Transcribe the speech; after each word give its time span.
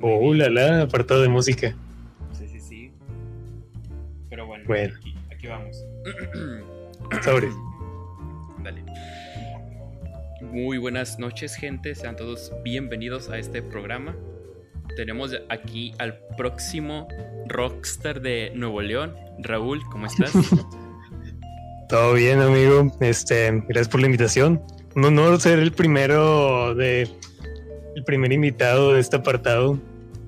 Oh, 0.00 0.34
la 0.34 0.50
la, 0.50 0.82
apartado 0.82 1.22
de 1.22 1.28
música. 1.28 1.74
Sí, 2.32 2.46
sí, 2.48 2.60
sí. 2.60 2.92
Pero 4.28 4.46
bueno, 4.46 4.64
Bueno. 4.66 4.94
Aquí, 4.98 5.14
aquí 5.32 5.46
vamos. 5.46 5.84
Sobres. 7.24 7.54
Dale. 8.62 8.84
Muy 10.42 10.78
buenas 10.78 11.18
noches, 11.18 11.54
gente. 11.54 11.94
Sean 11.94 12.16
todos 12.16 12.52
bienvenidos 12.62 13.30
a 13.30 13.38
este 13.38 13.62
programa. 13.62 14.14
Tenemos 14.96 15.32
aquí 15.48 15.92
al 15.98 16.18
próximo 16.36 17.08
rockstar 17.48 18.20
de 18.20 18.52
Nuevo 18.54 18.82
León, 18.82 19.14
Raúl. 19.38 19.82
¿Cómo 19.90 20.06
estás? 20.06 20.32
Todo 21.88 22.14
bien, 22.14 22.40
amigo. 22.40 22.90
Este, 23.00 23.50
gracias 23.68 23.88
por 23.88 24.00
la 24.00 24.06
invitación. 24.06 24.62
Un 24.94 25.04
honor 25.04 25.40
ser 25.40 25.58
el 25.58 25.72
primero 25.72 26.74
de 26.74 27.08
el 27.96 28.04
primer 28.04 28.30
invitado 28.30 28.92
de 28.92 29.00
este 29.00 29.16
apartado 29.16 29.80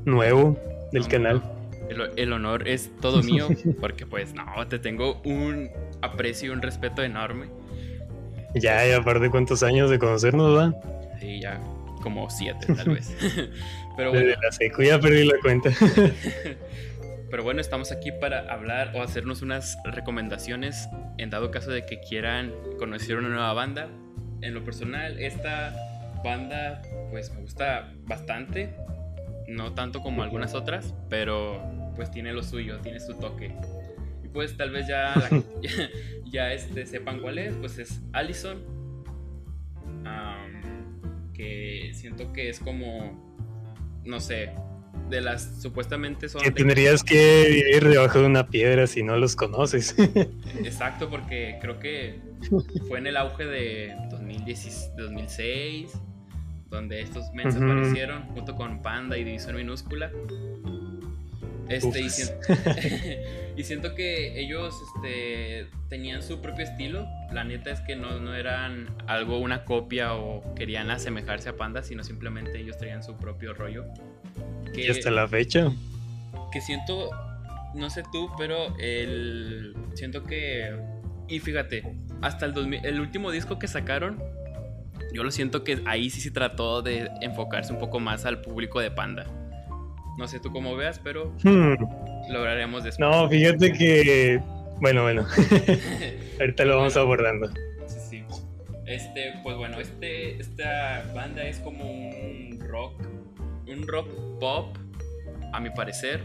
nuevo 0.06 0.58
del 0.90 1.02
No, 1.02 1.08
canal. 1.08 1.42
El, 1.90 2.10
el 2.16 2.32
honor 2.32 2.66
es 2.66 2.90
todo 3.00 3.22
mío, 3.22 3.46
porque 3.80 4.06
pues 4.06 4.32
no, 4.32 4.66
te 4.68 4.78
tengo 4.78 5.20
un 5.24 5.68
aprecio 6.00 6.48
y 6.48 6.50
un 6.54 6.62
respeto 6.62 7.02
enorme. 7.02 7.46
Ya, 8.54 8.88
y 8.88 8.92
aparte 8.92 9.28
cuántos 9.28 9.62
años 9.62 9.90
de 9.90 9.98
conocernos, 9.98 10.56
va. 10.56 10.74
Sí, 11.20 11.40
ya 11.42 11.60
como 12.02 12.30
siete 12.30 12.72
tal 12.74 12.88
vez. 12.88 13.14
Pero 13.96 14.12
bueno, 14.12 14.26
Desde 14.26 14.42
la 14.42 14.52
secu 14.52 14.82
ya 14.82 14.98
perdí 14.98 15.26
la 15.26 15.38
cuenta. 15.42 15.70
Pero 17.30 17.42
bueno, 17.42 17.60
estamos 17.60 17.92
aquí 17.92 18.12
para 18.12 18.50
hablar 18.50 18.92
o 18.94 19.02
hacernos 19.02 19.42
unas 19.42 19.76
recomendaciones 19.84 20.88
en 21.18 21.28
dado 21.28 21.50
caso 21.50 21.70
de 21.70 21.84
que 21.84 22.00
quieran 22.00 22.54
conocer 22.78 23.18
una 23.18 23.28
nueva 23.28 23.52
banda. 23.52 23.90
En 24.40 24.54
lo 24.54 24.64
personal, 24.64 25.18
esta 25.18 25.74
banda 26.24 26.82
pues 27.10 27.32
me 27.34 27.40
gusta 27.42 27.92
bastante, 28.06 28.74
no 29.48 29.72
tanto 29.74 30.00
como 30.00 30.22
algunas 30.22 30.54
otras, 30.54 30.94
pero 31.08 31.62
pues 31.96 32.10
tiene 32.10 32.32
lo 32.32 32.42
suyo, 32.42 32.78
tiene 32.80 33.00
su 33.00 33.14
toque. 33.14 33.54
Y 34.24 34.28
pues 34.28 34.56
tal 34.56 34.70
vez 34.70 34.86
ya, 34.86 35.14
la- 35.16 35.28
ya, 35.62 35.70
ya, 36.30 36.52
este, 36.52 36.86
sepan 36.86 37.20
cuál 37.20 37.38
es, 37.38 37.54
pues 37.56 37.78
es 37.78 38.00
Allison, 38.12 38.58
am, 40.04 41.32
que 41.32 41.90
siento 41.94 42.32
que 42.32 42.48
es 42.50 42.60
como, 42.60 43.26
no 44.04 44.20
sé, 44.20 44.50
de 45.08 45.20
las 45.20 45.62
supuestamente 45.62 46.28
son... 46.28 46.42
que 46.42 46.50
de- 46.50 46.54
tendrías 46.56 47.02
que 47.02 47.46
vivir 47.48 47.88
debajo 47.88 48.20
de 48.20 48.26
una 48.26 48.48
piedra 48.48 48.86
si 48.86 49.02
no 49.02 49.16
los 49.16 49.36
conoces. 49.36 49.94
Exacto, 50.64 51.08
porque 51.08 51.58
creo 51.60 51.78
que 51.78 52.20
fue 52.88 52.98
en 52.98 53.06
el 53.06 53.16
auge 53.16 53.46
de 53.46 53.94
2016 54.10 54.94
de 54.96 55.02
2006, 55.04 55.92
donde 56.70 57.00
estos 57.00 57.32
mens 57.32 57.54
Ujú. 57.56 57.64
aparecieron 57.64 58.24
junto 58.34 58.54
con 58.54 58.82
Panda 58.82 59.16
y 59.16 59.24
División 59.24 59.56
Minúscula. 59.56 60.10
Este, 61.68 62.00
y, 62.00 62.08
siento, 62.08 62.34
y 63.56 63.62
siento 63.64 63.94
que 63.94 64.40
ellos 64.40 64.74
este, 64.86 65.66
tenían 65.88 66.22
su 66.22 66.40
propio 66.40 66.64
estilo. 66.64 67.06
La 67.32 67.44
neta 67.44 67.70
es 67.70 67.80
que 67.80 67.94
no, 67.94 68.18
no 68.20 68.34
eran 68.34 68.94
algo, 69.06 69.38
una 69.38 69.64
copia 69.64 70.14
o 70.14 70.54
querían 70.54 70.90
asemejarse 70.90 71.50
a 71.50 71.56
Panda, 71.56 71.82
sino 71.82 72.04
simplemente 72.04 72.58
ellos 72.58 72.78
traían 72.78 73.02
su 73.02 73.16
propio 73.16 73.52
rollo. 73.52 73.84
Que, 74.74 74.86
y 74.86 74.88
hasta 74.88 75.10
la 75.10 75.28
fecha. 75.28 75.70
que 76.52 76.60
siento, 76.60 77.10
no 77.74 77.90
sé 77.90 78.02
tú, 78.12 78.30
pero 78.38 78.74
el 78.78 79.74
siento 79.94 80.24
que 80.24 80.74
y 81.28 81.40
fíjate, 81.40 81.82
hasta 82.22 82.46
el 82.46 82.54
2000 82.54 82.84
el 82.84 83.00
último 83.00 83.30
disco 83.30 83.58
que 83.58 83.68
sacaron, 83.68 84.22
yo 85.12 85.22
lo 85.24 85.30
siento 85.30 85.64
que 85.64 85.80
ahí 85.86 86.10
sí 86.10 86.20
se 86.20 86.30
trató 86.30 86.82
de 86.82 87.10
enfocarse 87.20 87.72
un 87.72 87.78
poco 87.78 88.00
más 88.00 88.24
al 88.26 88.40
público 88.40 88.80
de 88.80 88.90
Panda. 88.90 89.26
No 90.18 90.26
sé 90.26 90.40
tú 90.40 90.50
cómo 90.52 90.74
veas, 90.76 90.98
pero 90.98 91.32
Hmm, 91.44 91.74
lo 92.30 92.38
hablaremos 92.40 92.82
después. 92.84 92.98
No, 93.08 93.28
fíjate 93.28 93.72
que. 93.72 94.40
Bueno, 94.80 95.02
bueno. 95.02 95.26
Ahorita 96.40 96.64
lo 96.64 96.76
vamos 96.78 96.96
abordando. 96.96 97.48
Sí, 97.86 97.98
sí. 98.10 98.24
Este, 98.86 99.34
pues 99.42 99.56
bueno, 99.56 99.78
este, 99.80 100.40
esta 100.40 101.04
banda 101.14 101.42
es 101.44 101.58
como 101.60 101.84
un 101.84 102.58
rock, 102.68 103.00
un 103.68 103.86
rock 103.86 104.08
pop, 104.40 104.76
a 105.52 105.60
mi 105.60 105.70
parecer, 105.70 106.20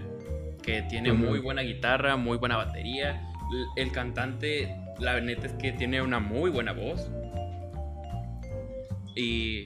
que 0.62 0.82
tiene 0.84 1.12
muy 1.14 1.40
buena 1.40 1.62
guitarra, 1.62 2.16
muy 2.16 2.38
buena 2.38 2.58
batería. 2.58 3.22
L- 3.52 3.66
El 3.84 3.92
cantante, 3.92 4.76
la 5.00 5.20
neta 5.20 5.48
es 5.48 5.54
que 5.54 5.72
tiene 5.74 6.02
una 6.02 6.20
muy 6.20 6.50
buena 6.50 6.72
voz. 6.74 7.12
Y 9.16 9.66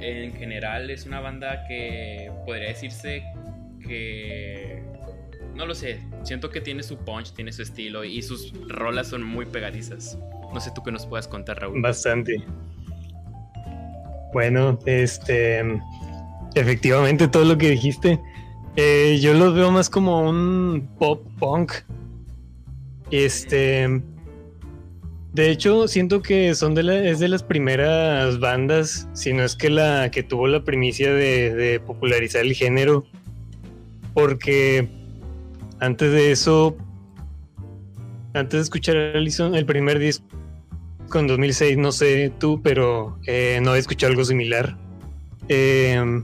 en 0.00 0.32
general 0.34 0.90
es 0.90 1.06
una 1.06 1.20
banda 1.20 1.64
que 1.68 2.30
podría 2.44 2.68
decirse 2.68 3.22
que... 3.86 4.82
No 5.54 5.66
lo 5.66 5.74
sé, 5.74 6.00
siento 6.22 6.50
que 6.50 6.60
tiene 6.60 6.84
su 6.84 6.98
punch, 6.98 7.32
tiene 7.32 7.52
su 7.52 7.62
estilo 7.62 8.04
y 8.04 8.22
sus 8.22 8.52
rolas 8.68 9.08
son 9.08 9.24
muy 9.24 9.44
pegadizas. 9.44 10.16
No 10.54 10.60
sé 10.60 10.70
tú 10.74 10.82
qué 10.84 10.92
nos 10.92 11.04
puedas 11.06 11.26
contar, 11.26 11.60
Raúl. 11.60 11.82
Bastante. 11.82 12.40
Bueno, 14.32 14.78
este. 14.86 15.64
Efectivamente, 16.54 17.26
todo 17.28 17.44
lo 17.44 17.58
que 17.58 17.70
dijiste. 17.70 18.20
eh, 18.76 19.18
yo 19.20 19.34
los 19.34 19.54
veo 19.54 19.72
más 19.72 19.90
como 19.90 20.20
un 20.28 20.88
pop 20.98 21.26
punk. 21.38 21.72
Este. 23.10 24.00
De 25.32 25.50
hecho, 25.50 25.88
siento 25.88 26.22
que 26.22 26.54
son 26.54 26.74
de 26.74 26.82
la, 26.82 27.04
es 27.04 27.18
de 27.18 27.28
las 27.28 27.42
primeras 27.42 28.40
bandas, 28.40 29.08
si 29.12 29.32
no 29.32 29.44
es 29.44 29.54
que 29.54 29.68
la 29.68 30.10
que 30.10 30.22
tuvo 30.22 30.48
la 30.48 30.64
primicia 30.64 31.12
de, 31.12 31.80
popularizar 31.86 32.42
el 32.42 32.54
género. 32.54 33.04
Porque 34.14 34.88
antes 35.80 36.10
de 36.12 36.32
eso, 36.32 36.76
antes 38.32 38.58
de 38.58 38.62
escuchar 38.62 38.96
Allison, 38.96 39.54
el 39.54 39.66
primer 39.66 39.98
disco 39.98 40.24
en 41.14 41.26
2006, 41.26 41.76
no 41.76 41.92
sé 41.92 42.32
tú, 42.38 42.60
pero 42.62 43.18
eh, 43.26 43.60
no 43.62 43.74
he 43.74 43.78
escuchado 43.78 44.10
algo 44.10 44.24
similar. 44.24 44.76
Eh, 45.48 46.22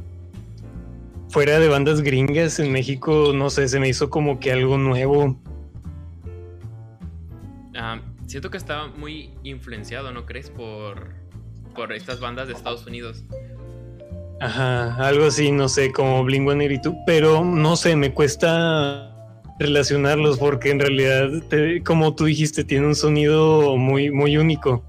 fuera 1.29 1.59
de 1.59 1.69
bandas 1.69 2.01
gringas 2.01 2.59
en 2.59 2.73
México, 2.73 3.33
no 3.35 3.51
sé, 3.51 3.69
se 3.69 3.81
me 3.81 3.89
hizo 3.89 4.09
como 4.09 4.41
que 4.41 4.53
algo 4.53 4.79
nuevo. 4.79 5.37
Ah, 7.77 8.01
siento 8.35 8.51
que 8.51 8.59
está 8.59 8.89
muy 8.89 9.31
influenciado, 9.45 10.11
¿no 10.11 10.27
crees? 10.27 10.51
Por, 10.51 11.11
por 11.73 11.93
estas 11.93 12.19
bandas 12.19 12.49
de 12.49 12.55
Estados 12.55 12.85
Unidos. 12.85 13.23
Ajá, 14.41 14.97
algo 15.07 15.27
así, 15.27 15.53
no 15.53 15.69
sé, 15.69 15.93
como 15.93 16.25
Blink 16.25 16.43
182, 16.43 16.97
pero 17.07 17.45
no 17.45 17.77
sé, 17.77 17.95
me 17.95 18.13
cuesta 18.13 19.15
relacionarlos 19.61 20.37
porque 20.41 20.73
en 20.73 20.81
realidad, 20.81 21.29
te- 21.49 21.81
como 21.85 22.17
tú 22.17 22.25
dijiste, 22.25 22.65
tiene 22.65 22.89
un 22.89 22.97
sonido 22.97 23.77
muy, 23.77 24.11
muy 24.11 24.37
único. 24.37 24.85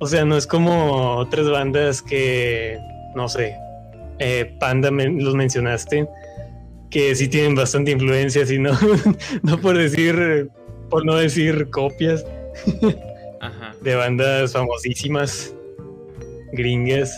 O 0.00 0.06
sea, 0.06 0.26
no 0.26 0.36
es 0.36 0.46
como 0.46 1.16
otras 1.16 1.48
bandas 1.48 2.02
que, 2.02 2.76
no 3.14 3.26
sé, 3.26 3.56
eh, 4.18 4.54
Panda 4.60 4.90
los 4.90 5.34
mencionaste, 5.34 6.06
que 6.90 7.14
sí 7.14 7.26
tienen 7.28 7.54
bastante 7.54 7.92
influencia, 7.92 8.44
si 8.44 8.58
no, 8.58 8.72
por 9.62 9.78
decir, 9.78 10.50
por 10.90 11.04
no 11.06 11.14
decir 11.16 11.70
copias 11.70 12.26
Ajá. 13.40 13.74
de 13.80 13.94
bandas 13.94 14.52
famosísimas, 14.52 15.54
gringas, 16.52 17.12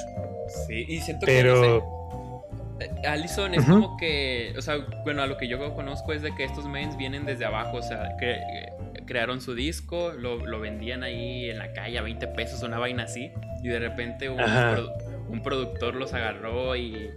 Sí, 0.68 0.84
y 0.86 1.00
siento 1.00 1.24
pero 1.24 1.54
que. 1.62 1.68
no 1.68 2.44
sé, 2.78 2.84
eh, 2.84 3.08
Allison 3.08 3.54
es 3.54 3.64
como 3.64 3.96
que. 3.96 4.52
O 4.58 4.60
sea, 4.62 4.86
bueno, 5.04 5.22
a 5.22 5.26
lo 5.26 5.38
que 5.38 5.48
yo 5.48 5.74
conozco 5.74 6.12
es 6.12 6.20
de 6.20 6.34
que 6.34 6.44
estos 6.44 6.66
mains 6.66 6.96
vienen 6.98 7.24
desde 7.24 7.46
abajo. 7.46 7.78
O 7.78 7.82
sea, 7.82 8.16
cre- 8.18 8.38
eh, 8.52 8.72
crearon 9.06 9.40
su 9.40 9.54
disco, 9.54 10.12
lo, 10.12 10.44
lo 10.46 10.60
vendían 10.60 11.02
ahí 11.04 11.48
en 11.48 11.58
la 11.58 11.72
calle 11.72 11.98
a 11.98 12.02
20 12.02 12.26
pesos, 12.28 12.62
una 12.62 12.78
vaina 12.78 13.04
así. 13.04 13.30
Y 13.62 13.68
de 13.68 13.78
repente 13.78 14.28
un, 14.28 14.38
un 15.28 15.42
productor 15.42 15.94
los 15.94 16.12
agarró 16.12 16.76
y. 16.76 17.10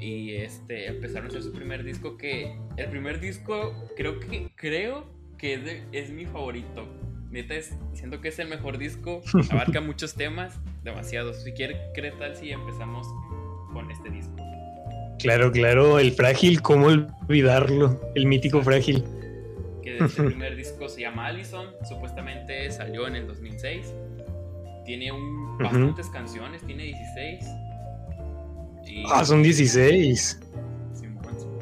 Y 0.00 0.36
este, 0.36 0.86
empezaron 0.86 1.26
a 1.26 1.28
hacer 1.28 1.42
su 1.42 1.52
primer 1.52 1.84
disco 1.84 2.16
que 2.16 2.56
el 2.78 2.88
primer 2.88 3.20
disco 3.20 3.74
creo 3.94 4.18
que 4.18 4.48
creo 4.56 5.04
que 5.40 5.54
es, 5.54 5.64
de- 5.64 5.82
es 5.92 6.10
mi 6.10 6.26
favorito. 6.26 6.86
Neta 7.30 7.54
es, 7.54 7.76
siento 7.94 8.20
que 8.20 8.28
es 8.28 8.38
el 8.40 8.48
mejor 8.48 8.76
disco, 8.78 9.22
abarca 9.50 9.80
muchos 9.80 10.14
temas, 10.14 10.58
demasiados. 10.82 11.42
Si 11.44 11.52
quiere, 11.52 11.76
¿qué 11.94 12.10
tal 12.18 12.36
si 12.36 12.50
empezamos 12.50 13.06
con 13.72 13.90
este 13.90 14.10
disco? 14.10 14.36
claro, 15.18 15.52
claro, 15.52 15.98
el 15.98 16.12
frágil, 16.12 16.62
¿cómo 16.62 16.86
olvidarlo? 16.86 18.00
El 18.14 18.24
mítico 18.26 18.62
frágil. 18.62 19.04
Que 19.82 19.98
este 19.98 20.22
primer 20.24 20.56
disco 20.56 20.88
se 20.88 21.02
llama 21.02 21.26
Allison, 21.26 21.66
supuestamente 21.88 22.70
salió 22.70 23.06
en 23.06 23.16
el 23.16 23.26
2006. 23.26 23.94
Tiene 24.86 25.12
un, 25.12 25.58
bastantes 25.58 26.08
canciones, 26.08 26.62
tiene 26.66 26.84
16. 26.84 27.44
Y, 28.86 29.04
Ah, 29.12 29.24
son 29.24 29.42
16. 29.42 30.40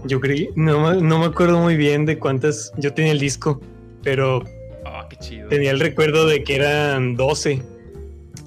Yo 0.05 0.21
creí, 0.21 0.49
no, 0.55 0.81
me- 0.95 1.03
no 1.03 1.19
me 1.19 1.27
acuerdo 1.27 1.59
muy 1.61 1.77
bien 1.77 2.07
de 2.07 2.19
cuántas, 2.19 2.73
yo 2.79 2.95
tenía 2.95 3.13
el 3.13 3.19
disco, 3.19 3.61
pero 4.03 4.43
Ah, 4.85 5.07
qué 5.11 5.17
chido. 5.17 5.49
tenía 5.49 5.71
el 5.73 5.81
recuerdo 5.81 6.27
de 6.27 6.43
que 6.45 6.57
eran 6.57 7.15
12. 7.17 7.61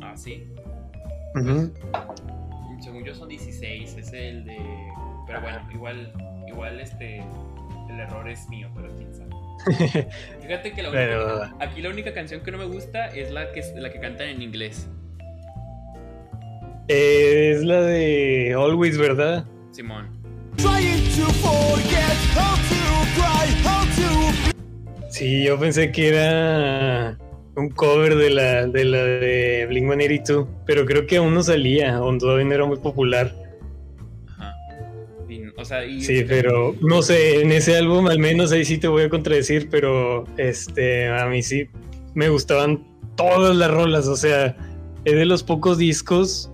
Ah, 0.01 0.13
sí. 0.15 0.48
Según 2.81 3.03
yo 3.06 3.13
son 3.15 3.27
16, 3.30 3.95
es 3.98 4.13
el 4.13 4.45
de 4.45 4.57
Pero 5.27 5.42
bueno, 5.42 5.59
igual, 5.74 6.13
igual 6.48 6.80
este, 6.80 7.18
el 7.89 8.00
error 8.00 8.27
es 8.30 8.48
mío, 8.50 8.69
pero 8.75 8.88
quién 8.98 9.13
sabe. 9.13 9.30
Fíjate 10.42 10.71
que 10.74 10.81
la 10.81 10.89
única, 10.89 11.56
aquí 11.59 11.81
la 11.81 11.89
única 11.89 12.13
canción 12.13 12.42
que 12.42 12.51
no 12.51 12.57
me 12.57 12.65
gusta 12.65 13.07
es 13.07 13.30
la 13.31 13.51
que, 13.51 13.62
la 13.75 13.92
que 13.92 14.00
cantan 14.00 14.27
en 14.30 14.42
inglés. 14.42 14.88
es 16.88 17.62
la 17.63 17.81
de 17.81 18.53
Always, 18.57 18.98
¿verdad? 18.98 19.45
Simón. 19.71 20.20
Sí, 25.22 25.44
yo 25.44 25.60
pensé 25.60 25.92
que 25.92 26.08
era 26.08 27.16
un 27.56 27.69
cover 27.69 28.16
de 28.16 28.31
la 28.31 28.66
de, 28.66 28.86
la 28.86 29.04
de 29.04 29.68
Blink 29.68 29.86
182, 29.86 30.48
pero 30.66 30.84
creo 30.86 31.06
que 31.06 31.18
aún 31.18 31.36
no 31.36 31.44
salía, 31.44 31.98
aún 31.98 32.18
todavía 32.18 32.46
no 32.46 32.54
era 32.56 32.66
muy 32.66 32.78
popular. 32.78 33.36
Ajá. 34.28 34.56
o 35.58 35.63
sea, 35.63 35.81
sí, 36.00 36.25
pero 36.28 36.75
no 36.81 37.04
sé, 37.04 37.42
en 37.42 37.52
ese 37.52 37.78
álbum 37.78 38.08
al 38.08 38.18
menos 38.18 38.52
ahí 38.52 38.66
sí 38.66 38.80
te 38.80 38.88
voy 38.88 39.04
a 39.04 39.10
contradecir, 39.10 39.69
pero 39.69 40.24
este 40.38 41.08
a 41.10 41.28
mí 41.28 41.44
sí 41.44 41.68
me 42.16 42.30
gustaban 42.30 42.84
todas 43.16 43.56
las 43.56 43.69
rolas, 43.69 44.08
o 44.08 44.16
sea, 44.16 44.58
es 45.06 45.13
de 45.13 45.25
los 45.25 45.44
pocos 45.44 45.78
discos. 45.78 46.50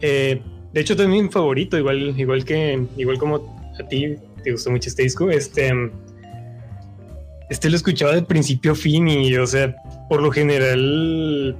Eh, 0.00 0.40
de 0.72 0.80
hecho, 0.80 0.96
también 0.96 1.30
favorito, 1.30 1.76
igual, 1.76 2.18
igual 2.18 2.44
que, 2.44 2.86
igual 2.96 3.18
como 3.18 3.36
a 3.78 3.88
ti 3.88 4.16
te 4.42 4.52
gustó 4.52 4.70
mucho 4.70 4.88
este 4.88 5.02
disco. 5.02 5.30
Este, 5.30 5.70
este 7.50 7.68
lo 7.68 7.76
escuchaba 7.76 8.14
de 8.14 8.22
principio 8.22 8.72
a 8.72 8.74
fin 8.74 9.06
y, 9.08 9.36
o 9.36 9.46
sea, 9.46 9.74
por 10.08 10.22
lo 10.22 10.30
general, 10.30 11.56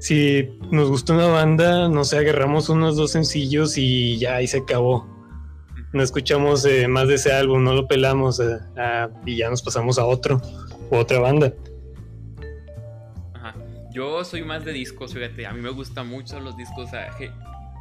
si 0.00 0.48
nos 0.70 0.88
gusta 0.90 1.12
una 1.12 1.28
banda, 1.28 1.88
no 1.88 2.04
sé, 2.04 2.18
agarramos 2.18 2.68
unos 2.68 2.96
dos 2.96 3.12
sencillos 3.12 3.78
y 3.78 4.18
ya 4.18 4.36
ahí 4.36 4.48
se 4.48 4.58
acabó. 4.58 5.08
No 5.92 6.02
escuchamos 6.02 6.64
eh, 6.64 6.88
más 6.88 7.06
de 7.06 7.14
ese 7.14 7.32
álbum, 7.32 7.62
no 7.62 7.72
lo 7.72 7.86
pelamos 7.86 8.40
eh, 8.40 8.58
y 9.24 9.36
ya 9.36 9.48
nos 9.48 9.62
pasamos 9.62 9.96
a 9.96 10.06
otro 10.06 10.42
o 10.90 10.98
otra 10.98 11.20
banda. 11.20 11.52
Yo 13.92 14.24
soy 14.24 14.42
más 14.42 14.64
de 14.64 14.72
discos, 14.72 15.14
fíjate, 15.14 15.46
a 15.46 15.52
mí 15.52 15.60
me 15.60 15.70
gustan 15.70 16.08
mucho 16.08 16.40
los 16.40 16.56
discos. 16.56 16.90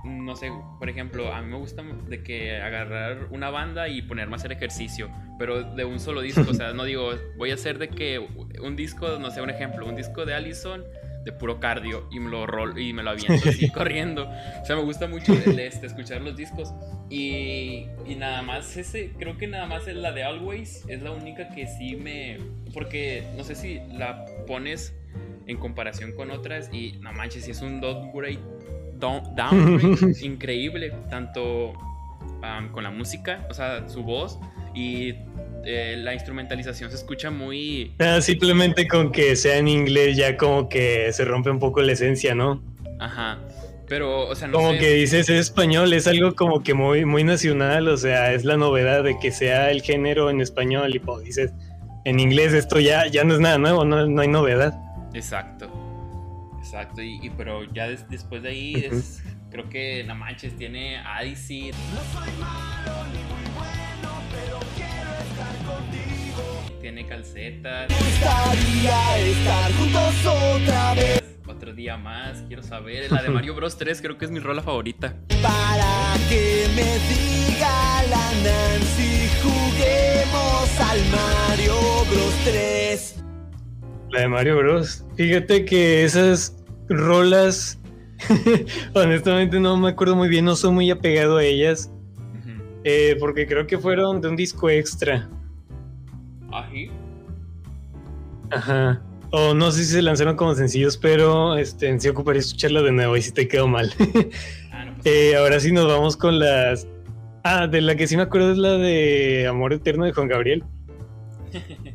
No 0.04 0.36
sé, 0.36 0.52
por 0.80 0.90
ejemplo, 0.90 1.34
a 1.34 1.42
mí 1.42 1.50
me 1.50 1.58
gusta 1.58 1.84
de 1.84 2.24
que 2.24 2.58
agarrar 2.58 3.28
una 3.32 3.50
banda 3.50 3.88
y 3.88 4.02
ponerme 4.02 4.34
a 4.34 4.36
hacer 4.38 4.52
ejercicio, 4.52 5.10
pero 5.40 5.64
de 5.64 5.86
un 5.86 6.00
solo 6.00 6.22
disco, 6.22 6.46
o 6.50 6.54
sea, 6.54 6.74
no 6.74 6.84
digo, 6.84 7.12
voy 7.38 7.52
a 7.52 7.54
hacer 7.54 7.78
de 7.78 7.90
que 7.90 8.20
un 8.62 8.76
disco, 8.76 9.18
no 9.20 9.32
sé, 9.32 9.42
un 9.42 9.50
ejemplo, 9.50 9.86
un 9.86 9.96
disco 9.96 10.26
de 10.26 10.34
Allison 10.34 10.84
de 11.24 11.32
puro 11.32 11.60
cardio 11.60 12.08
y 12.12 12.20
me 12.20 12.30
lo 12.30 12.46
rol 12.46 12.78
y 12.78 12.92
me 12.92 13.02
lo 13.02 13.12
aviento 13.12 13.50
así 13.50 13.70
corriendo. 13.72 14.30
O 14.62 14.66
sea, 14.66 14.76
me 14.76 14.84
gusta 14.84 15.08
mucho 15.08 15.34
este, 15.34 15.86
escuchar 15.86 16.22
los 16.22 16.36
discos 16.36 16.74
y, 17.10 17.88
y, 18.06 18.16
nada 18.18 18.42
más 18.42 18.76
ese, 18.76 19.14
creo 19.18 19.38
que 19.38 19.48
nada 19.48 19.66
más 19.66 19.88
es 19.88 19.96
la 19.96 20.12
de 20.12 20.24
Always, 20.24 20.84
es 20.88 21.02
la 21.02 21.12
única 21.12 21.50
que 21.50 21.68
sí 21.68 21.96
me 21.96 22.40
porque 22.74 23.24
no 23.38 23.44
sé 23.44 23.56
si 23.56 23.80
la 23.94 24.26
pones 24.48 24.96
en 25.46 25.58
comparación 25.58 26.14
con 26.14 26.32
otras 26.32 26.70
y 26.74 26.94
no 27.00 27.14
manches, 27.14 27.46
si 27.46 27.52
es 27.52 27.62
un 27.62 27.82
downgrade 27.82 28.40
downgrade 29.36 30.16
increíble, 30.22 30.94
tanto 31.10 31.74
con 32.72 32.84
la 32.84 32.92
música, 32.92 33.46
o 33.50 33.54
sea, 33.54 33.88
su 33.88 34.04
voz 34.04 34.38
y 34.76 35.14
eh, 35.66 35.96
la 35.98 36.14
instrumentalización 36.14 36.90
se 36.90 36.98
escucha 36.98 37.32
muy... 37.32 37.94
Ah, 38.00 38.20
simplemente 38.22 38.88
con 38.88 39.12
que 39.12 39.36
sea 39.36 39.58
en 39.58 39.68
inglés 39.70 40.18
ya 40.18 40.36
como 40.36 40.68
que 40.68 41.12
se 41.14 41.24
rompe 41.24 41.50
un 41.50 41.60
poco 41.60 41.82
la 41.82 41.94
esencia, 41.94 42.36
¿no? 42.36 42.62
Ajá. 43.00 43.40
Pero, 43.88 44.28
o 44.28 44.36
sea, 44.36 44.48
no 44.48 44.58
Como 44.58 44.72
que 44.74 44.94
dices 44.94 45.30
es 45.30 45.40
español, 45.40 45.94
es 45.94 46.08
algo 46.08 46.36
como 46.36 46.64
que 46.64 46.74
muy, 46.74 47.06
muy 47.06 47.24
nacional, 47.24 47.88
o 47.88 47.98
sea, 47.98 48.34
es 48.34 48.44
la 48.44 48.58
novedad 48.58 49.04
de 49.04 49.18
que 49.20 49.32
sea 49.32 49.72
el 49.72 49.82
género 49.82 50.30
en 50.30 50.42
español 50.42 50.96
y 50.96 51.00
pues 51.00 51.24
dices, 51.24 51.54
en 52.06 52.20
inglés 52.20 52.54
esto 52.54 52.80
ya, 52.80 53.08
ya 53.08 53.24
no 53.24 53.34
es 53.34 53.40
nada 53.40 53.58
nuevo, 53.58 53.86
no, 53.86 54.06
no 54.08 54.22
hay 54.22 54.28
novedad. 54.28 54.74
Exacto. 55.14 55.83
Exacto, 56.74 57.04
y, 57.04 57.32
pero 57.38 57.72
ya 57.72 57.88
después 57.88 58.42
de 58.42 58.50
ahí 58.50 58.74
es, 58.74 59.22
creo 59.52 59.70
que 59.70 60.04
la 60.06 60.16
manches 60.16 60.58
tiene 60.58 60.98
Acid. 60.98 61.72
No 61.94 62.20
soy 62.20 62.32
malo 62.40 63.06
ni 63.12 63.20
muy 63.20 63.44
bueno, 63.54 64.24
pero 64.32 64.60
quiero 64.76 65.12
estar 65.22 65.56
contigo. 65.68 66.80
Tiene 66.82 67.06
calcetas. 67.06 67.92
Me 67.92 67.96
gustaría 67.96 69.20
estar 69.20 69.72
juntos 69.74 70.26
otra 70.26 70.96
vez. 70.96 71.24
Otro 71.46 71.74
día 71.76 71.96
más, 71.96 72.42
quiero 72.48 72.64
saber. 72.64 73.12
La 73.12 73.22
de 73.22 73.30
Mario 73.30 73.54
Bros 73.54 73.78
3 73.78 74.02
creo 74.02 74.18
que 74.18 74.26
es 74.26 74.32
mi 74.32 74.40
rola 74.40 74.64
favorita. 74.64 75.16
Para 75.44 76.16
que 76.28 76.66
me 76.76 76.98
diga 77.08 78.02
la 78.10 78.32
Nancy, 78.42 79.30
juguemos 79.44 80.80
al 80.80 81.00
Mario 81.12 81.76
Bros 82.10 82.34
3. 82.46 83.24
La 84.10 84.22
de 84.22 84.28
Mario 84.28 84.58
Bros. 84.58 85.06
Fíjate 85.16 85.66
que 85.66 86.04
esas 86.04 86.63
rolas, 86.94 87.80
honestamente 88.94 89.60
no 89.60 89.78
me 89.78 89.90
acuerdo 89.90 90.16
muy 90.16 90.30
bien, 90.30 90.46
no 90.46 90.56
soy 90.56 90.72
muy 90.72 90.92
apegado 90.92 91.38
a 91.38 91.44
ellas. 91.44 91.92
Eh, 92.86 93.16
porque 93.20 93.48
creo 93.48 93.66
que 93.66 93.78
fueron 93.78 94.20
de 94.20 94.28
un 94.28 94.36
disco 94.36 94.70
extra. 94.70 95.30
¿Ají? 96.52 96.92
Ajá. 98.52 99.02
O 99.32 99.54
no 99.54 99.72
sé 99.72 99.86
si 99.86 99.94
se 99.94 100.02
lanzaron 100.02 100.36
como 100.36 100.54
sencillos, 100.54 100.98
pero 100.98 101.56
este, 101.56 101.98
sí 102.00 102.10
ocuparía 102.10 102.42
escucharla 102.42 102.82
de 102.82 102.92
nuevo 102.92 103.16
y 103.16 103.22
si 103.22 103.32
te 103.32 103.48
quedó 103.48 103.68
mal. 103.68 103.94
Ah, 104.76 104.92
eh, 105.06 105.36
ahora 105.36 105.60
sí 105.60 105.72
nos 105.72 105.88
vamos 105.88 106.18
con 106.18 106.40
las. 106.40 106.88
Ah, 107.44 107.68
de 107.68 107.80
la 107.80 107.96
que 107.96 108.08
sí 108.08 108.18
me 108.18 108.24
acuerdo 108.24 108.52
es 108.52 108.58
la 108.58 108.72
de 108.72 109.46
Amor 109.48 109.72
Eterno 109.72 110.04
de 110.06 110.14
Juan 110.14 110.28
Gabriel. 110.28 110.64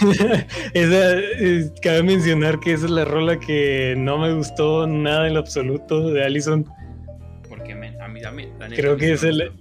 esa, 0.74 1.20
cabe 1.82 2.02
mencionar 2.02 2.60
que 2.60 2.72
esa 2.72 2.86
es 2.86 2.90
la 2.90 3.04
rola 3.04 3.38
que 3.38 3.94
no 3.96 4.18
me 4.18 4.32
gustó 4.32 4.86
nada 4.86 5.26
en 5.26 5.34
lo 5.34 5.40
absoluto 5.40 6.10
de 6.10 6.24
Allison. 6.24 6.66
Porque 7.48 7.72
a 7.72 7.76
mí, 7.76 7.90
mí 8.34 8.48
Creo 8.76 8.96
que 8.96 9.12
es 9.12 9.22
el. 9.22 9.52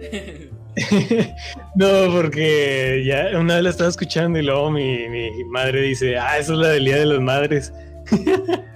no, 1.74 2.12
porque 2.12 3.02
ya 3.04 3.38
una 3.38 3.54
vez 3.56 3.64
la 3.64 3.70
estaba 3.70 3.90
escuchando 3.90 4.38
y 4.38 4.42
luego 4.42 4.70
mi, 4.70 5.08
mi 5.08 5.44
madre 5.44 5.82
dice, 5.82 6.16
ah, 6.18 6.38
esa 6.38 6.52
es 6.52 6.58
la 6.58 6.68
del 6.68 6.84
Día 6.84 6.96
de 6.96 7.06
las 7.06 7.20
Madres. 7.20 7.72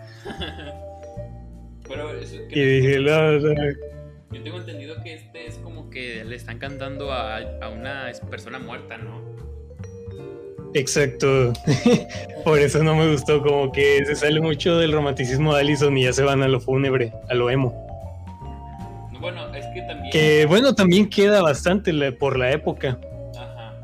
Pero 1.88 2.10
y 2.50 2.60
dije, 2.60 2.98
no, 3.00 3.38
no. 3.38 3.54
Yo 4.32 4.42
tengo 4.42 4.58
entendido 4.58 5.02
que 5.02 5.14
este 5.14 5.46
es 5.46 5.56
como 5.58 5.90
que 5.90 6.24
le 6.24 6.34
están 6.36 6.58
cantando 6.58 7.12
a, 7.12 7.38
a 7.38 7.68
una 7.68 8.10
persona 8.30 8.58
muerta, 8.58 8.98
¿no? 8.98 9.33
Exacto. 10.74 11.52
Por 12.44 12.58
eso 12.58 12.82
no 12.82 12.94
me 12.96 13.10
gustó, 13.10 13.40
como 13.42 13.70
que 13.72 14.04
se 14.04 14.16
sale 14.16 14.40
mucho 14.40 14.76
del 14.76 14.92
romanticismo 14.92 15.54
de 15.54 15.60
Allison 15.60 15.96
y 15.96 16.04
ya 16.04 16.12
se 16.12 16.22
van 16.22 16.42
a 16.42 16.48
lo 16.48 16.60
fúnebre, 16.60 17.12
a 17.28 17.34
lo 17.34 17.48
emo. 17.48 17.72
Bueno, 19.20 19.54
es 19.54 19.64
que 19.72 19.82
también. 19.82 20.10
Que 20.12 20.46
bueno, 20.46 20.74
también 20.74 21.08
queda 21.08 21.40
bastante 21.40 22.12
por 22.12 22.36
la 22.36 22.50
época. 22.50 22.98
Ajá. 23.38 23.74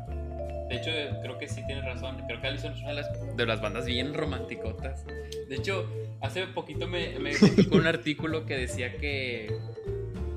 De 0.69 0.75
hecho, 0.75 0.91
creo 1.23 1.37
que 1.39 1.47
sí 1.47 1.65
tienes 1.65 1.85
razón. 1.85 2.17
Creo 2.27 2.41
que 2.41 2.47
Allison 2.47 2.73
es 2.73 2.79
una 2.81 2.93
de 3.35 3.45
las, 3.45 3.61
bandas 3.61 3.85
bien 3.85 4.13
romanticotas. 4.13 5.05
De 5.49 5.55
hecho, 5.55 5.89
hace 6.19 6.45
poquito 6.47 6.87
me, 6.87 7.17
me 7.19 7.31
un 7.71 7.87
artículo 7.87 8.45
que 8.45 8.57
decía 8.57 8.97
que 8.97 9.47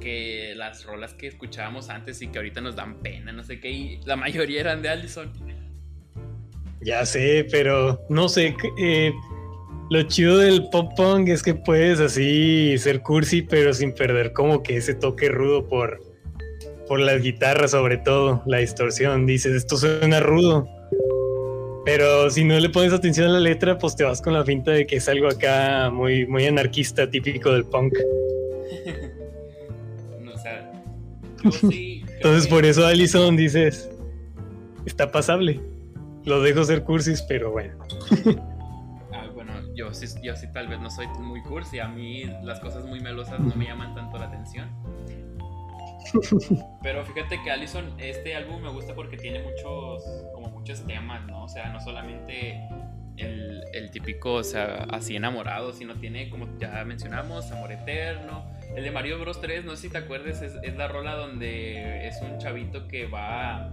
que 0.01 0.53
las 0.55 0.85
rolas 0.85 1.15
que 1.15 1.27
escuchábamos 1.27 1.89
antes 1.89 2.21
y 2.21 2.29
que 2.29 2.37
ahorita 2.37 2.61
nos 2.61 2.77
dan 2.77 3.01
pena, 3.01 3.33
no 3.33 3.43
sé 3.43 3.59
qué, 3.59 3.71
y 3.71 4.01
la 4.05 4.17
mayoría 4.17 4.61
eran 4.61 4.83
de 4.83 4.91
Allison. 4.91 5.33
Ya 6.85 7.05
sé, 7.07 7.47
pero 7.51 8.01
no 8.09 8.29
sé. 8.29 8.55
Eh, 8.79 9.13
lo 9.91 10.03
chido 10.03 10.39
del 10.39 10.69
pop 10.71 10.93
punk 10.97 11.29
es 11.29 11.43
que 11.43 11.55
puedes 11.55 12.01
así 12.01 12.77
ser 12.79 13.03
cursi, 13.03 13.43
pero 13.43 13.73
sin 13.73 13.93
perder 13.93 14.33
como 14.33 14.63
que 14.63 14.77
ese 14.77 14.95
toque 14.95 15.29
rudo 15.29 15.67
por, 15.67 16.01
por 16.87 17.01
las 17.01 17.23
guitarras, 17.23 17.73
sobre 17.73 17.99
todo, 17.99 18.43
la 18.47 18.59
distorsión. 18.59 19.27
Dices, 19.27 19.55
esto 19.55 19.77
suena 19.77 20.21
rudo. 20.21 20.69
Pero 21.85 22.31
si 22.31 22.45
no 22.45 22.59
le 22.59 22.71
pones 22.71 22.93
atención 22.93 23.29
a 23.29 23.33
la 23.33 23.41
letra, 23.41 23.79
pues 23.79 23.95
te 23.95 24.05
vas 24.05 24.23
con 24.23 24.33
la 24.33 24.45
finta 24.45 24.71
de 24.71 24.87
que 24.87 24.97
es 24.97 25.09
algo 25.09 25.29
acá 25.29 25.91
muy, 25.91 26.27
muy 26.27 26.47
anarquista, 26.47 27.09
típico 27.09 27.53
del 27.53 27.65
punk. 27.65 27.95
o 30.35 30.39
sea, 30.39 30.73
Entonces 32.17 32.49
por 32.49 32.65
eso 32.65 32.87
Allison 32.87 33.37
dices, 33.37 33.91
está 34.87 35.13
pasable. 35.13 35.61
Lo 36.25 36.41
dejo 36.41 36.65
ser 36.65 36.85
cursis, 36.85 37.23
pero 37.23 37.51
bueno. 37.51 37.75
ah, 39.13 39.27
bueno, 39.35 39.53
yo 39.75 39.93
sí, 39.93 40.07
yo 40.23 40.35
sí 40.37 40.47
tal 40.53 40.69
vez 40.69 40.81
no 40.81 40.91
soy 40.91 41.07
muy 41.21 41.43
cursi. 41.43 41.79
A 41.79 41.89
mí 41.89 42.25
las 42.43 42.61
cosas 42.61 42.85
muy 42.85 43.01
melosas 43.01 43.41
no 43.41 43.55
me 43.55 43.67
llaman 43.67 43.95
tanto 43.95 44.19
la 44.19 44.27
atención. 44.27 44.71
Pero 46.83 47.05
fíjate 47.05 47.43
que 47.43 47.51
Allison, 47.51 47.95
este 47.99 48.35
álbum 48.35 48.63
me 48.63 48.71
gusta 48.71 48.95
porque 48.95 49.17
tiene 49.17 49.43
muchos, 49.43 50.03
como 50.35 50.51
muchos 50.51 50.85
temas, 50.87 51.25
¿no? 51.27 51.45
O 51.45 51.49
sea, 51.49 51.71
no 51.71 51.81
solamente 51.81 52.61
el, 53.17 53.63
el 53.73 53.91
típico, 53.91 54.35
o 54.35 54.45
sea, 54.45 54.87
así 54.91 55.17
enamorado, 55.17 55.73
si 55.73 55.85
no 55.85 55.95
tiene, 55.95 56.31
como 56.31 56.47
ya 56.59 56.85
mencionamos, 56.85 57.51
amor 57.53 57.73
eterno. 57.73 58.45
El 58.77 58.85
de 58.85 58.91
Mario 58.91 59.19
Bros 59.19 59.41
3, 59.41 59.65
no 59.65 59.77
sé 59.77 59.83
si 59.83 59.89
te 59.89 59.99
acuerdas, 59.99 60.43
es, 60.43 60.55
es 60.63 60.77
la 60.77 60.89
rola 60.89 61.15
donde 61.15 62.07
es 62.09 62.21
un 62.23 62.39
chavito 62.39 62.89
que 62.89 63.07
va, 63.07 63.71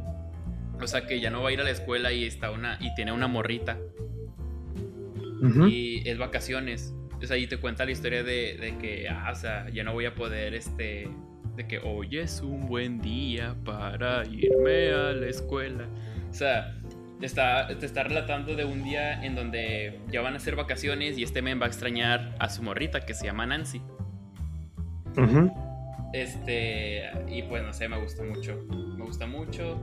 o 0.83 0.88
sea, 0.88 1.05
que 1.05 1.19
ya 1.19 1.29
no 1.29 1.41
va 1.41 1.50
a 1.50 1.51
ir 1.51 1.59
a 1.59 1.63
la 1.63 1.71
escuela 1.71 2.11
y 2.11 2.25
está 2.25 2.51
una 2.51 2.77
y 2.79 2.93
tiene 2.95 3.11
una 3.11 3.27
morrita 3.27 3.77
y 5.67 6.07
es 6.07 6.17
vacaciones. 6.17 6.93
O 7.21 7.25
sea, 7.25 7.35
ahí 7.35 7.47
te 7.47 7.57
cuenta 7.57 7.85
la 7.85 7.91
historia 7.91 8.23
de, 8.23 8.57
de 8.57 8.77
que, 8.77 9.07
ah, 9.09 9.29
o 9.31 9.35
sea, 9.35 9.69
ya 9.69 9.83
no 9.83 9.93
voy 9.93 10.05
a 10.05 10.15
poder, 10.15 10.53
este, 10.53 11.07
de 11.55 11.67
que 11.67 11.79
hoy 11.79 12.17
es 12.17 12.41
un 12.41 12.67
buen 12.67 13.00
día 13.01 13.55
para 13.63 14.25
irme 14.25 14.91
a 14.91 15.13
la 15.13 15.27
escuela. 15.27 15.88
O 16.29 16.33
sea, 16.33 16.75
te 17.19 17.25
está, 17.25 17.67
te 17.77 17.85
está 17.85 18.03
relatando 18.03 18.55
de 18.55 18.65
un 18.65 18.83
día 18.83 19.23
en 19.23 19.35
donde 19.35 20.00
ya 20.11 20.21
van 20.21 20.35
a 20.35 20.39
ser 20.39 20.55
vacaciones 20.55 21.17
y 21.17 21.23
este 21.23 21.41
men 21.41 21.59
va 21.59 21.65
a 21.65 21.67
extrañar 21.67 22.35
a 22.39 22.50
su 22.50 22.63
morrita 22.63 23.01
que 23.01 23.13
se 23.13 23.25
llama 23.25 23.45
Nancy. 23.45 23.81
Este, 26.13 27.09
y 27.29 27.43
pues 27.43 27.63
no 27.63 27.73
sé, 27.73 27.88
me 27.88 28.00
gusta 28.00 28.23
mucho. 28.23 28.65
Me 28.97 29.05
gusta 29.05 29.27
mucho. 29.27 29.79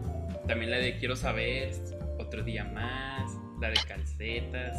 También 0.49 0.71
la 0.71 0.79
de 0.79 0.97
Quiero 0.99 1.15
saber, 1.15 1.71
otro 2.19 2.43
día 2.43 2.65
más. 2.65 3.31
La 3.61 3.69
de 3.69 3.77
calcetas. 3.87 4.77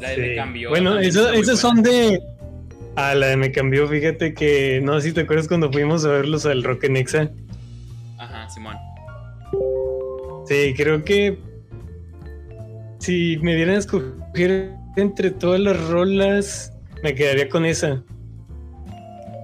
La 0.00 0.10
de 0.10 0.14
Sí. 0.14 0.20
Me 0.22 0.34
cambió. 0.36 0.70
Bueno, 0.70 0.98
eso- 0.98 1.30
esas 1.32 1.44
buena. 1.46 1.56
son 1.56 1.82
de. 1.82 2.20
Ah, 2.96 3.14
la 3.14 3.28
de 3.28 3.36
me 3.36 3.50
cambió, 3.52 3.86
fíjate 3.88 4.32
que. 4.34 4.80
No 4.82 5.00
sé 5.00 5.08
si 5.08 5.14
te 5.14 5.22
acuerdas 5.22 5.48
cuando 5.48 5.70
fuimos 5.72 6.04
a 6.04 6.08
verlos 6.10 6.46
al 6.46 6.62
Rock 6.62 6.84
en 6.84 6.96
Exa. 6.96 7.30
Ajá, 8.18 8.48
Simón. 8.48 8.76
Sí, 10.46 10.74
creo 10.76 11.02
que. 11.04 11.38
Si 12.98 13.38
me 13.42 13.56
dieran 13.56 13.76
a 13.76 13.78
escoger 13.78 14.70
entre 14.96 15.30
todas 15.32 15.58
las 15.60 15.88
rolas, 15.88 16.72
me 17.02 17.14
quedaría 17.14 17.48
con 17.48 17.64
esa. 17.64 18.02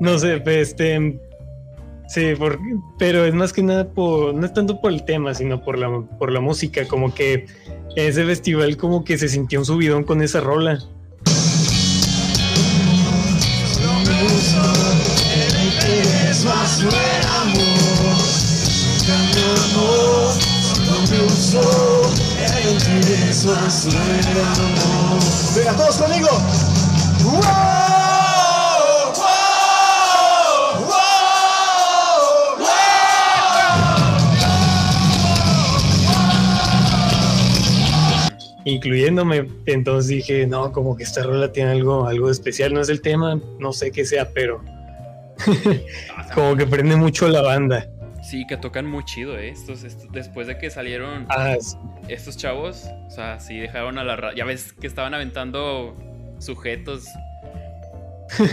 No 0.00 0.18
sé, 0.18 0.38
pues, 0.40 0.68
este. 0.70 1.18
Sí, 2.09 2.35
por- 2.38 2.59
pero 2.99 3.25
es 3.27 3.35
más 3.35 3.53
que 3.53 3.62
nada 3.62 3.88
por. 3.93 4.35
No 4.35 4.47
es 4.47 4.53
tanto 4.55 4.81
por 4.81 4.93
el 4.93 5.05
tema, 5.05 5.35
sino 5.35 5.62
por 5.62 5.79
la, 5.79 5.88
por 6.19 6.33
la 6.33 6.41
música. 6.41 6.87
Como 6.88 7.15
que 7.15 7.47
ese 7.97 8.25
festival, 8.25 8.77
como 8.77 9.05
que 9.05 9.19
se 9.19 9.29
sintió 9.29 9.59
un 9.61 9.67
subidón 9.67 10.05
con 10.05 10.23
esa 10.23 10.41
rola. 10.41 10.79
Venga, 25.57 25.73
todos 25.77 25.97
conmigo. 25.97 26.29
¡Wow! 27.25 27.88
Incluyéndome. 38.72 39.48
Entonces 39.66 40.08
dije, 40.08 40.46
no, 40.46 40.72
como 40.72 40.96
que 40.96 41.02
esta 41.04 41.22
rola 41.22 41.52
tiene 41.52 41.70
algo, 41.70 42.06
algo 42.06 42.30
especial. 42.30 42.72
No 42.75 42.80
es 42.80 42.88
el 42.88 43.00
tema, 43.00 43.40
no 43.58 43.72
sé 43.72 43.90
qué 43.90 44.04
sea, 44.04 44.28
pero 44.32 44.62
como 46.34 46.56
que 46.56 46.66
prende 46.66 46.96
mucho 46.96 47.28
la 47.28 47.42
banda. 47.42 47.87
Sí, 48.28 48.44
que 48.46 48.56
tocan 48.56 48.84
muy 48.87 49.04
chido, 49.04 49.38
¿eh? 49.38 49.48
Estos, 49.48 49.84
estos- 49.84 50.10
después 50.12 50.46
de 50.46 50.58
que 50.58 50.68
salieron 50.70 51.26
Ah, 51.30 51.54
sí. 51.58 51.76
estos 52.08 52.37
chavos, 52.37 52.84
o 53.06 53.10
sea, 53.10 53.40
sí 53.40 53.58
dejaron 53.58 53.96
a 53.98 54.04
la... 54.04 54.16
ra- 54.16 54.34
Ya 54.34 54.44
ves 54.44 54.72
que 54.75 54.87
estaban 54.87 55.14
aventando 55.14 55.96
sujetos. 56.38 57.04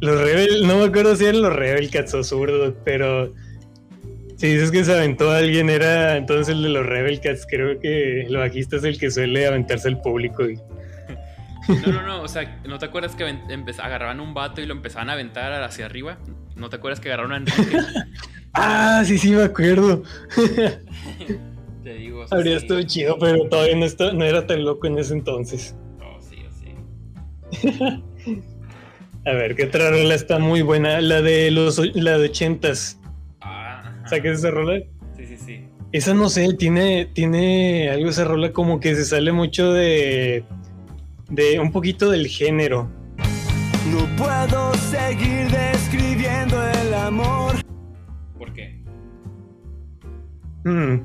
los 0.00 0.20
Rebel, 0.20 0.66
no 0.66 0.78
me 0.78 0.84
acuerdo 0.86 1.14
si 1.16 1.24
eran 1.26 1.42
los 1.42 1.54
Rebel 1.54 1.90
Zurdo, 2.24 2.74
pero 2.84 3.32
si 4.40 4.46
dices 4.46 4.70
que 4.70 4.82
se 4.84 4.92
aventó 4.94 5.30
alguien, 5.30 5.68
era 5.68 6.16
entonces 6.16 6.48
el 6.48 6.62
de 6.62 6.70
los 6.70 6.86
Rebel 6.86 7.20
Cats. 7.20 7.46
Creo 7.46 7.78
que 7.78 8.22
el 8.22 8.34
bajista 8.34 8.76
es 8.76 8.84
el 8.84 8.98
que 8.98 9.10
suele 9.10 9.46
aventarse 9.46 9.86
al 9.88 10.00
público. 10.00 10.48
Y... 10.48 10.56
No, 11.68 11.92
no, 11.92 12.02
no, 12.06 12.22
o 12.22 12.28
sea, 12.28 12.58
¿no 12.66 12.78
te 12.78 12.86
acuerdas 12.86 13.14
que 13.14 13.24
agarraban 13.78 14.18
un 14.18 14.32
vato 14.32 14.62
y 14.62 14.66
lo 14.66 14.72
empezaban 14.72 15.10
a 15.10 15.12
aventar 15.12 15.52
hacia 15.62 15.84
arriba? 15.84 16.18
¿No 16.56 16.70
te 16.70 16.76
acuerdas 16.76 17.00
que 17.00 17.08
agarraron 17.10 17.32
a 17.32 17.36
Enrique? 17.36 17.76
Ah, 18.52 19.02
sí, 19.06 19.16
sí, 19.16 19.30
me 19.30 19.44
acuerdo. 19.44 20.02
Te 21.84 21.94
digo, 21.94 22.22
o 22.22 22.26
sea, 22.26 22.36
Habría 22.36 22.58
sí. 22.58 22.64
estado 22.64 22.82
chido, 22.82 23.16
pero 23.20 23.48
todavía 23.48 23.76
no, 23.76 23.84
está- 23.84 24.12
no 24.12 24.24
era 24.24 24.44
tan 24.46 24.64
loco 24.64 24.88
en 24.88 24.98
ese 24.98 25.12
entonces. 25.14 25.76
Oh, 26.00 26.18
sí, 26.20 26.42
sí. 27.60 27.72
A 29.26 29.32
ver, 29.34 29.54
¿qué 29.54 29.66
otra 29.66 29.90
rola 29.90 30.14
está 30.16 30.38
muy 30.40 30.62
buena? 30.62 31.00
La 31.00 31.22
de 31.22 31.50
los 31.52 31.78
la 31.94 32.18
de 32.18 32.24
ochentas. 32.26 32.99
¿Saques 34.10 34.40
esa 34.40 34.50
rola? 34.50 34.80
Sí, 35.16 35.24
sí, 35.24 35.36
sí. 35.36 35.64
Esa 35.92 36.14
no 36.14 36.28
sé, 36.28 36.52
tiene, 36.54 37.06
tiene 37.06 37.90
algo 37.90 38.10
esa 38.10 38.24
rola 38.24 38.52
como 38.52 38.80
que 38.80 38.96
se 38.96 39.04
sale 39.04 39.30
mucho 39.30 39.72
de. 39.72 40.44
de 41.28 41.60
un 41.60 41.70
poquito 41.70 42.10
del 42.10 42.26
género. 42.26 42.90
No 43.92 44.16
puedo 44.16 44.74
seguir 44.74 45.48
describiendo 45.48 46.60
el 46.68 46.94
amor. 46.94 47.54
¿Por 48.36 48.52
qué? 48.52 48.82
Mm. 50.64 50.96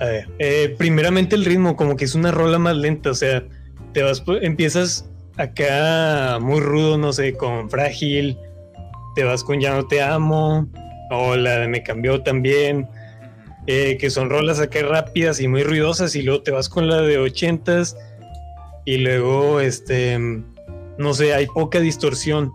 A 0.00 0.04
ver, 0.04 0.28
eh, 0.38 0.76
primeramente 0.78 1.34
el 1.34 1.44
ritmo, 1.44 1.74
como 1.74 1.96
que 1.96 2.04
es 2.04 2.14
una 2.14 2.30
rola 2.30 2.60
más 2.60 2.76
lenta, 2.76 3.10
o 3.10 3.14
sea, 3.14 3.42
te 3.92 4.04
vas, 4.04 4.22
empiezas 4.42 5.10
acá 5.36 6.38
muy 6.40 6.60
rudo, 6.60 6.98
no 6.98 7.12
sé, 7.12 7.34
con 7.34 7.68
Frágil, 7.68 8.38
te 9.16 9.24
vas 9.24 9.42
con 9.42 9.58
Ya 9.58 9.74
no 9.74 9.86
te 9.86 10.00
amo, 10.00 10.68
o 11.10 11.36
la 11.36 11.58
de 11.58 11.68
Me 11.68 11.82
cambió 11.82 12.22
también, 12.22 12.88
eh, 13.66 13.96
que 13.98 14.10
son 14.10 14.30
rolas 14.30 14.60
acá 14.60 14.80
rápidas 14.82 15.40
y 15.40 15.48
muy 15.48 15.62
ruidosas, 15.62 16.14
y 16.16 16.22
luego 16.22 16.42
te 16.42 16.50
vas 16.50 16.68
con 16.68 16.88
la 16.88 17.00
de 17.02 17.18
ochentas, 17.18 17.96
y 18.84 18.98
luego, 18.98 19.60
este, 19.60 20.18
no 20.98 21.14
sé, 21.14 21.34
hay 21.34 21.46
poca 21.46 21.80
distorsión, 21.80 22.52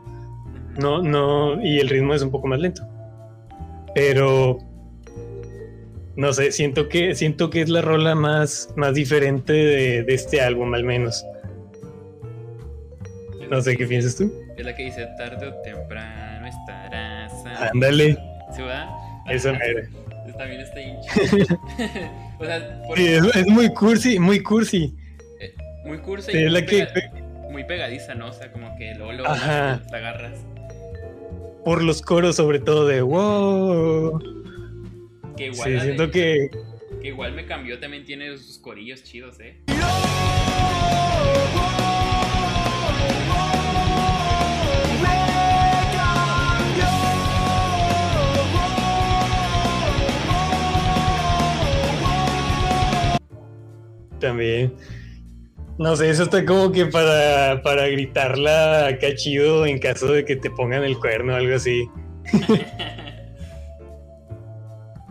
no, 0.80 1.02
no, 1.04 1.64
y 1.64 1.80
el 1.80 1.90
ritmo 1.90 2.14
es 2.14 2.22
un 2.22 2.32
poco 2.32 2.48
más 2.48 2.60
lento. 2.60 2.84
Pero 3.94 4.58
no 6.16 6.34
sé, 6.34 6.52
siento 6.52 6.90
que 6.90 7.16
siento 7.16 7.50
que 7.50 7.62
es 7.62 7.70
la 7.70 7.82
rola 7.82 8.16
más, 8.16 8.70
más 8.76 8.96
diferente 8.96 9.54
de, 9.54 10.04
de 10.04 10.14
este 10.14 10.42
álbum, 10.42 10.74
al 10.74 10.84
menos. 10.84 11.26
No 13.50 13.62
sé 13.62 13.78
qué 13.78 13.86
piensas 13.86 14.16
tú. 14.16 14.34
Es 14.58 14.66
la 14.66 14.76
que 14.76 14.86
dice 14.86 15.08
tarde 15.18 15.48
o 15.48 15.54
temprano 15.62 16.48
estarás. 16.48 17.32
a-". 17.46 17.70
Ándale, 17.72 18.18
¿Sí, 18.56 18.62
verdad? 18.62 18.90
Ajá. 19.26 19.52
mera. 19.54 19.90
También 20.38 20.62
está 20.62 20.82
hincha. 20.82 21.12
o 22.40 22.46
sea, 22.46 22.82
por- 22.88 22.98
Sí, 22.98 23.08
es, 23.08 23.24
es 23.36 23.48
muy 23.48 23.70
cursi, 23.74 24.20
muy 24.20 24.42
cursi. 24.42 24.94
muy 25.86 25.98
cursa 26.00 26.32
Sí, 26.32 26.38
y 26.38 26.46
es 26.46 26.52
la 26.52 26.60
muy, 26.60 26.68
que 26.68 26.88
pega- 26.88 27.50
muy 27.52 27.64
pegadiza, 27.66 28.16
¿no? 28.16 28.28
O 28.30 28.34
sea, 28.34 28.52
como 28.52 28.76
que 28.78 28.94
luego, 28.96 29.14
luego 29.14 29.28
Ajá. 29.30 29.82
te 29.90 29.96
agarras. 29.96 30.40
por 31.64 31.84
los 31.84 32.02
coros, 32.02 32.36
sobre 32.36 32.60
todo 32.60 32.88
de 32.88 33.02
wow. 33.02 34.20
Que 35.38 35.48
igual, 35.48 35.64
Sí, 35.68 35.72
de- 35.74 35.82
siento 35.82 36.12
que 36.12 36.50
que 37.02 37.08
igual 37.10 37.34
me 37.34 37.46
cambió, 37.46 37.80
también 37.80 38.06
tiene 38.06 38.38
sus 38.38 38.58
corillos 38.60 39.04
chidos, 39.04 39.38
¿eh? 39.42 39.58
También. 54.24 54.74
No 55.78 55.96
sé, 55.96 56.10
eso 56.10 56.24
está 56.24 56.46
como 56.46 56.72
que 56.72 56.86
para, 56.86 57.62
para 57.64 57.88
gritarla 57.88 58.88
acá 58.88 59.14
chido 59.16 59.66
en 59.66 59.80
caso 59.80 60.08
de 60.12 60.24
que 60.24 60.36
te 60.36 60.50
pongan 60.50 60.84
el 60.84 60.98
cuerno 60.98 61.34
o 61.34 61.36
algo 61.36 61.56
así. 61.56 61.84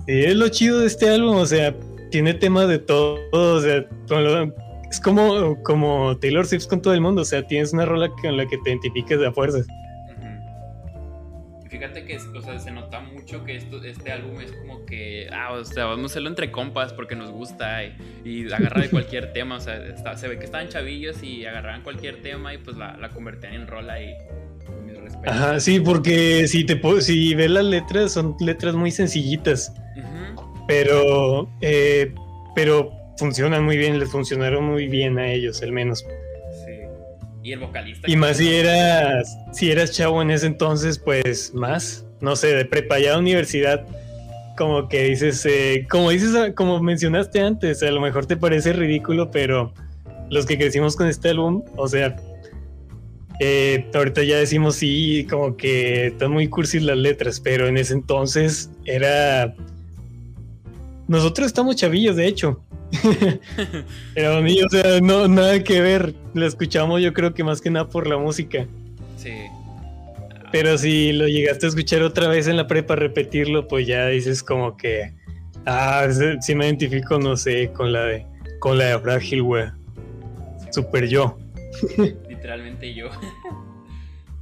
Sí, 0.06 0.24
es 0.24 0.34
lo 0.34 0.48
chido 0.48 0.80
de 0.80 0.86
este 0.88 1.08
álbum, 1.08 1.36
o 1.36 1.46
sea, 1.46 1.72
tiene 2.10 2.34
temas 2.34 2.66
de 2.68 2.80
todo, 2.80 3.20
o 3.32 3.60
sea, 3.60 3.86
con 4.08 4.24
lo- 4.24 4.52
es 4.90 4.98
como, 5.00 5.62
como 5.62 6.18
Taylor 6.18 6.44
Swift 6.44 6.66
con 6.66 6.82
todo 6.82 6.92
el 6.92 7.00
mundo, 7.00 7.22
o 7.22 7.24
sea, 7.24 7.46
tienes 7.46 7.72
una 7.72 7.84
rola 7.86 8.08
con 8.20 8.36
la 8.36 8.44
que 8.46 8.58
te 8.58 8.70
identifiques 8.70 9.20
de 9.20 9.28
a 9.28 9.32
fuerzas. 9.32 9.64
Fíjate 11.72 12.04
que 12.04 12.18
o 12.18 12.42
sea, 12.42 12.58
se 12.58 12.70
nota 12.70 13.00
mucho 13.00 13.46
que 13.46 13.56
esto, 13.56 13.82
este 13.82 14.12
álbum 14.12 14.38
es 14.42 14.52
como 14.52 14.84
que, 14.84 15.26
ah, 15.32 15.52
o 15.52 15.64
sea, 15.64 15.86
vamos 15.86 16.02
a 16.02 16.06
hacerlo 16.12 16.28
entre 16.28 16.52
compas 16.52 16.92
porque 16.92 17.16
nos 17.16 17.30
gusta 17.30 17.82
y, 17.82 17.94
y 18.26 18.52
agarra 18.52 18.82
de 18.82 18.90
cualquier 18.90 19.32
tema, 19.32 19.56
o 19.56 19.60
sea, 19.60 19.76
está- 19.86 20.14
se 20.18 20.28
ve 20.28 20.38
que 20.38 20.44
estaban 20.44 20.68
chavillos 20.68 21.22
y 21.22 21.46
agarraban 21.46 21.80
cualquier 21.82 22.20
tema 22.20 22.52
y 22.52 22.58
pues 22.58 22.76
la, 22.76 22.98
la 22.98 23.08
convertían 23.08 23.54
en 23.54 23.66
rola 23.66 24.02
y. 24.02 24.14
Ajá, 25.26 25.60
sí, 25.60 25.80
porque 25.80 26.46
si 26.46 26.64
te 26.64 26.78
si 27.00 27.34
ves 27.34 27.50
las 27.50 27.64
letras, 27.64 28.12
son 28.12 28.36
letras 28.40 28.74
muy 28.74 28.90
sencillitas, 28.90 29.72
Ujú. 29.96 30.64
pero, 30.68 31.50
eh, 31.62 32.14
pero 32.54 32.92
funcionan 33.16 33.64
muy 33.64 33.78
bien, 33.78 33.98
les 33.98 34.10
funcionaron 34.10 34.64
muy 34.64 34.88
bien 34.88 35.18
a 35.18 35.32
ellos, 35.32 35.62
al 35.62 35.72
menos. 35.72 36.04
Y 37.42 37.52
el 37.52 37.58
vocalista. 37.60 38.10
Y 38.10 38.16
más 38.16 38.36
si 38.36 38.54
eras, 38.54 39.36
si 39.52 39.70
eras 39.70 39.92
chavo 39.92 40.22
en 40.22 40.30
ese 40.30 40.46
entonces, 40.46 40.98
pues 40.98 41.52
más, 41.54 42.06
no 42.20 42.36
sé, 42.36 42.54
de 42.54 42.64
prepa 42.64 42.98
ya 42.98 43.14
a 43.14 43.18
universidad, 43.18 43.84
como 44.56 44.88
que 44.88 45.04
dices, 45.04 45.44
eh, 45.46 45.86
como 45.90 46.10
dices, 46.10 46.52
como 46.54 46.80
mencionaste 46.80 47.40
antes, 47.40 47.82
a 47.82 47.90
lo 47.90 48.00
mejor 48.00 48.26
te 48.26 48.36
parece 48.36 48.72
ridículo, 48.72 49.30
pero 49.30 49.72
los 50.30 50.46
que 50.46 50.56
crecimos 50.56 50.96
con 50.96 51.08
este 51.08 51.30
álbum, 51.30 51.64
o 51.76 51.88
sea, 51.88 52.16
eh, 53.40 53.90
ahorita 53.92 54.22
ya 54.22 54.36
decimos 54.36 54.76
sí, 54.76 55.26
como 55.28 55.56
que 55.56 56.08
están 56.08 56.30
muy 56.30 56.48
cursis 56.48 56.82
las 56.82 56.96
letras, 56.96 57.40
pero 57.40 57.66
en 57.66 57.76
ese 57.76 57.94
entonces 57.94 58.70
era... 58.84 59.54
Nosotros 61.08 61.48
estamos 61.48 61.76
chavillos, 61.76 62.16
de 62.16 62.26
hecho. 62.26 62.62
Era 64.14 64.38
o 64.38 64.68
sea, 64.70 65.00
no, 65.00 65.28
nada 65.28 65.62
que 65.62 65.80
ver. 65.80 66.14
Lo 66.34 66.46
escuchamos 66.46 67.00
yo 67.00 67.12
creo 67.12 67.34
que 67.34 67.44
más 67.44 67.60
que 67.60 67.70
nada 67.70 67.88
por 67.88 68.06
la 68.06 68.18
música. 68.18 68.66
Sí. 69.16 69.32
Pero 70.50 70.76
si 70.76 71.12
lo 71.12 71.26
llegaste 71.26 71.66
a 71.66 71.68
escuchar 71.70 72.02
otra 72.02 72.28
vez 72.28 72.46
en 72.46 72.56
la 72.56 72.66
prepa, 72.66 72.94
repetirlo, 72.94 73.66
pues 73.68 73.86
ya 73.86 74.06
dices 74.08 74.42
como 74.42 74.76
que... 74.76 75.14
Ah, 75.64 76.08
sí 76.40 76.54
me 76.54 76.66
identifico, 76.66 77.18
no 77.18 77.36
sé, 77.36 77.70
con 77.72 77.92
la 77.92 78.04
de, 78.04 78.26
con 78.58 78.78
la 78.78 78.86
de 78.86 78.98
Frágil, 78.98 79.42
güey. 79.42 79.64
Super 80.70 81.08
yo. 81.08 81.38
Literalmente 82.28 82.92
yo. 82.92 83.08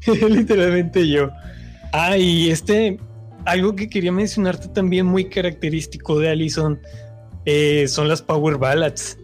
Literalmente 0.29 1.09
yo. 1.09 1.31
Ah, 1.93 2.17
y 2.17 2.51
este, 2.51 2.99
algo 3.45 3.77
que 3.77 3.89
quería 3.89 4.13
mencionarte 4.13 4.69
también 4.69 5.07
muy 5.07 5.29
característico 5.29 6.19
de 6.19 6.31
Allison 6.31 6.81
eh, 7.53 7.89
son 7.89 8.07
las 8.07 8.23
Power 8.23 8.59
Ballads. 8.59 9.19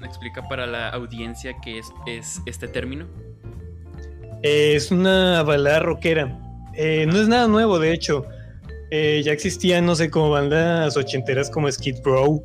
¿Me 0.00 0.08
explica 0.08 0.42
para 0.48 0.66
la 0.66 0.88
audiencia 0.88 1.54
qué 1.62 1.78
es, 1.78 1.92
es 2.04 2.40
este 2.46 2.66
término? 2.66 3.06
Eh, 4.42 4.72
es 4.74 4.90
una 4.90 5.40
balada 5.44 5.78
rockera. 5.78 6.36
Eh, 6.74 7.06
no 7.06 7.20
es 7.20 7.28
nada 7.28 7.46
nuevo, 7.46 7.78
de 7.78 7.92
hecho. 7.92 8.26
ya 8.90 9.30
existían, 9.30 9.86
no 9.86 9.94
sé, 9.94 10.10
como 10.10 10.30
bandas 10.30 10.96
ochenteras 10.96 11.48
como 11.48 11.70
Skid 11.70 11.98
Row, 12.02 12.44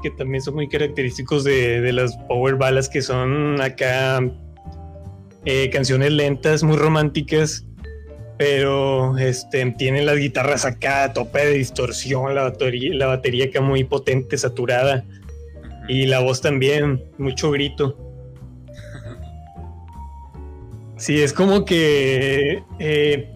que 0.00 0.12
también 0.12 0.42
son 0.42 0.54
muy 0.54 0.68
característicos 0.68 1.42
de, 1.42 1.92
las 1.92 2.16
power 2.28 2.54
ballads 2.54 2.88
que 2.88 3.02
son 3.02 3.60
acá 3.60 4.20
canciones 5.72 6.12
lentas, 6.12 6.62
muy 6.62 6.76
románticas, 6.76 7.65
pero 8.38 9.16
este, 9.18 9.64
tienen 9.72 10.06
las 10.06 10.16
guitarras 10.16 10.64
acá 10.64 11.04
a 11.04 11.12
tope 11.12 11.46
de 11.46 11.52
distorsión, 11.54 12.34
la 12.34 12.42
batería, 12.42 12.94
la 12.94 13.06
batería 13.06 13.46
acá 13.46 13.60
muy 13.60 13.84
potente, 13.84 14.36
saturada, 14.36 15.04
y 15.88 16.06
la 16.06 16.20
voz 16.20 16.40
también, 16.40 17.02
mucho 17.18 17.50
grito. 17.50 17.96
Sí, 20.96 21.22
es 21.22 21.32
como 21.32 21.64
que 21.64 22.62
eh, 22.78 23.30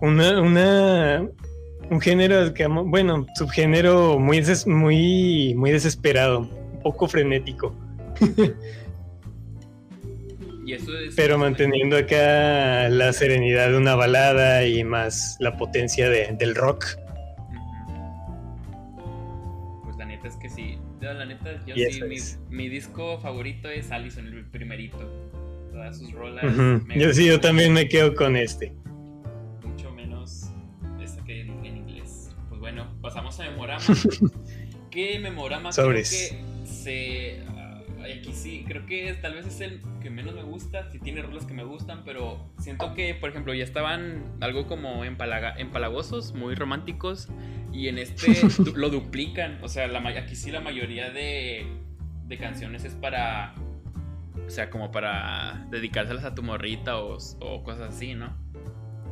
una, 0.00 0.40
una, 0.40 1.28
un 1.90 2.00
género 2.00 2.54
que 2.54 2.66
bueno, 2.66 3.26
subgénero 3.34 4.18
muy, 4.18 4.42
muy, 4.66 5.54
muy 5.56 5.70
desesperado, 5.70 6.40
un 6.40 6.80
poco 6.82 7.08
frenético. 7.08 7.74
Pero 11.16 11.38
manteniendo 11.38 11.96
acá 11.96 12.88
la 12.88 13.12
serenidad 13.12 13.70
de 13.70 13.76
una 13.76 13.94
balada 13.94 14.66
y 14.66 14.84
más 14.84 15.36
la 15.40 15.56
potencia 15.56 16.08
del 16.08 16.54
rock. 16.54 16.84
Pues 19.84 19.96
la 19.96 20.06
neta 20.06 20.28
es 20.28 20.36
que 20.36 20.48
sí. 20.48 20.78
La 21.00 21.26
neta, 21.26 21.62
yo 21.66 21.74
sí, 21.74 22.00
mi, 22.48 22.68
disco 22.68 23.18
favorito 23.18 23.68
es 23.68 23.90
Allison, 23.90 24.26
el 24.26 24.46
primerito. 24.46 24.98
Todas 25.70 25.98
sus 25.98 26.12
rolas. 26.12 26.44
Yo 26.96 27.12
sí, 27.12 27.26
yo 27.26 27.40
también 27.40 27.72
me 27.72 27.88
quedo 27.88 28.14
con 28.14 28.36
este. 28.36 28.72
pasamos 33.04 33.38
a 33.38 33.44
Memorama. 33.44 33.84
¿Qué 34.90 35.18
Memorama 35.18 35.72
Sobres. 35.72 36.30
creo 36.30 36.40
que 36.40 36.66
se... 36.66 37.42
Aquí 38.04 38.32
sí, 38.32 38.64
creo 38.66 38.86
que 38.86 39.14
tal 39.20 39.34
vez 39.34 39.46
es 39.46 39.60
el 39.60 39.80
que 40.02 40.10
menos 40.10 40.34
me 40.34 40.42
gusta, 40.42 40.90
si 40.90 40.98
tiene 40.98 41.22
rolas 41.22 41.46
que 41.46 41.54
me 41.54 41.64
gustan, 41.64 42.02
pero 42.04 42.38
siento 42.58 42.94
que, 42.94 43.14
por 43.14 43.30
ejemplo, 43.30 43.54
ya 43.54 43.64
estaban 43.64 44.24
algo 44.40 44.66
como 44.66 45.04
empalagosos, 45.04 46.34
muy 46.34 46.54
románticos, 46.54 47.28
y 47.72 47.88
en 47.88 47.98
este 47.98 48.40
lo 48.74 48.90
duplican, 48.90 49.58
o 49.62 49.68
sea, 49.68 49.86
la, 49.86 50.06
aquí 50.18 50.36
sí 50.36 50.50
la 50.50 50.60
mayoría 50.60 51.10
de, 51.10 51.66
de 52.26 52.38
canciones 52.38 52.84
es 52.84 52.94
para, 52.94 53.54
o 54.46 54.50
sea, 54.50 54.70
como 54.70 54.90
para 54.90 55.66
dedicárselas 55.70 56.24
a 56.24 56.34
tu 56.34 56.42
morrita 56.42 56.98
o, 56.98 57.18
o 57.40 57.64
cosas 57.64 57.94
así, 57.94 58.14
¿no? 58.14 58.36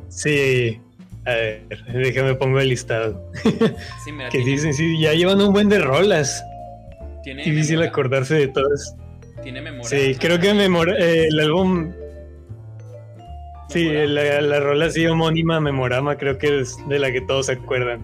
Sí, 0.09 0.79
a 1.25 1.31
ver, 1.31 1.67
déjame 1.93 2.35
pongo 2.35 2.59
el 2.59 2.69
listado. 2.69 3.31
Sí, 4.03 4.11
mira, 4.11 4.29
que 4.31 4.39
dicen, 4.39 4.73
sí, 4.73 4.99
ya 4.99 5.13
llevan 5.13 5.41
un 5.41 5.53
buen 5.53 5.69
de 5.69 5.79
rolas. 5.79 6.43
Tiene 7.23 7.43
Difícil 7.43 7.81
acordarse 7.81 8.35
de 8.35 8.47
todas. 8.49 8.95
Tiene 9.41 9.61
memoria. 9.61 9.89
Sí, 9.89 10.15
creo 10.15 10.39
que 10.39 10.53
memora, 10.53 10.93
eh, 10.97 11.27
el 11.27 11.39
álbum. 11.39 11.93
Sí, 13.69 13.89
la, 13.89 14.41
la, 14.41 14.59
rola 14.59 14.85
así 14.85 15.05
homónima, 15.07 15.59
Memorama, 15.59 16.17
creo 16.17 16.37
que 16.37 16.59
es 16.59 16.77
de 16.87 16.99
la 16.99 17.11
que 17.11 17.21
todos 17.21 17.47
se 17.47 17.53
acuerdan. 17.53 18.01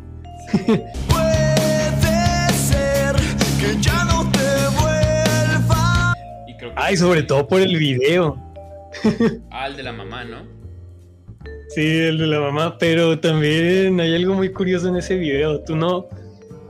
Puede 0.65 2.49
ser 2.53 3.15
que 3.59 3.79
ya 3.79 4.05
no 4.05 4.29
te 4.31 4.39
vuelva. 4.79 6.15
Y 6.47 6.55
creo 6.55 6.73
que 6.73 6.81
Ay, 6.81 6.97
sobre 6.97 7.23
todo 7.23 7.47
por 7.47 7.61
el 7.61 7.77
video. 7.77 8.37
Ah, 9.51 9.67
el 9.67 9.75
de 9.75 9.83
la 9.83 9.91
mamá, 9.91 10.23
¿no? 10.23 10.37
Sí, 11.69 11.81
el 11.81 12.17
de 12.17 12.25
la 12.25 12.39
mamá, 12.39 12.77
pero 12.79 13.19
también 13.19 13.99
hay 13.99 14.15
algo 14.15 14.33
muy 14.33 14.51
curioso 14.51 14.87
en 14.87 14.95
ese 14.95 15.15
video. 15.15 15.59
Tú 15.61 15.75
no, 15.75 16.07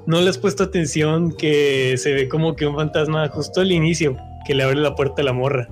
no 0.09 0.19
le 0.21 0.29
has 0.31 0.39
puesto 0.39 0.63
atención 0.63 1.31
que 1.31 1.95
se 1.97 2.11
ve 2.13 2.27
como 2.27 2.55
que 2.55 2.65
un 2.65 2.75
fantasma 2.75 3.27
justo 3.29 3.61
al 3.61 3.71
inicio, 3.71 4.17
que 4.47 4.55
le 4.55 4.63
abre 4.63 4.77
la 4.77 4.95
puerta 4.95 5.21
a 5.21 5.25
la 5.25 5.33
morra. 5.33 5.69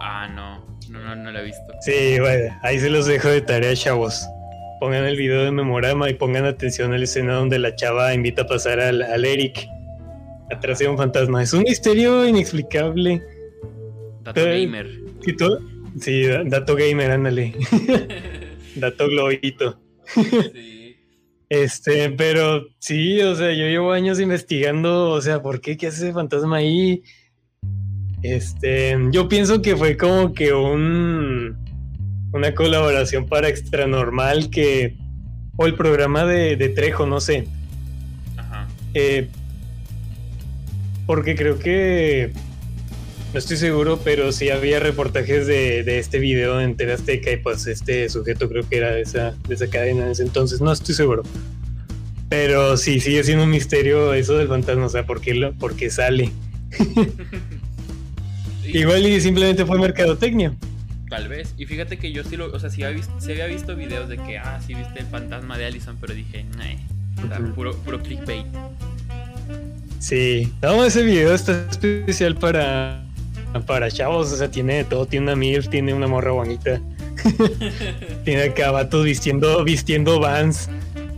Ah, 0.00 0.26
no, 0.34 0.64
no, 0.88 0.98
no, 0.98 1.16
no 1.16 1.30
lo 1.30 1.38
he 1.38 1.44
visto. 1.44 1.74
Sí, 1.82 2.18
bueno, 2.18 2.58
ahí 2.62 2.80
se 2.80 2.88
los 2.88 3.04
dejo 3.04 3.28
de 3.28 3.42
tarea, 3.42 3.76
chavos. 3.76 4.26
Pongan 4.80 5.04
el 5.04 5.18
video 5.18 5.44
de 5.44 5.50
Memorama 5.50 6.08
y 6.08 6.14
pongan 6.14 6.46
atención 6.46 6.94
a 6.94 6.96
la 6.96 7.04
escena 7.04 7.34
donde 7.34 7.58
la 7.58 7.76
chava 7.76 8.14
invita 8.14 8.42
a 8.42 8.46
pasar 8.46 8.80
al, 8.80 9.02
al 9.02 9.26
Eric 9.26 9.68
atrás 10.50 10.78
de 10.78 10.88
un 10.88 10.96
fantasma. 10.96 11.42
Es 11.42 11.52
un 11.52 11.64
misterio 11.64 12.26
inexplicable. 12.26 13.22
Dato 14.22 14.42
gamer. 14.42 14.88
Sí, 16.00 16.22
dato 16.46 16.76
gamer, 16.76 17.10
ándale. 17.10 17.52
dato 18.76 19.06
globito. 19.08 19.78
sí. 20.06 20.81
Este, 21.52 22.08
pero 22.08 22.64
sí, 22.78 23.20
o 23.20 23.34
sea, 23.36 23.52
yo 23.52 23.66
llevo 23.66 23.92
años 23.92 24.18
investigando, 24.18 25.10
o 25.10 25.20
sea, 25.20 25.42
¿por 25.42 25.60
qué? 25.60 25.76
¿Qué 25.76 25.88
hace 25.88 26.04
ese 26.06 26.12
fantasma 26.14 26.56
ahí? 26.56 27.02
Este, 28.22 28.96
yo 29.10 29.28
pienso 29.28 29.60
que 29.60 29.76
fue 29.76 29.98
como 29.98 30.32
que 30.32 30.54
un 30.54 31.54
una 32.32 32.54
colaboración 32.54 33.26
para 33.26 33.50
Extra 33.50 33.86
Normal 33.86 34.48
que 34.48 34.96
o 35.58 35.66
el 35.66 35.74
programa 35.74 36.24
de, 36.24 36.56
de 36.56 36.70
Trejo, 36.70 37.04
no 37.04 37.20
sé. 37.20 37.46
Ajá. 38.38 38.66
Eh, 38.94 39.28
porque 41.04 41.36
creo 41.36 41.58
que 41.58 42.32
no 43.32 43.38
estoy 43.38 43.56
seguro, 43.56 43.98
pero 44.04 44.30
sí 44.30 44.50
había 44.50 44.78
reportajes 44.78 45.46
de, 45.46 45.82
de 45.84 45.98
este 45.98 46.18
video 46.18 46.60
en 46.60 46.76
TV 46.76 46.92
Azteca 46.92 47.30
y 47.32 47.38
pues 47.38 47.66
este 47.66 48.08
sujeto 48.10 48.48
creo 48.48 48.68
que 48.68 48.76
era 48.76 48.90
de 48.90 49.00
esa, 49.02 49.34
de 49.48 49.54
esa 49.54 49.68
cadena 49.68 50.04
en 50.04 50.10
ese 50.10 50.22
entonces, 50.22 50.60
no 50.60 50.70
estoy 50.70 50.94
seguro. 50.94 51.22
Pero 52.28 52.76
sí, 52.76 53.00
sigue 53.00 53.24
siendo 53.24 53.44
un 53.44 53.50
misterio 53.50 54.12
eso 54.12 54.36
del 54.36 54.48
fantasma, 54.48 54.86
o 54.86 54.88
sea, 54.88 55.06
¿por 55.06 55.20
qué, 55.20 55.34
lo, 55.34 55.52
por 55.54 55.76
qué 55.76 55.90
sale? 55.90 56.30
Igual 58.64 59.06
y 59.06 59.20
simplemente 59.20 59.64
fue 59.64 59.78
mercadotecnia. 59.78 60.54
Tal 61.08 61.28
vez. 61.28 61.54
Y 61.58 61.66
fíjate 61.66 61.98
que 61.98 62.12
yo 62.12 62.24
sí 62.24 62.36
lo, 62.36 62.52
o 62.52 62.58
sea, 62.58 62.70
sí 62.70 62.82
había 62.82 62.96
visto, 62.96 63.12
había 63.22 63.46
visto 63.46 63.76
videos 63.76 64.08
de 64.08 64.16
que, 64.16 64.38
ah, 64.38 64.60
sí 64.66 64.74
viste 64.74 65.00
el 65.00 65.06
fantasma 65.06 65.58
de 65.58 65.66
Allison, 65.66 65.96
pero 66.00 66.14
dije, 66.14 66.44
nah, 66.56 67.38
puro, 67.54 67.76
puro 67.76 68.02
clickbait. 68.02 68.46
Sí, 69.98 70.52
no, 70.62 70.84
ese 70.84 71.02
video 71.02 71.34
está 71.34 71.66
especial 71.70 72.36
para 72.36 73.04
para 73.60 73.90
chavos, 73.90 74.32
o 74.32 74.36
sea, 74.36 74.50
tiene 74.50 74.84
todo, 74.84 75.06
tiene 75.06 75.26
una 75.26 75.36
MILF, 75.36 75.68
tiene 75.68 75.94
una 75.94 76.06
morra 76.06 76.32
bonita. 76.32 76.80
tiene 78.24 78.44
acá 78.44 78.72
vistiendo, 79.04 79.62
vistiendo 79.64 80.18
vans. 80.18 80.68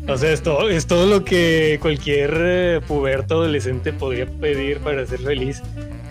O 0.07 0.19
sea, 0.19 0.33
es 0.33 0.43
todo, 0.43 0.69
es 0.69 0.87
todo 0.87 1.07
lo 1.07 1.25
que 1.25 1.79
cualquier 1.81 2.35
eh, 2.37 2.81
puberto 2.87 3.37
adolescente 3.37 3.93
podría 3.93 4.27
pedir 4.27 4.81
para 4.81 5.07
ser 5.07 5.21
feliz. 5.21 5.63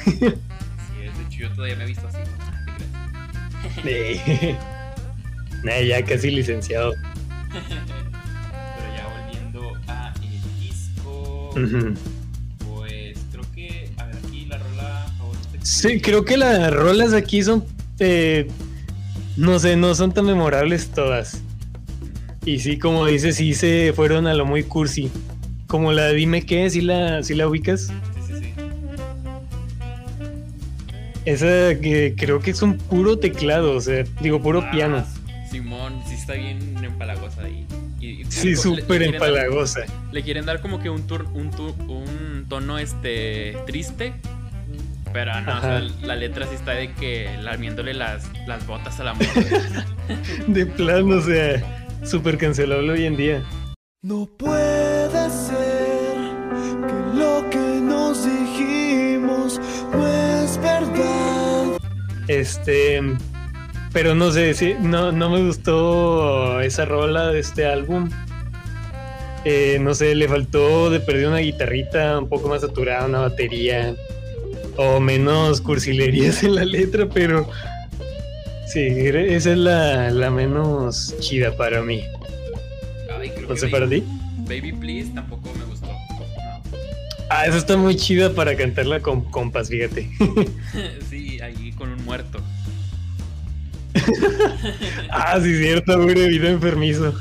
sí, 0.03 0.17
de 0.19 0.27
hecho 0.27 1.39
yo 1.39 1.51
todavía 1.51 1.75
me 1.75 1.83
he 1.83 1.88
visto 1.88 2.07
así. 2.07 2.19
nah, 5.63 5.79
ya 5.79 6.03
casi 6.03 6.31
licenciado. 6.31 6.93
Pero 7.51 8.95
ya 8.95 9.07
volviendo 9.15 9.73
a 9.88 10.13
el 10.23 10.59
disco, 10.59 11.51
Sí, 15.63 15.99
creo 16.02 16.26
que 16.26 16.38
las 16.38 16.71
rolas 16.73 17.13
aquí 17.13 17.41
son. 17.43 17.65
eh, 17.99 18.47
no 19.38 19.58
sé, 19.60 19.76
no 19.76 19.95
son 19.95 20.13
tan 20.13 20.26
memorables 20.26 20.89
todas. 20.89 21.41
Y 22.45 22.60
sí, 22.60 22.78
como 22.78 23.06
dices, 23.06 23.38
sí 23.38 23.54
se 23.54 23.93
fueron 23.95 24.28
a 24.28 24.34
lo 24.34 24.45
muy 24.45 24.63
cursi. 24.63 25.10
Como 25.67 25.91
la 25.93 26.10
Dime 26.10 26.45
qué, 26.45 26.69
si 26.69 26.82
la, 26.82 27.23
si 27.23 27.34
la 27.34 27.47
ubicas. 27.47 27.88
Sí, 28.28 28.34
sí, 28.34 28.34
sí. 28.41 28.54
Esa 31.26 31.80
que 31.80 32.13
creo 32.17 32.39
que 32.41 32.52
es 32.52 32.62
un 32.62 32.78
puro 32.78 33.17
teclado, 33.17 33.76
o 33.76 33.82
sea, 33.82 34.04
digo, 34.21 34.41
puro 34.41 34.62
Ah, 34.62 34.71
piano. 34.71 35.06
Simón, 35.49 36.02
sí 36.08 36.15
está 36.15 36.34
bien 36.34 36.84
empalagosa 36.84 37.43
ahí. 37.43 37.65
Y- 38.02 38.21
y- 38.21 38.26
Sí, 38.28 38.56
súper 38.58 38.99
dar- 39.06 39.13
empalagosa. 39.13 39.82
Le 40.12 40.21
quieren 40.23 40.45
dar 40.45 40.62
como 40.62 40.80
que 40.82 40.89
un, 40.89 41.08
tur- 41.08 41.28
un, 41.34 41.49
tu- 41.52 41.76
un 41.88 42.45
tono 42.49 42.78
este 42.78 43.58
triste. 43.65 44.13
Pero 45.13 45.39
no, 45.41 45.58
o 45.58 45.62
sea, 45.62 45.78
Ajá. 45.78 45.86
la 46.02 46.15
letra 46.15 46.47
sí 46.47 46.56
está 46.56 46.71
de 46.71 46.91
que 46.93 47.30
lamiéndole 47.41 47.93
las, 47.93 48.28
las 48.47 48.65
botas 48.65 48.99
a 48.99 49.04
la 49.04 49.13
morra. 49.13 49.86
De 50.47 50.65
plano, 50.65 51.17
o 51.17 51.21
sea, 51.21 51.88
súper 52.04 52.38
cancelable 52.38 52.91
hoy 52.91 53.06
en 53.06 53.15
día. 53.15 53.43
No 54.02 54.26
puede 54.38 55.30
ser 55.30 56.17
que 56.88 57.17
lo 57.17 57.47
que 57.52 57.80
nos 57.82 58.26
dijimos 58.26 59.62
no 59.93 60.08
es 60.08 60.58
verdad. 60.58 61.78
Este. 62.28 63.02
Pero 63.93 64.15
no 64.15 64.32
sé, 64.32 64.56
sí, 64.56 64.73
no, 64.82 65.12
no 65.12 65.30
me 65.30 65.45
gustó 65.45 66.60
esa 66.62 66.86
rola 66.86 67.28
de 67.28 67.39
este 67.39 67.67
álbum. 67.67 68.10
Eh, 69.45 69.78
no 69.80 69.93
sé, 69.93 70.15
le 70.15 70.28
faltó 70.28 70.89
de 70.89 70.99
perder 70.99 71.28
una 71.28 71.38
guitarrita 71.38 72.17
un 72.17 72.28
poco 72.28 72.47
más 72.47 72.62
saturada, 72.62 73.06
una 73.06 73.19
batería. 73.19 73.93
O 74.77 74.99
menos 74.99 75.62
cursilerías 75.62 76.43
en 76.43 76.55
la 76.55 76.65
letra, 76.65 77.07
pero. 77.07 77.49
Sí, 78.67 78.79
esa 78.81 79.51
es 79.51 79.57
la, 79.57 80.09
la 80.09 80.31
menos 80.31 81.13
chida 81.19 81.55
para 81.55 81.83
mí. 81.83 82.01
Ay, 83.19 83.29
creo 83.29 83.47
No 83.49 83.53
que 83.53 83.59
sé, 83.59 83.67
para 83.67 83.86
Baby- 83.86 84.01
ti. 84.01 84.07
Baby 84.47 84.71
Please 84.73 85.12
tampoco 85.13 85.49
me 85.59 85.65
gustó. 85.65 85.88
No. 85.88 86.62
Ah, 87.29 87.45
esa 87.45 87.57
está 87.57 87.77
muy 87.77 87.95
chida 87.95 88.31
para 88.33 88.55
cantarla 88.55 88.99
con 88.99 89.21
compas, 89.25 89.69
fíjate. 89.69 90.09
sí, 91.09 91.39
ahí 91.41 91.71
con 91.77 91.89
un 91.91 92.03
muerto. 92.03 92.39
ah, 95.12 95.39
sí, 95.41 95.55
cierto, 95.57 96.01
güey, 96.01 96.29
vida 96.29 96.49
enfermizo. 96.49 97.13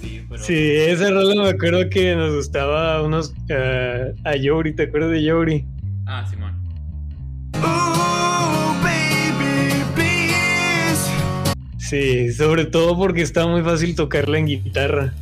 Sí, 0.00 0.22
pero. 0.28 0.42
Sí, 0.42 0.54
esa 0.76 1.10
rola 1.10 1.42
me 1.42 1.48
acuerdo 1.48 1.88
que 1.88 2.14
nos 2.14 2.34
gustaba 2.34 3.02
unos 3.02 3.32
ah, 3.50 4.08
a 4.24 4.36
Yori, 4.36 4.74
¿te 4.74 4.84
acuerdas 4.84 5.10
de 5.12 5.22
Yori? 5.24 5.64
Ah, 6.14 6.26
Simón. 6.28 6.52
Oh, 7.54 8.76
baby, 8.82 9.82
please. 9.94 11.08
Sí, 11.78 12.30
sobre 12.34 12.66
todo 12.66 12.98
porque 12.98 13.22
está 13.22 13.46
muy 13.46 13.62
fácil 13.62 13.94
tocarla 13.94 14.36
en 14.38 14.44
guitarra. 14.46 15.14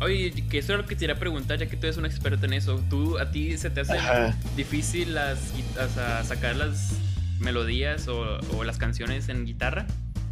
Oye, 0.00 0.30
que 0.48 0.58
eso 0.58 0.74
es 0.74 0.78
lo 0.78 0.86
que 0.86 0.94
te 0.94 1.06
iba 1.06 1.14
a 1.14 1.18
preguntar, 1.18 1.58
ya 1.58 1.66
que 1.66 1.76
tú 1.76 1.86
eres 1.86 1.96
un 1.96 2.06
experto 2.06 2.46
en 2.46 2.52
eso. 2.52 2.80
¿Tú, 2.88 3.18
a 3.18 3.32
ti 3.32 3.56
se 3.58 3.70
te 3.70 3.80
hace 3.80 3.98
Ajá. 3.98 4.36
difícil 4.56 5.14
las, 5.14 5.52
gui- 5.52 5.84
o 5.84 5.88
sea, 5.92 6.22
sacar 6.22 6.54
las 6.54 6.92
melodías 7.40 8.06
o, 8.06 8.38
o 8.56 8.62
las 8.62 8.78
canciones 8.78 9.28
en 9.30 9.44
guitarra 9.46 9.86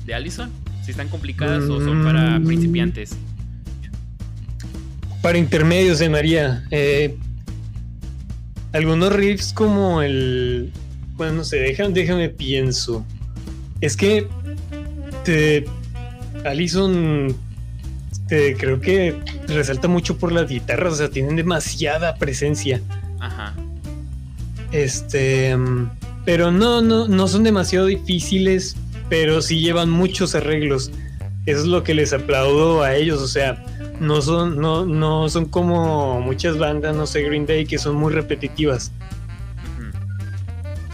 de 0.06 0.14
Allison? 0.14 0.48
¿Si 0.84 0.92
están 0.92 1.08
complicadas 1.08 1.64
o 1.64 1.80
son 1.80 2.04
para 2.04 2.38
Mm. 2.38 2.46
principiantes? 2.46 3.16
Para 5.22 5.38
intermedios 5.38 6.00
en 6.00 6.12
María. 6.12 6.64
eh, 6.70 7.16
algunos 8.72 9.12
riffs 9.12 9.52
como 9.52 10.02
el. 10.02 10.72
Bueno, 11.16 11.34
no 11.34 11.44
sé, 11.44 11.56
déjame, 11.58 11.90
déjame 11.94 12.28
pienso. 12.28 13.04
Es 13.80 13.96
que. 13.96 14.26
Te, 15.24 15.64
Allison. 16.44 17.36
te- 18.28 18.56
creo 18.56 18.80
que 18.80 19.14
resalta 19.48 19.86
mucho 19.88 20.16
por 20.16 20.32
las 20.32 20.48
guitarras, 20.48 20.94
o 20.94 20.96
sea, 20.96 21.10
tienen 21.10 21.36
demasiada 21.36 22.14
presencia. 22.16 22.80
Ajá. 23.18 23.54
Este. 24.72 25.56
mm, 25.56 25.90
Pero 26.24 26.50
no, 26.52 26.80
no, 26.82 27.08
no 27.08 27.28
son 27.28 27.42
demasiado 27.44 27.86
difíciles, 27.86 28.76
pero 29.08 29.42
sí 29.42 29.60
llevan 29.60 29.90
muchos 29.90 30.34
arreglos. 30.34 30.90
Eso 31.46 31.60
es 31.60 31.66
lo 31.66 31.82
que 31.82 31.94
les 31.94 32.12
aplaudo 32.12 32.82
a 32.82 32.94
ellos. 32.94 33.20
O 33.20 33.28
sea, 33.28 33.62
no 34.00 34.22
son, 34.22 34.58
no, 34.60 34.84
no 34.86 35.28
son 35.28 35.44
como 35.44 36.20
muchas 36.20 36.58
bandas, 36.58 36.96
no 36.96 37.06
sé, 37.06 37.22
Green 37.22 37.46
Day, 37.46 37.66
que 37.66 37.78
son 37.78 37.96
muy 37.96 38.12
repetitivas. 38.12 38.90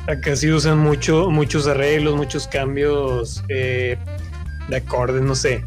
Acá 0.09 0.37
sí 0.37 0.51
usan 0.51 0.79
mucho, 0.79 1.31
muchos 1.31 1.67
arreglos, 1.67 2.15
muchos 2.15 2.47
cambios 2.47 3.43
eh, 3.49 3.97
de 4.69 4.77
acordes, 4.77 5.23
no 5.23 5.35
sé. 5.35 5.65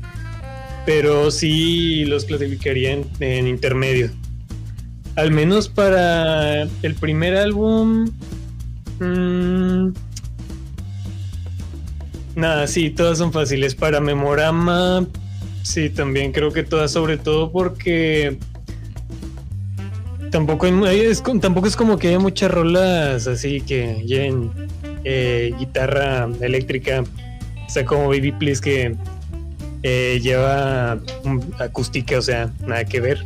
Pero 0.85 1.29
sí 1.31 2.05
los 2.05 2.25
clasificaría 2.25 2.91
en, 2.91 3.05
en 3.19 3.47
intermedio. 3.47 4.09
Al 5.15 5.31
menos 5.31 5.67
para 5.67 6.63
el 6.63 6.95
primer 6.99 7.35
álbum. 7.35 8.09
mm, 8.99 9.89
nada, 12.35 12.67
sí, 12.67 12.89
todas 12.89 13.17
son 13.17 13.33
fáciles. 13.33 13.75
Para 13.75 13.99
Memorama, 13.99 15.05
sí, 15.63 15.89
también 15.89 16.31
creo 16.31 16.51
que 16.51 16.63
todas, 16.63 16.91
sobre 16.91 17.17
todo 17.17 17.51
porque 17.51 18.37
tampoco, 20.31 20.65
hay 20.85 20.99
es, 21.01 21.21
co- 21.21 21.39
tampoco 21.39 21.67
es 21.67 21.75
como 21.75 21.97
que 21.97 22.09
haya 22.09 22.19
muchas 22.19 22.51
rolas 22.51 23.27
así 23.27 23.61
que 23.61 24.03
lleven 24.05 24.51
eh, 25.03 25.53
guitarra 25.57 26.27
eléctrica. 26.41 27.03
O 27.67 27.71
sea, 27.71 27.85
como 27.85 28.07
Baby 28.07 28.31
Please 28.31 28.61
que 28.61 28.95
eh, 29.83 30.19
lleva 30.21 30.99
acústica, 31.59 32.17
o 32.17 32.21
sea, 32.21 32.51
nada 32.65 32.83
que 32.85 32.99
ver. 32.99 33.23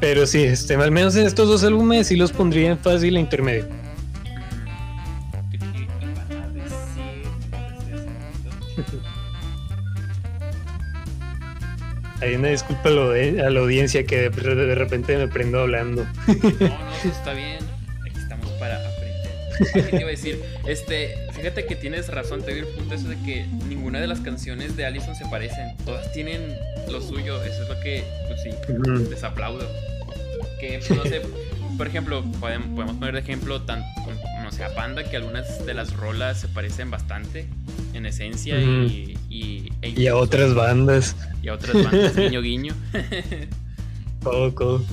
Pero 0.00 0.26
sí, 0.26 0.42
este, 0.42 0.74
al 0.74 0.90
menos 0.90 1.14
en 1.16 1.26
estos 1.26 1.46
dos 1.48 1.62
álbumes 1.62 2.06
sí 2.08 2.16
los 2.16 2.32
pondría 2.32 2.70
en 2.72 2.78
fácil 2.78 3.16
e 3.16 3.20
intermedio. 3.20 3.66
Una 12.36 12.48
disculpa 12.48 12.88
a, 12.88 12.92
lo 12.92 13.10
de- 13.10 13.40
a 13.42 13.50
la 13.50 13.60
audiencia 13.60 14.04
que 14.04 14.28
de, 14.28 14.30
de 14.30 14.74
repente 14.74 15.16
me 15.16 15.28
prendo 15.28 15.60
hablando. 15.60 16.06
No, 16.26 16.68
no, 16.68 16.94
eso 16.96 17.08
está 17.08 17.32
bien. 17.32 17.58
Aquí 18.06 18.18
estamos 18.18 18.48
para 18.52 18.76
aprender. 18.76 19.30
Ah, 19.60 19.66
¿Qué 19.74 19.82
te 19.82 19.96
iba 19.96 20.06
a 20.08 20.10
decir? 20.10 20.42
Este, 20.66 21.14
fíjate 21.32 21.66
que 21.66 21.76
tienes 21.76 22.08
razón, 22.08 22.42
te 22.42 22.50
doy 22.52 22.60
el 22.60 22.66
punto 22.66 22.94
eso 22.94 23.08
de 23.08 23.16
que 23.24 23.46
ninguna 23.68 24.00
de 24.00 24.06
las 24.06 24.20
canciones 24.20 24.76
de 24.76 24.86
Allison 24.86 25.14
se 25.14 25.26
parecen. 25.26 25.76
Todas 25.84 26.10
tienen 26.12 26.54
lo 26.90 27.00
suyo. 27.00 27.42
Eso 27.44 27.62
es 27.62 27.68
lo 27.68 27.78
que, 27.80 28.02
pues 28.28 28.40
sí, 28.42 28.50
les 29.10 29.22
aplaudo. 29.24 29.66
Que, 30.58 30.78
pues, 30.86 30.90
no 30.90 31.02
sé, 31.04 31.22
por 31.80 31.86
ejemplo, 31.86 32.22
podemos, 32.40 32.68
podemos 32.74 32.96
poner 32.96 33.14
de 33.14 33.20
ejemplo, 33.20 33.62
tan, 33.62 33.82
no 34.44 34.52
sé, 34.52 34.64
a 34.64 34.74
Panda, 34.74 35.02
que 35.02 35.16
algunas 35.16 35.64
de 35.64 35.72
las 35.72 35.96
rolas 35.96 36.38
se 36.38 36.46
parecen 36.48 36.90
bastante 36.90 37.46
en 37.94 38.04
esencia 38.04 38.60
y, 38.60 39.16
y, 39.30 39.72
e 39.80 39.88
Y 39.88 40.06
a 40.06 40.14
otras 40.14 40.52
bandas. 40.54 41.16
y 41.42 41.48
a 41.48 41.54
otras 41.54 41.82
bandas, 41.82 42.14
guiño, 42.18 42.42
guiño. 42.42 42.74
Todo. 44.22 44.84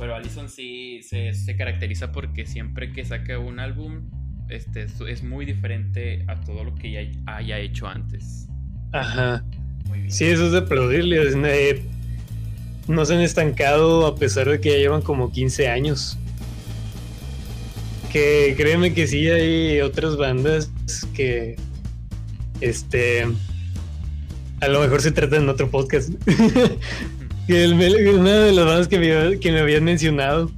Pero 0.00 0.16
Allison 0.16 0.48
sí 0.48 1.00
se, 1.04 1.32
se 1.32 1.56
caracteriza 1.56 2.10
porque 2.10 2.44
siempre 2.44 2.90
que 2.90 3.04
saca 3.04 3.38
un 3.38 3.60
álbum 3.60 4.10
este, 4.48 4.82
es, 4.82 5.00
es 5.00 5.22
muy 5.22 5.46
diferente 5.46 6.24
a 6.26 6.40
todo 6.40 6.64
lo 6.64 6.74
que 6.74 6.90
ya 6.90 7.32
haya 7.32 7.60
hecho 7.60 7.86
antes. 7.86 8.48
Ajá. 8.90 9.44
Muy 9.86 10.00
bien. 10.00 10.10
Sí, 10.10 10.24
eso 10.24 10.46
es 10.46 10.50
de 10.50 10.58
aplaudirles. 10.58 11.36
eh, 11.36 11.84
no 12.88 13.04
se 13.06 13.14
han 13.14 13.20
estancado 13.20 14.06
a 14.06 14.16
pesar 14.16 14.48
de 14.48 14.60
que 14.60 14.70
ya 14.70 14.76
llevan 14.78 15.02
como 15.02 15.30
15 15.30 15.68
años. 15.68 16.18
Que 18.12 18.54
créeme 18.56 18.94
que 18.94 19.06
sí 19.06 19.28
hay 19.28 19.80
otras 19.80 20.16
bandas 20.16 20.70
que 21.14 21.56
este 22.60 23.26
a 24.60 24.68
lo 24.68 24.80
mejor 24.80 25.02
se 25.02 25.12
trata 25.12 25.36
en 25.36 25.48
otro 25.48 25.70
podcast. 25.70 26.10
que 27.46 27.64
el- 27.64 27.74
una 28.18 28.32
de 28.40 28.52
las 28.52 28.64
bandas 28.64 28.88
que 28.88 28.98
me, 28.98 29.38
que 29.38 29.52
me 29.52 29.60
habían 29.60 29.84
mencionado. 29.84 30.50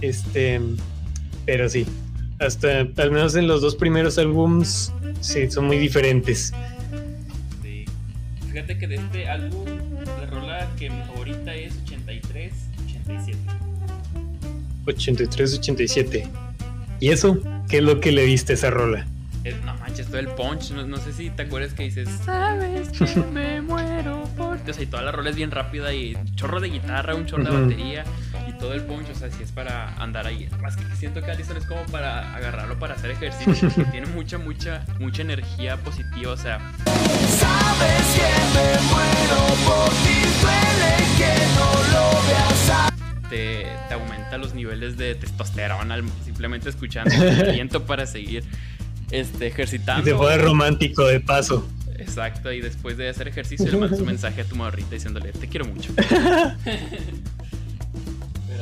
Este, 0.00 0.60
pero 1.44 1.68
sí, 1.68 1.84
hasta 2.38 2.80
al 2.96 3.10
menos 3.10 3.34
en 3.34 3.48
los 3.48 3.60
dos 3.60 3.74
primeros 3.74 4.16
álbums 4.16 4.92
sí 5.20 5.50
son 5.50 5.66
muy 5.66 5.78
diferentes. 5.78 6.52
Fíjate 8.50 8.78
que 8.78 8.86
de 8.86 8.94
este 8.96 9.28
álbum, 9.28 9.64
la 10.04 10.26
rola 10.26 10.68
que 10.78 10.90
mi 10.90 11.00
favorita 11.02 11.54
es 11.54 11.74
83, 11.84 12.52
87. 12.86 13.38
83, 14.86 15.58
87. 15.58 16.26
¿Y 17.00 17.10
eso? 17.10 17.38
¿Qué 17.68 17.78
es 17.78 17.82
lo 17.82 18.00
que 18.00 18.10
le 18.12 18.22
diste 18.24 18.52
a 18.52 18.54
esa 18.54 18.70
rola? 18.70 19.06
Es- 19.44 19.62
no 19.64 19.74
manches, 19.76 20.06
todo 20.08 20.18
el 20.18 20.28
punch. 20.28 20.70
No, 20.72 20.86
no 20.86 20.96
sé 20.96 21.12
si 21.12 21.30
te 21.30 21.42
acuerdas 21.42 21.74
que 21.74 21.84
dices, 21.84 22.08
Sabes 22.24 22.88
que 22.88 23.20
me 23.32 23.60
muero 23.60 24.24
por 24.36 24.58
ti. 24.58 24.70
o 24.70 24.74
sea, 24.74 24.82
y 24.82 24.86
toda 24.86 25.02
la 25.02 25.12
rola 25.12 25.30
es 25.30 25.36
bien 25.36 25.50
rápida 25.50 25.92
y 25.94 26.16
chorro 26.34 26.60
de 26.60 26.70
guitarra, 26.70 27.14
un 27.14 27.26
chorro 27.26 27.44
de 27.44 27.50
batería 27.50 28.04
todo 28.58 28.72
el 28.74 28.82
punch, 28.82 29.08
o 29.10 29.14
sea, 29.14 29.30
sí 29.30 29.42
es 29.42 29.52
para 29.52 29.94
andar 30.02 30.26
ahí. 30.26 30.48
Más 30.60 30.76
que 30.76 30.84
siento 30.96 31.22
que 31.22 31.30
Allison 31.30 31.56
es 31.56 31.64
como 31.66 31.82
para 31.86 32.34
agarrarlo 32.34 32.78
para 32.78 32.94
hacer 32.94 33.10
ejercicio, 33.12 33.68
porque 33.74 33.84
tiene 33.92 34.06
mucha, 34.08 34.38
mucha, 34.38 34.84
mucha 34.98 35.22
energía 35.22 35.76
positiva, 35.78 36.32
o 36.32 36.36
sea, 36.36 36.58
Sabes 36.84 38.06
que 38.14 38.28
me 38.54 38.88
muero 38.88 39.46
por 39.64 39.90
ti, 39.90 40.20
duele 40.40 40.96
que 41.16 41.46
no 41.56 41.92
lo 41.92 42.10
veas. 42.26 42.70
a- 42.70 43.28
te, 43.30 43.66
te 43.88 43.94
aumenta 43.94 44.38
los 44.38 44.54
niveles 44.54 44.96
de 44.96 45.14
testosterona 45.14 46.02
simplemente 46.24 46.68
escuchando 46.70 47.14
el 47.14 47.40
aliento 47.50 47.84
para 47.84 48.06
seguir 48.06 48.42
este, 49.10 49.44
Y 49.44 49.48
ejercitando. 49.48 50.04
se 50.04 50.14
fue 50.14 50.36
romántico 50.38 51.04
de 51.06 51.20
paso. 51.20 51.68
Exacto, 51.98 52.52
y 52.52 52.60
después 52.60 52.96
de 52.96 53.08
hacer 53.08 53.28
ejercicio 53.28 53.66
le 53.70 53.76
mandas 53.76 54.00
un 54.00 54.06
mensaje 54.06 54.40
a 54.40 54.44
tu 54.44 54.56
morrita 54.56 54.90
diciéndole, 54.94 55.32
te 55.32 55.48
quiero 55.48 55.66
mucho. 55.66 55.92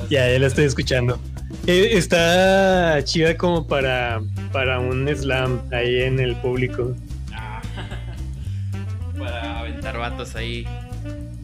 Ya, 0.09 0.31
ya 0.31 0.39
la 0.39 0.47
estoy 0.47 0.65
escuchando. 0.65 1.19
Eh, 1.67 1.91
está 1.93 3.03
chida 3.05 3.37
como 3.37 3.67
para, 3.67 4.21
para 4.53 4.79
un 4.79 5.09
slam 5.09 5.61
ahí 5.73 6.03
en 6.03 6.21
el 6.21 6.37
público. 6.37 6.95
Ah, 7.33 7.61
para 9.19 9.61
aventar 9.61 9.99
vatos 9.99 10.37
ahí. 10.37 10.67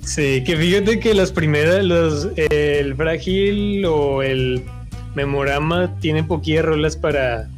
Sí, 0.05 0.43
que 0.45 0.57
fíjate 0.57 0.99
que 0.99 1.15
las 1.15 1.31
primeras, 1.31 1.85
los, 1.85 2.29
el 2.37 2.95
frágil 2.97 3.85
o 3.87 4.23
el 4.23 4.65
memorama 5.15 5.99
tienen 6.01 6.27
poquillas 6.27 6.65
rolas 6.65 6.97
para 6.97 7.49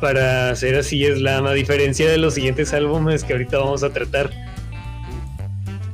para 0.00 0.50
hacer 0.50 0.76
así 0.76 1.02
slam, 1.02 1.46
a 1.46 1.52
diferencia 1.52 2.10
de 2.10 2.18
los 2.18 2.34
siguientes 2.34 2.74
álbumes 2.74 3.24
que 3.24 3.32
ahorita 3.32 3.58
vamos 3.58 3.82
a 3.82 3.90
tratar. 3.90 4.30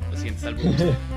Los 0.09 0.19
siguientes 0.19 0.43
álbumes. 0.43 0.81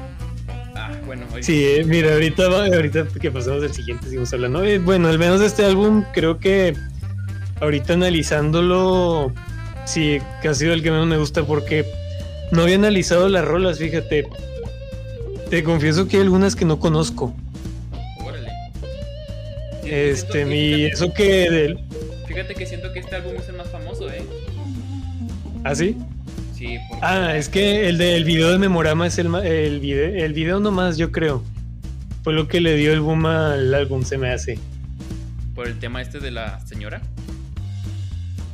Bueno, 1.15 1.33
hoy 1.33 1.43
Sí, 1.45 1.77
mira, 1.85 2.13
ahorita, 2.13 2.43
ahorita 2.45 3.07
que 3.21 3.31
pasemos 3.31 3.63
al 3.63 3.73
siguiente 3.73 4.07
seguimos 4.07 4.33
hablando. 4.33 4.65
Eh, 4.65 4.81
bueno, 4.81 5.09
al 5.09 5.19
menos 5.19 5.41
este 5.43 5.65
álbum 5.65 6.05
creo 6.13 6.39
que 6.41 6.75
ahorita 7.61 7.93
analizándolo, 7.93 9.33
sí, 9.85 10.19
que 10.43 10.49
ha 10.49 10.55
sido 10.55 10.73
el 10.73 10.83
que 10.83 10.91
menos 10.91 11.07
me 11.07 11.17
gusta 11.17 11.45
porque 11.45 11.85
no 12.51 12.63
había 12.63 12.75
analizado 12.75 13.29
las 13.29 13.45
rolas, 13.45 13.79
fíjate. 13.79 14.27
Te 15.51 15.63
confieso 15.63 16.09
que 16.09 16.17
hay 16.17 16.23
algunas 16.25 16.57
que 16.57 16.65
no 16.65 16.81
conozco. 16.81 17.33
órale. 18.25 18.51
Sí, 19.85 19.91
Este, 19.93 20.45
mi, 20.45 20.87
eso 20.87 21.13
que 21.15 21.49
del... 21.49 21.79
fíjate 22.27 22.57
que 22.57 22.67
siento 22.67 22.93
que 22.93 22.99
este 22.99 23.15
álbum 23.15 23.35
es 23.39 23.49
el 23.49 23.55
más 23.55 23.71
famoso, 23.71 24.11
¿eh? 24.11 24.25
¿Ah, 25.63 25.77
sí? 25.77 25.97
Sí, 26.65 26.79
porque- 26.89 27.05
Ah, 27.07 27.37
es 27.37 27.49
que 27.49 27.89
el 27.89 27.99
del 27.99 28.25
video 28.25 28.51
de 28.51 28.59
Memorama 28.59 29.07
es 29.07 29.19
el, 29.19 29.35
el 29.35 29.81
video, 29.81 30.25
el 30.25 30.33
video 30.33 30.61
nomás, 30.61 30.97
yo 30.97 31.13
creo. 31.13 31.43
Fue 32.23 32.33
lo 32.33 32.49
que 32.49 32.61
le 32.61 32.75
dio 32.77 32.93
el 32.93 33.01
boom 33.01 33.27
al 33.27 33.75
álbum, 33.75 34.03
se 34.05 34.17
me 34.19 34.31
hace. 34.31 34.59
por 35.55 35.69
el 35.69 35.79
tema 35.79 36.01
este 36.03 36.19
de 36.21 36.31
la 36.33 36.59
señora. 36.67 37.01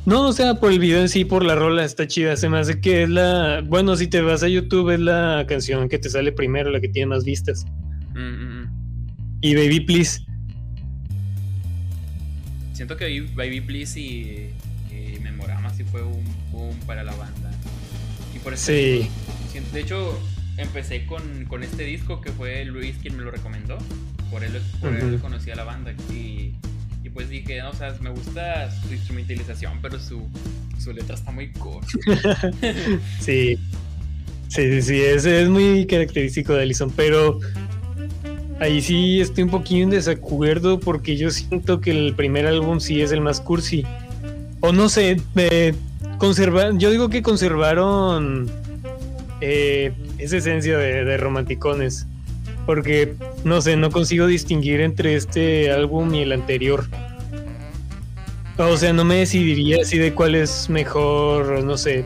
No, 0.05 0.27
o 0.27 0.33
sea, 0.33 0.55
por 0.55 0.71
el 0.71 0.77
video 0.79 0.99
en 0.99 1.09
sí, 1.09 1.25
por 1.25 1.43
la 1.43 1.55
rola, 1.55 1.83
está 1.83 2.05
chida. 2.07 2.35
Se 2.35 2.47
me 2.49 2.59
hace 2.59 2.79
que 2.81 3.03
es 3.03 3.09
la. 3.09 3.61
Bueno, 3.65 3.95
si 3.95 4.07
te 4.07 4.21
vas 4.21 4.43
a 4.43 4.47
YouTube, 4.47 4.89
es 4.91 4.99
la 4.99 5.45
canción 5.47 5.89
que 5.89 5.97
te 5.99 6.09
sale 6.09 6.31
primero, 6.31 6.69
la 6.69 6.79
que 6.81 6.89
tiene 6.89 7.07
más 7.07 7.23
vistas. 7.23 7.65
Mm, 8.13 8.19
mm, 8.19 8.61
mm. 8.63 8.71
Y 9.41 9.55
Baby 9.55 9.79
Please. 9.81 10.21
Siento 12.73 12.97
que 12.97 13.05
Baby- 13.05 13.31
Baby 13.35 13.61
Please 13.61 13.99
y, 13.99 14.49
y 14.91 15.19
Memorama 15.21 15.69
sí 15.73 15.83
fue 15.83 16.03
un 16.03 16.23
boom 16.51 16.75
para 16.85 17.03
la 17.03 17.15
banda. 17.15 17.40
Por 18.43 18.53
eso 18.53 18.65
Sí. 18.67 19.07
de 19.73 19.79
hecho 19.79 20.19
empecé 20.57 21.05
con, 21.05 21.45
con 21.45 21.63
este 21.63 21.83
disco 21.83 22.21
que 22.21 22.31
fue 22.31 22.65
Luis 22.65 22.95
quien 23.01 23.17
me 23.17 23.23
lo 23.23 23.31
recomendó. 23.31 23.77
Por 24.29 24.43
él, 24.43 24.61
por 24.79 24.93
él 24.95 25.19
conocí 25.19 25.51
a 25.51 25.55
la 25.55 25.63
banda 25.65 25.93
y, 26.09 26.53
y 27.03 27.09
pues 27.13 27.29
dije, 27.29 27.59
no, 27.61 27.71
o 27.71 27.73
sea, 27.73 27.93
me 27.99 28.09
gusta 28.09 28.71
su 28.71 28.93
instrumentalización, 28.93 29.79
pero 29.81 29.99
su, 29.99 30.27
su 30.79 30.93
letra 30.93 31.15
está 31.15 31.31
muy 31.31 31.51
corta. 31.51 31.87
Sí. 33.19 33.57
Sí, 34.47 34.69
sí, 34.69 34.81
sí, 34.81 35.01
es, 35.01 35.25
es 35.25 35.47
muy 35.49 35.85
característico 35.85 36.53
de 36.53 36.63
Allison, 36.63 36.91
pero 36.93 37.39
ahí 38.59 38.81
sí 38.81 39.21
estoy 39.21 39.43
un 39.45 39.49
poquillo 39.49 39.83
en 39.83 39.89
desacuerdo 39.91 40.79
porque 40.79 41.15
yo 41.17 41.29
siento 41.31 41.79
que 41.79 41.91
el 41.91 42.13
primer 42.15 42.45
álbum 42.45 42.79
sí 42.81 43.01
es 43.01 43.11
el 43.13 43.21
más 43.21 43.39
cursi. 43.39 43.85
O 44.59 44.71
no 44.73 44.89
sé, 44.89 45.21
eh, 45.37 45.73
conservar, 46.21 46.77
yo 46.77 46.91
digo 46.91 47.09
que 47.09 47.23
conservaron 47.23 48.47
eh, 49.41 49.91
esa 50.19 50.37
esencia 50.37 50.77
de, 50.77 51.17
romanticones, 51.17 52.05
porque 52.67 53.15
no 53.43 53.59
sé, 53.59 53.75
no 53.75 53.89
consigo 53.89 54.27
distinguir 54.27 54.81
entre 54.81 55.15
este 55.15 55.71
álbum 55.71 56.13
y 56.13 56.21
el 56.21 56.31
anterior. 56.31 56.85
O 58.59 58.77
sea, 58.77 58.93
no 58.93 59.03
me 59.03 59.15
decidiría 59.15 59.81
así 59.81 59.97
de 59.97 60.13
cuál 60.13 60.35
es 60.35 60.69
mejor, 60.69 61.63
no 61.63 61.75
sé. 61.75 62.05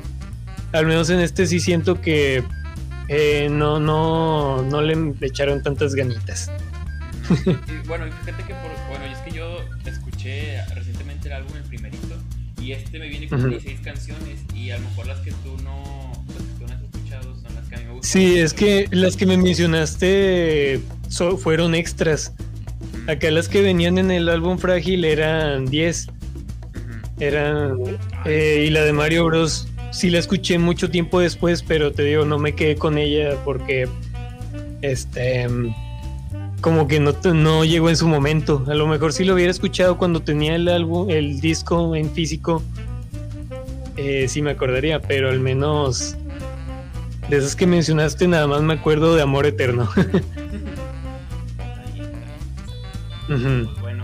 Al 0.72 0.86
menos 0.86 1.10
en 1.10 1.20
este 1.20 1.46
sí 1.46 1.60
siento 1.60 2.00
que 2.00 2.42
eh, 3.10 3.50
no, 3.52 3.82
no, 3.82 4.62
no 4.62 4.82
le 4.82 5.14
echaron 5.28 5.62
tantas 5.62 5.94
ganitas. 5.94 6.50
Bueno, 7.86 8.08
y 8.08 8.12
fíjate 8.12 8.44
que 8.44 8.54
por, 8.54 8.72
bueno, 8.88 9.06
es 9.12 9.18
que 9.20 9.32
yo 9.32 9.60
escuché 9.86 10.64
recientemente 10.74 11.28
el 11.28 11.34
álbum, 11.34 11.52
primerito, 11.52 11.65
y 12.66 12.72
este 12.74 12.98
me 13.00 13.08
viene 13.08 13.28
con 13.28 13.40
Ujú. 13.40 13.50
16 13.50 13.80
canciones, 13.82 14.40
y 14.56 14.72
a 14.72 14.78
lo 14.78 14.84
mejor 14.90 15.08
las 15.08 15.20
que 15.20 15.32
tú 15.32 15.56
no, 15.64 16.12
las 16.28 16.38
que 16.44 16.54
tú 16.60 16.66
no 16.68 16.74
has 16.74 16.82
escuchado 16.82 17.36
son 17.42 17.56
las 17.56 17.68
que 17.70 17.76
a 17.76 17.78
mí 17.80 17.84
me 17.86 17.92
gustan. 17.94 18.12
Sí, 18.12 18.40
es 18.40 18.54
que 18.54 18.88
las 18.92 19.16
que 19.18 19.26
me 19.26 19.38
mencionaste 19.38 20.82
so- 21.10 21.38
fueron 21.38 21.76
extras. 21.76 22.34
Acá 23.08 23.30
las 23.32 23.48
que 23.48 23.62
venían 23.62 23.98
en 24.00 24.10
el 24.12 24.30
álbum 24.30 24.58
Frágil 24.58 25.06
eran 25.06 25.66
10. 25.68 26.08
ujú. 26.08 27.24
Eran. 27.24 27.78
eh, 28.26 28.66
y 28.68 28.72
la 28.72 28.82
de 28.84 28.94
Mario 28.94 29.26
Bros. 29.26 29.68
Sí 29.92 30.10
la 30.10 30.20
escuché 30.20 30.58
mucho 30.60 30.90
tiempo 30.90 31.20
después, 31.22 31.64
pero 31.64 31.92
te 31.94 32.04
digo, 32.04 32.26
no 32.26 32.38
me 32.40 32.54
quedé 32.56 32.76
con 32.76 32.98
ella 32.98 33.36
porque. 33.46 33.88
Este. 34.82 35.48
Como 36.66 36.88
que 36.88 37.00
no, 37.00 37.14
no 37.36 37.64
llegó 37.64 37.92
en 37.92 37.96
su 37.96 38.08
momento. 38.08 38.66
A 38.68 38.74
lo 38.74 38.88
mejor 38.88 39.14
si 39.14 39.24
lo 39.24 39.36
hubiera 39.36 39.52
escuchado 39.52 40.00
cuando 40.00 40.24
tenía 40.24 40.56
el 40.56 40.68
álbum, 40.68 41.12
el 41.12 41.40
disco 41.40 41.96
en 41.96 42.10
físico. 42.10 42.64
eh, 43.98 44.26
sí 44.28 44.42
me 44.42 44.50
acordaría, 44.50 45.00
pero 45.00 45.30
al 45.30 45.40
menos. 45.40 46.16
De 47.30 47.38
esas 47.38 47.56
que 47.56 47.68
mencionaste, 47.68 48.28
nada 48.28 48.48
más 48.48 48.64
me 48.64 48.74
acuerdo 48.74 49.16
de 49.16 49.22
Amor 49.22 49.46
Eterno. 49.46 49.88
Pues 53.28 53.80
bueno, 53.82 54.04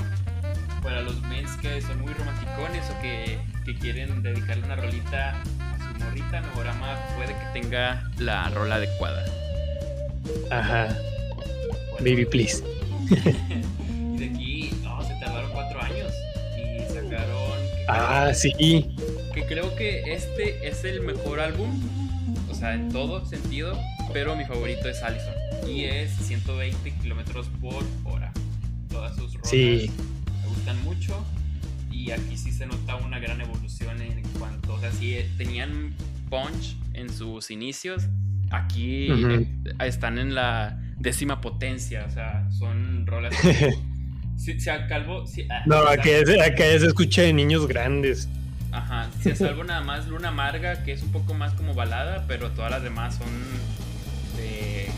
para 0.84 1.02
los 1.02 1.20
mens 1.24 1.52
que 1.58 1.82
son 1.82 2.02
muy 2.02 2.14
romanticones 2.14 2.84
o 2.90 3.02
que, 3.02 3.40
que 3.66 3.76
quieren 3.80 4.22
dedicarle 4.24 4.66
una 4.66 4.76
rolita 4.76 5.32
a 5.32 5.94
su 5.94 6.04
morrita, 6.04 6.42
Novorama 6.42 6.96
puede 7.16 7.34
que 7.34 7.60
tenga 7.62 8.10
la 8.18 8.50
rola 8.50 8.76
adecuada. 8.76 9.24
Ajá. 10.50 10.90
Baby, 12.04 12.26
please. 12.26 12.64
Y 13.10 13.16
de 14.20 14.26
aquí, 14.26 14.70
no, 14.84 15.02
se 15.04 15.14
tardaron 15.16 15.52
cuatro 15.52 15.82
años 15.82 16.12
y 16.58 16.94
sacaron. 16.94 17.60
Ah, 17.88 18.32
sí. 18.34 18.54
que 19.34 19.46
creo 19.46 19.76
que 19.76 20.14
este 20.14 20.68
es 20.68 20.84
el 20.84 21.02
mejor 21.02 21.40
álbum, 21.40 21.70
o 22.50 22.54
sea, 22.56 22.74
en 22.74 22.92
todo 22.92 23.26
sentido, 23.26 23.78
pero 24.14 24.36
mi 24.36 24.46
favorito 24.46 24.88
es 24.90 25.02
Allison 25.04 25.34
y 25.68 25.84
es 25.86 26.12
120 26.12 26.92
kilómetros 27.02 27.48
por 27.62 27.84
hora. 28.06 28.32
Todas 28.90 29.16
sus 29.16 29.34
rolas 29.34 29.50
Sí. 29.50 29.92
me 30.42 30.48
gustan 30.50 30.84
mucho 30.84 31.24
y 31.92 32.12
aquí 32.12 32.36
sí 32.38 32.52
se 32.52 32.66
nota 32.66 32.96
una 32.96 33.20
gran 33.20 33.40
evolución 33.42 34.02
en 34.02 34.22
cuanto, 34.40 34.74
o 34.74 34.80
sea, 34.80 34.92
si 34.92 35.18
tenían 35.38 35.94
punch 36.30 36.76
en 36.94 37.10
sus 37.12 37.52
inicios, 37.52 38.04
aquí 38.52 39.08
eh, 39.12 39.48
están 39.80 40.18
en 40.18 40.34
la 40.36 40.81
décima 41.02 41.42
potencia, 41.42 42.06
o 42.08 42.12
sea, 42.12 42.48
son 42.52 43.06
rolas. 43.08 43.36
que- 43.42 43.76
Si, 44.38 44.60
si 44.60 44.70
a 44.72 44.88
Calvo, 44.88 45.28
si, 45.28 45.44
ah, 45.52 45.62
No, 45.68 45.76
a- 45.78 45.94
acá, 45.94 46.04
se 46.04 46.86
escucha 46.88 47.22
de 47.22 47.32
niños 47.34 47.68
grandes. 47.68 48.28
Ajá, 48.72 49.10
si 49.22 49.30
es 49.30 49.42
algo 49.42 49.64
nada 49.64 49.82
más 49.82 50.08
Luna 50.08 50.30
Amarga, 50.30 50.84
que 50.84 50.94
es 50.94 51.04
un 51.04 51.12
poco 51.12 51.34
más 51.34 51.54
como 51.54 51.74
balada, 51.76 52.26
pero 52.28 52.50
todas 52.52 52.72
las 52.72 52.82
demás 52.82 53.16
son 53.16 53.28
de, 54.38 54.90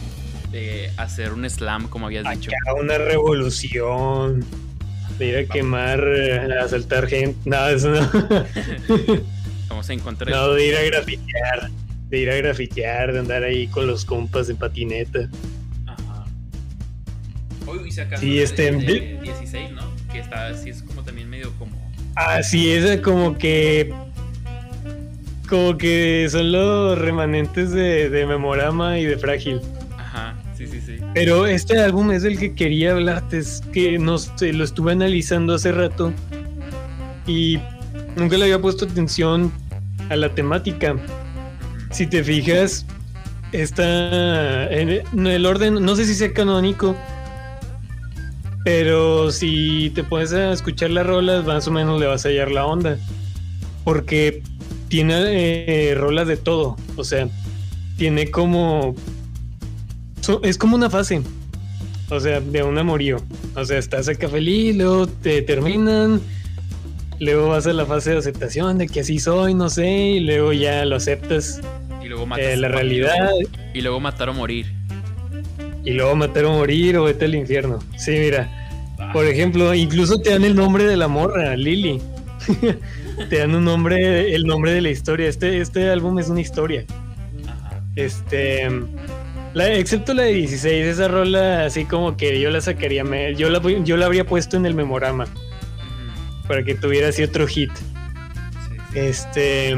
de 0.52 0.92
hacer 0.98 1.34
un 1.34 1.50
slam, 1.50 1.88
como 1.90 2.06
habías 2.06 2.24
dicho. 2.30 2.52
Acá 2.62 2.74
una 2.80 2.98
revolución. 2.98 4.46
De 5.18 5.28
ir 5.28 5.38
a 5.38 5.46
quemar, 5.46 6.04
eh, 6.08 6.40
a 6.60 6.64
asaltar 6.66 7.08
gente. 7.08 7.38
No, 7.50 7.68
eso 7.68 7.90
no. 7.90 8.10
Vamos 9.70 9.90
a 9.90 9.94
encontrar 9.94 10.30
No, 10.32 10.54
de 10.54 10.68
ir 10.68 10.76
a 10.76 10.82
grafitear. 10.84 11.70
De 12.10 12.18
ir 12.20 12.30
a 12.32 12.36
grafitear, 12.36 13.12
de 13.14 13.20
andar 13.20 13.44
ahí 13.44 13.68
con 13.68 13.88
los 13.88 14.06
compas 14.06 14.50
en 14.50 14.58
patineta. 14.58 15.28
Acaso 18.00 18.22
Sí, 18.22 18.40
este, 18.40 18.72
de 18.72 18.78
de- 18.78 19.20
16, 19.22 19.72
¿no? 19.72 19.82
Que 20.12 20.20
está 20.20 20.48
así, 20.48 20.70
es 20.70 20.84
como 20.84 21.04
también 21.04 21.30
medio 21.30 21.52
como. 21.60 21.76
Ah, 22.16 22.44
sí, 22.44 22.72
esa 22.72 23.02
como 23.02 23.38
que. 23.38 23.94
como 25.50 25.78
que 25.78 26.28
son 26.30 26.52
los 26.52 26.98
remanentes 26.98 27.72
de, 27.72 28.10
de 28.10 28.26
Memorama 28.26 29.00
y 29.00 29.06
de 29.06 29.18
Frágil. 29.18 29.62
Ajá, 29.98 30.36
sí, 30.58 30.68
sí, 30.68 30.80
sí. 30.86 30.98
Pero 31.14 31.46
este 31.48 31.80
álbum 31.80 32.12
es 32.12 32.24
el 32.24 32.38
que 32.40 32.54
quería 32.56 32.92
hablarte, 32.94 33.38
es 33.40 33.62
que 33.72 34.00
no 34.00 34.18
sé, 34.18 34.54
lo 34.54 34.64
estuve 34.64 34.92
analizando 34.94 35.54
hace 35.56 35.72
rato 35.72 36.12
y 37.28 37.60
nunca 38.16 38.38
le 38.38 38.46
había 38.46 38.60
puesto 38.60 38.86
atención 38.86 39.52
a 40.10 40.16
la 40.16 40.30
temática. 40.30 40.96
Si 41.92 42.08
te 42.08 42.24
fijas, 42.24 42.86
está 43.52 44.72
en 44.72 45.28
el 45.28 45.46
orden, 45.46 45.76
no 45.86 45.96
sé 45.96 46.06
si 46.06 46.16
sea 46.16 46.34
canónico, 46.34 46.96
pero 48.64 49.32
si 49.32 49.92
te 49.94 50.04
pones 50.04 50.34
a 50.34 50.52
escuchar 50.54 50.90
las 50.92 51.06
rolas, 51.06 51.46
más 51.46 51.68
o 51.68 51.72
menos 51.72 52.00
le 52.00 52.08
vas 52.08 52.26
a 52.26 52.30
hallar 52.30 52.52
la 52.52 52.66
onda. 52.66 52.98
Porque 53.84 54.42
tiene 54.88 55.16
eh, 55.90 55.96
rolas 55.96 56.28
de 56.28 56.38
todo. 56.38 56.78
O 56.96 57.04
sea, 57.04 57.28
tiene 57.98 58.32
como. 58.32 58.96
so- 60.22 60.42
es 60.44 60.58
como 60.58 60.76
una 60.76 60.90
fase. 60.90 61.22
O 62.10 62.20
sea, 62.20 62.40
de 62.40 62.64
un 62.64 62.78
amorío. 62.78 63.18
O 63.56 63.66
sea, 63.66 63.78
estás 63.78 64.08
acá 64.08 64.30
feliz, 64.30 64.76
luego 64.76 65.08
te 65.08 65.42
terminan. 65.42 66.22
Luego 67.20 67.50
vas 67.50 67.68
a 67.68 67.74
la 67.74 67.86
fase 67.86 68.12
de 68.12 68.18
aceptación 68.18 68.78
de 68.78 68.88
que 68.88 69.02
así 69.02 69.20
soy, 69.20 69.54
no 69.54 69.70
sé. 69.70 69.88
Y 69.90 70.20
luego 70.22 70.54
ya 70.54 70.86
lo 70.86 70.96
aceptas. 70.96 71.62
Y 72.04 72.08
luego 72.08 72.26
matas 72.26 72.46
eh, 72.46 72.58
la 72.58 72.68
realidad. 72.68 73.30
Y 73.74 73.82
luego 73.82 74.00
matar 74.00 74.30
o 74.30 74.34
morir. 74.34 74.74
Y 75.84 75.92
luego 75.92 76.16
matar 76.16 76.46
o 76.46 76.54
morir 76.54 76.98
o 76.98 77.04
vete 77.04 77.26
al 77.26 77.36
infierno. 77.36 77.80
Sí, 77.98 78.12
mira. 78.12 78.50
Por 79.12 79.26
ejemplo, 79.26 79.74
incluso 79.74 80.20
te 80.20 80.32
dan 80.32 80.44
el 80.44 80.56
nombre 80.56 80.86
de 80.86 80.98
la 80.98 81.08
morra, 81.08 81.56
Lily. 81.56 82.02
te 83.30 83.38
dan 83.38 83.54
un 83.54 83.66
nombre, 83.66 84.34
el 84.34 84.46
nombre 84.46 84.72
de 84.72 84.82
la 84.82 84.90
historia. 84.90 85.28
Este, 85.28 85.60
este 85.60 85.90
álbum 85.90 86.18
es 86.20 86.30
una 86.30 86.42
historia. 86.42 86.86
Este. 87.96 88.68
excepto 89.56 90.14
la 90.14 90.24
de 90.24 90.34
16, 90.34 90.86
esa 90.86 91.08
rola 91.08 91.66
así 91.66 91.86
como 91.86 92.18
que 92.18 92.40
yo 92.40 92.50
la 92.50 92.62
sacaría, 92.62 93.04
yo 93.32 93.50
la, 93.50 93.62
yo 93.84 93.98
la 93.98 94.08
habría 94.08 94.26
puesto 94.26 94.58
en 94.58 94.66
el 94.66 94.74
memorama 94.74 95.28
para 96.48 96.64
que 96.64 96.76
tuviera 96.76 97.10
así 97.10 97.24
otro 97.24 97.48
hit. 97.48 97.72
Este. 98.94 99.78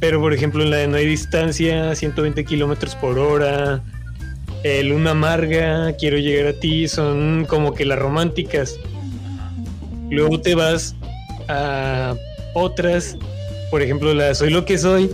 Pero 0.00 0.20
por 0.20 0.34
ejemplo, 0.34 0.62
en 0.62 0.70
la 0.70 0.76
de 0.78 0.88
No 0.88 0.96
hay 0.96 1.06
distancia, 1.06 1.94
120 1.94 2.44
kilómetros 2.44 2.94
por 2.94 3.18
hora. 3.18 3.82
Eh, 4.64 4.82
Luna 4.82 5.12
amarga, 5.12 5.92
quiero 5.96 6.18
llegar 6.18 6.48
a 6.48 6.52
ti, 6.58 6.88
son 6.88 7.44
como 7.48 7.74
que 7.74 7.84
las 7.84 7.98
románticas. 7.98 8.76
Luego 10.10 10.40
te 10.40 10.54
vas 10.54 10.94
a 11.48 12.14
otras, 12.54 13.16
por 13.70 13.82
ejemplo, 13.82 14.12
la 14.14 14.34
Soy 14.34 14.50
lo 14.50 14.64
que 14.64 14.78
soy, 14.78 15.10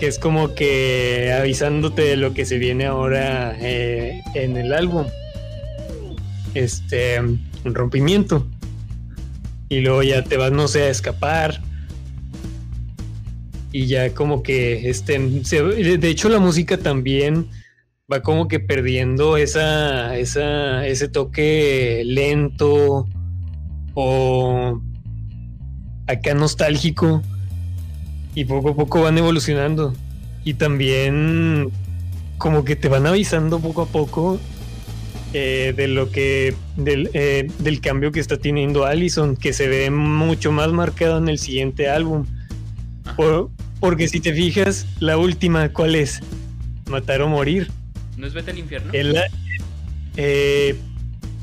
que 0.00 0.06
es 0.06 0.18
como 0.18 0.54
que 0.54 1.32
avisándote 1.38 2.02
de 2.02 2.16
lo 2.16 2.32
que 2.34 2.44
se 2.46 2.58
viene 2.58 2.86
ahora 2.86 3.56
eh, 3.60 4.20
en 4.34 4.56
el 4.56 4.72
álbum. 4.72 5.06
Este, 6.54 7.20
un 7.20 7.74
rompimiento. 7.74 8.46
Y 9.68 9.80
luego 9.80 10.02
ya 10.02 10.22
te 10.24 10.36
vas, 10.38 10.50
no 10.50 10.66
sé, 10.66 10.84
a 10.84 10.88
escapar. 10.88 11.60
Y 13.70 13.86
ya 13.86 14.14
como 14.14 14.42
que, 14.42 14.88
este, 14.88 15.44
se- 15.44 15.62
de 15.62 16.08
hecho 16.08 16.28
la 16.30 16.38
música 16.38 16.78
también 16.78 17.48
va 18.10 18.22
como 18.22 18.48
que 18.48 18.58
perdiendo 18.58 19.36
esa, 19.36 20.16
esa, 20.16 20.86
ese 20.86 21.08
toque 21.08 22.02
lento 22.06 23.06
o 23.94 24.80
acá 26.06 26.34
nostálgico. 26.34 27.22
Y 28.34 28.44
poco 28.44 28.70
a 28.70 28.74
poco 28.74 29.02
van 29.02 29.18
evolucionando. 29.18 29.94
Y 30.44 30.54
también 30.54 31.70
como 32.38 32.64
que 32.64 32.76
te 32.76 32.88
van 32.88 33.06
avisando 33.06 33.58
poco 33.58 33.82
a 33.82 33.86
poco 33.86 34.38
eh, 35.34 35.74
de 35.76 35.88
lo 35.88 36.10
que 36.10 36.54
del, 36.76 37.10
eh, 37.12 37.50
del 37.58 37.80
cambio 37.80 38.12
que 38.12 38.20
está 38.20 38.38
teniendo 38.38 38.86
Allison 38.86 39.36
que 39.36 39.52
se 39.52 39.68
ve 39.68 39.90
mucho 39.90 40.50
más 40.52 40.72
marcado 40.72 41.18
en 41.18 41.28
el 41.28 41.38
siguiente 41.38 41.90
álbum. 41.90 42.24
Por- 43.16 43.50
porque 43.80 44.08
si 44.08 44.18
te 44.20 44.32
fijas 44.32 44.86
la 44.98 45.18
última 45.18 45.68
cuál 45.72 45.94
es 45.94 46.20
matar 46.88 47.20
o 47.22 47.28
morir 47.28 47.70
¿No 48.18 48.26
es 48.26 48.34
vete 48.34 48.50
al 48.50 48.58
infierno? 48.58 48.90
en 48.92 49.12
la- 49.14 49.26
eh, 50.16 50.76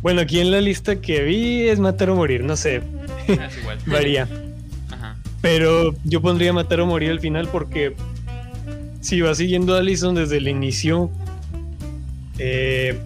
bueno, 0.01 0.21
aquí 0.21 0.39
en 0.39 0.51
la 0.51 0.61
lista 0.61 0.97
que 1.01 1.23
vi 1.23 1.61
es 1.67 1.79
matar 1.79 2.09
o 2.11 2.15
morir, 2.15 2.43
no 2.43 2.55
sé, 2.55 2.81
Ah, 3.39 3.45
es 3.47 3.57
igual. 3.57 3.77
varía. 3.88 4.27
Ajá. 4.91 5.15
Pero 5.41 5.95
yo 6.03 6.21
pondría 6.21 6.53
matar 6.53 6.79
o 6.81 6.85
morir 6.85 7.09
al 7.11 7.19
final 7.19 7.47
porque 7.51 7.95
si 9.01 9.21
vas 9.21 9.38
siguiendo 9.38 9.75
a 9.75 9.79
Allison 9.79 10.13
desde 10.15 10.38
el 10.38 10.47
inicio, 10.47 11.09
eh, 12.38 12.99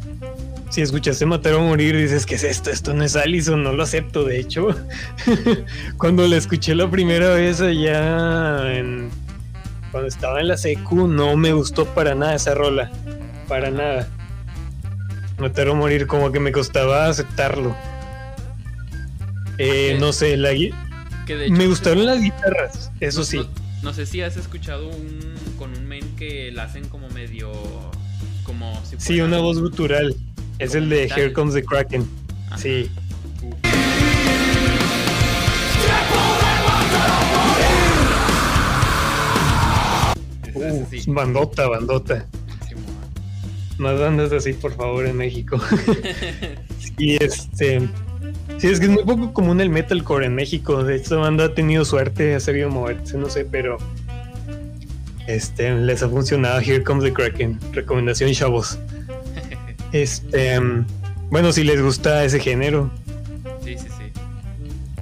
si 0.69 0.81
escuchaste 0.81 1.25
matar 1.25 1.53
o 1.55 1.61
morir, 1.61 1.95
dices, 1.97 2.25
¿qué 2.25 2.35
es 2.35 2.43
esto? 2.43 2.69
Esto 2.69 2.93
no 2.93 3.03
es 3.03 3.15
Allison, 3.15 3.61
no 3.63 3.73
lo 3.73 3.83
acepto. 3.83 4.23
De 4.23 4.39
hecho, 4.39 4.69
cuando 5.97 6.27
la 6.27 6.37
escuché 6.37 6.75
la 6.75 6.89
primera 6.89 7.29
vez 7.33 7.59
allá 7.61 8.73
en, 8.77 9.09
cuando 9.91 10.07
estaba 10.07 10.39
en 10.41 10.47
la 10.47 10.57
secu, 10.57 11.07
no 11.07 11.35
me 11.37 11.53
gustó 11.53 11.85
para 11.85 12.13
nada 12.15 12.35
esa 12.35 12.53
rola. 12.55 12.91
Para 13.49 13.71
nada. 13.71 14.07
Matar 15.39 15.69
o 15.69 15.75
morir, 15.75 16.05
como 16.05 16.31
que 16.31 16.39
me 16.39 16.51
costaba 16.51 17.07
aceptarlo. 17.07 17.75
Eh, 19.57 19.97
no 19.99 20.13
sé, 20.13 20.37
la, 20.37 20.51
Que 21.25 21.35
de 21.35 21.45
hecho, 21.47 21.53
me 21.55 21.67
gustaron 21.67 22.05
las 22.05 22.21
guitarras, 22.21 22.91
eso 22.99 23.19
no- 23.19 23.25
sí. 23.25 23.37
No, 23.37 23.47
no 23.83 23.93
sé 23.93 24.05
si 24.05 24.21
has 24.21 24.37
escuchado 24.37 24.87
un 24.87 25.19
con 25.57 25.75
un 25.75 25.87
men 25.87 26.15
que 26.15 26.51
la 26.51 26.63
hacen 26.63 26.87
como 26.87 27.09
medio 27.09 27.51
como 28.43 28.79
si 28.85 28.95
Sí, 28.99 29.19
una 29.19 29.39
voz 29.39 29.59
gutural. 29.59 30.15
Es 30.59 30.75
el 30.75 30.89
de. 30.89 31.05
Here 31.05 31.33
Comes 31.33 31.53
the 31.55 31.63
Kraken. 31.63 32.07
Ajá. 32.47 32.57
Sí. 32.59 32.89
Así. 40.55 41.03
bandota, 41.07 41.67
bandota. 41.67 42.25
Más 43.79 43.97
bandas 43.97 44.33
así, 44.33 44.51
por 44.51 44.73
favor, 44.75 45.05
en 45.05 45.15
México. 45.15 45.57
y 46.97 47.23
este. 47.23 47.79
Sí, 48.57 48.67
es 48.67 48.79
que 48.79 48.87
es 48.87 48.91
muy 48.91 49.05
poco 49.05 49.31
común 49.31 49.61
el 49.61 49.69
metalcore 49.69 50.25
en 50.25 50.35
México. 50.35 50.83
De 50.83 50.97
esta 50.97 51.15
banda 51.15 51.45
ha 51.45 51.53
tenido 51.53 51.85
suerte, 51.85 52.35
ha 52.35 52.41
sabido 52.41 52.69
moverse, 52.69 53.17
no 53.17 53.29
sé, 53.29 53.45
pero. 53.45 53.77
Este, 55.27 55.73
les 55.75 56.03
ha 56.03 56.09
funcionado. 56.09 56.59
Here 56.59 56.83
Comes 56.83 57.05
the 57.05 57.13
Kraken. 57.13 57.57
Recomendación, 57.71 58.31
chavos. 58.33 58.77
Este. 59.93 60.59
Bueno, 61.31 61.51
si 61.53 61.63
les 61.63 61.81
gusta 61.81 62.25
ese 62.25 62.39
género. 62.39 62.91
Sí, 63.63 63.77
sí, 63.77 63.87
sí. 63.87 64.11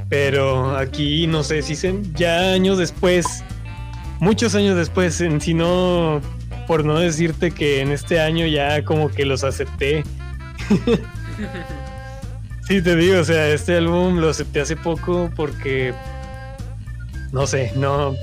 Pero 0.08 0.78
aquí 0.78 1.26
no 1.26 1.44
sé 1.44 1.64
si 1.64 1.76
se, 1.76 1.96
ya 2.14 2.52
años 2.52 2.78
después, 2.78 3.44
muchos 4.20 4.56
años 4.56 4.78
después, 4.78 5.20
en, 5.20 5.42
si 5.42 5.54
no, 5.54 6.22
por 6.68 6.84
no 6.86 7.00
decirte 7.00 7.52
que 7.52 7.82
en 7.82 7.92
este 7.92 8.20
año 8.20 8.46
ya 8.46 8.84
como 8.84 9.10
que 9.10 9.26
los 9.26 9.44
acepté. 9.44 10.04
Sí, 12.68 12.82
te 12.82 12.98
digo, 12.98 13.20
o 13.20 13.24
sea, 13.24 13.48
este 13.54 13.78
álbum 13.78 14.18
lo 14.18 14.30
acepté 14.30 14.60
hace 14.60 14.76
poco 14.76 15.32
porque, 15.36 15.94
no 17.32 17.48
sé, 17.48 17.72
no... 17.78 18.14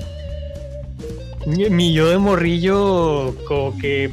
Mi, 1.47 1.93
yo 1.93 2.09
de 2.09 2.19
morrillo 2.19 3.35
como 3.47 3.75
que 3.79 4.11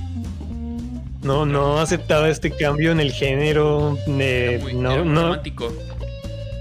no, 1.22 1.44
no 1.44 1.78
aceptaba 1.80 2.30
este 2.30 2.50
cambio 2.50 2.92
en 2.92 3.00
el 3.00 3.12
género, 3.12 3.98
de, 4.06 4.58
muy, 4.62 4.74
no, 4.74 5.04
muy 5.04 5.08
no, 5.08 5.22
romántico. 5.22 5.72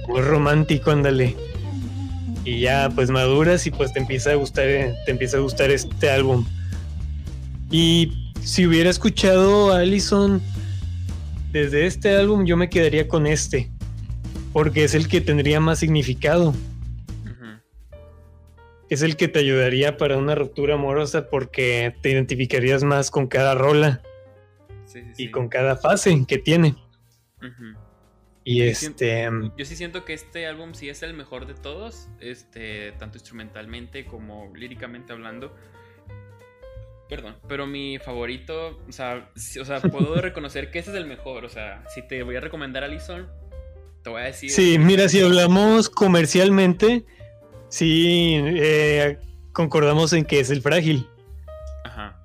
muy 0.07 0.21
romántico, 0.21 0.91
ándale. 0.91 1.37
Y 2.43 2.59
ya 2.59 2.89
pues 2.93 3.09
maduras 3.09 3.65
y 3.67 3.71
pues 3.71 3.93
te 3.93 3.99
empieza 3.99 4.31
a 4.31 4.35
gustar, 4.35 4.67
eh, 4.67 4.95
te 5.05 5.11
empieza 5.11 5.37
a 5.37 5.39
gustar 5.39 5.71
este 5.71 6.09
álbum. 6.09 6.45
Y 7.71 8.33
si 8.43 8.67
hubiera 8.67 8.89
escuchado 8.89 9.71
a 9.71 9.77
Allison 9.79 10.41
desde 11.51 11.85
este 11.85 12.15
álbum, 12.15 12.45
yo 12.45 12.57
me 12.57 12.69
quedaría 12.69 13.07
con 13.07 13.25
este. 13.25 13.71
Porque 14.51 14.83
es 14.83 14.93
el 14.93 15.07
que 15.07 15.21
tendría 15.21 15.59
más 15.61 15.79
significado. 15.79 16.53
Es 18.89 19.01
el 19.03 19.15
que 19.15 19.29
te 19.29 19.39
ayudaría 19.39 19.95
para 19.95 20.17
una 20.17 20.35
ruptura 20.35 20.73
amorosa 20.73 21.29
porque 21.29 21.95
te 22.01 22.11
identificarías 22.11 22.83
más 22.83 23.09
con 23.09 23.27
cada 23.27 23.55
rola 23.55 24.01
Sí, 24.85 24.99
sí, 24.99 25.11
sí. 25.13 25.23
y 25.23 25.31
con 25.31 25.47
cada 25.47 25.77
fase 25.77 26.25
que 26.27 26.37
tiene. 26.37 26.75
Ujú. 27.37 27.79
Y 28.43 28.63
este... 28.63 29.29
Yo 29.57 29.63
sí 29.63 29.77
siento 29.77 30.03
que 30.03 30.13
este 30.13 30.45
álbum 30.45 30.73
sí 30.73 30.89
es 30.89 31.03
el 31.03 31.13
mejor 31.13 31.47
de 31.47 31.53
todos, 31.53 32.09
este, 32.19 32.91
tanto 32.99 33.17
instrumentalmente 33.17 34.03
como 34.03 34.51
líricamente 34.53 35.13
hablando. 35.13 35.55
Perdón, 37.11 37.35
pero 37.49 37.67
mi 37.67 37.99
favorito, 37.99 38.79
o 38.87 38.91
sea, 38.93 39.29
sí- 39.35 39.59
o 39.59 39.65
sea, 39.65 39.81
puedo 39.81 40.15
reconocer 40.21 40.71
que 40.71 40.79
ese 40.79 40.91
es 40.91 40.95
el 40.95 41.05
mejor, 41.05 41.43
o 41.43 41.49
sea, 41.49 41.83
si 41.93 42.01
te 42.07 42.23
voy 42.23 42.37
a 42.37 42.39
recomendar 42.39 42.85
a 42.85 42.87
Lison, 42.87 43.27
te 44.01 44.09
voy 44.09 44.21
a 44.21 44.25
decir... 44.25 44.49
Sí, 44.49 44.77
mira, 44.79 45.09
si 45.09 45.19
hablamos 45.21 45.89
comercialmente, 45.89 47.03
sí, 47.67 48.35
eh, 48.41 49.17
concordamos 49.51 50.13
en 50.13 50.23
que 50.23 50.39
es 50.39 50.49
el 50.51 50.61
frágil, 50.61 51.05
Ajá. 51.83 52.17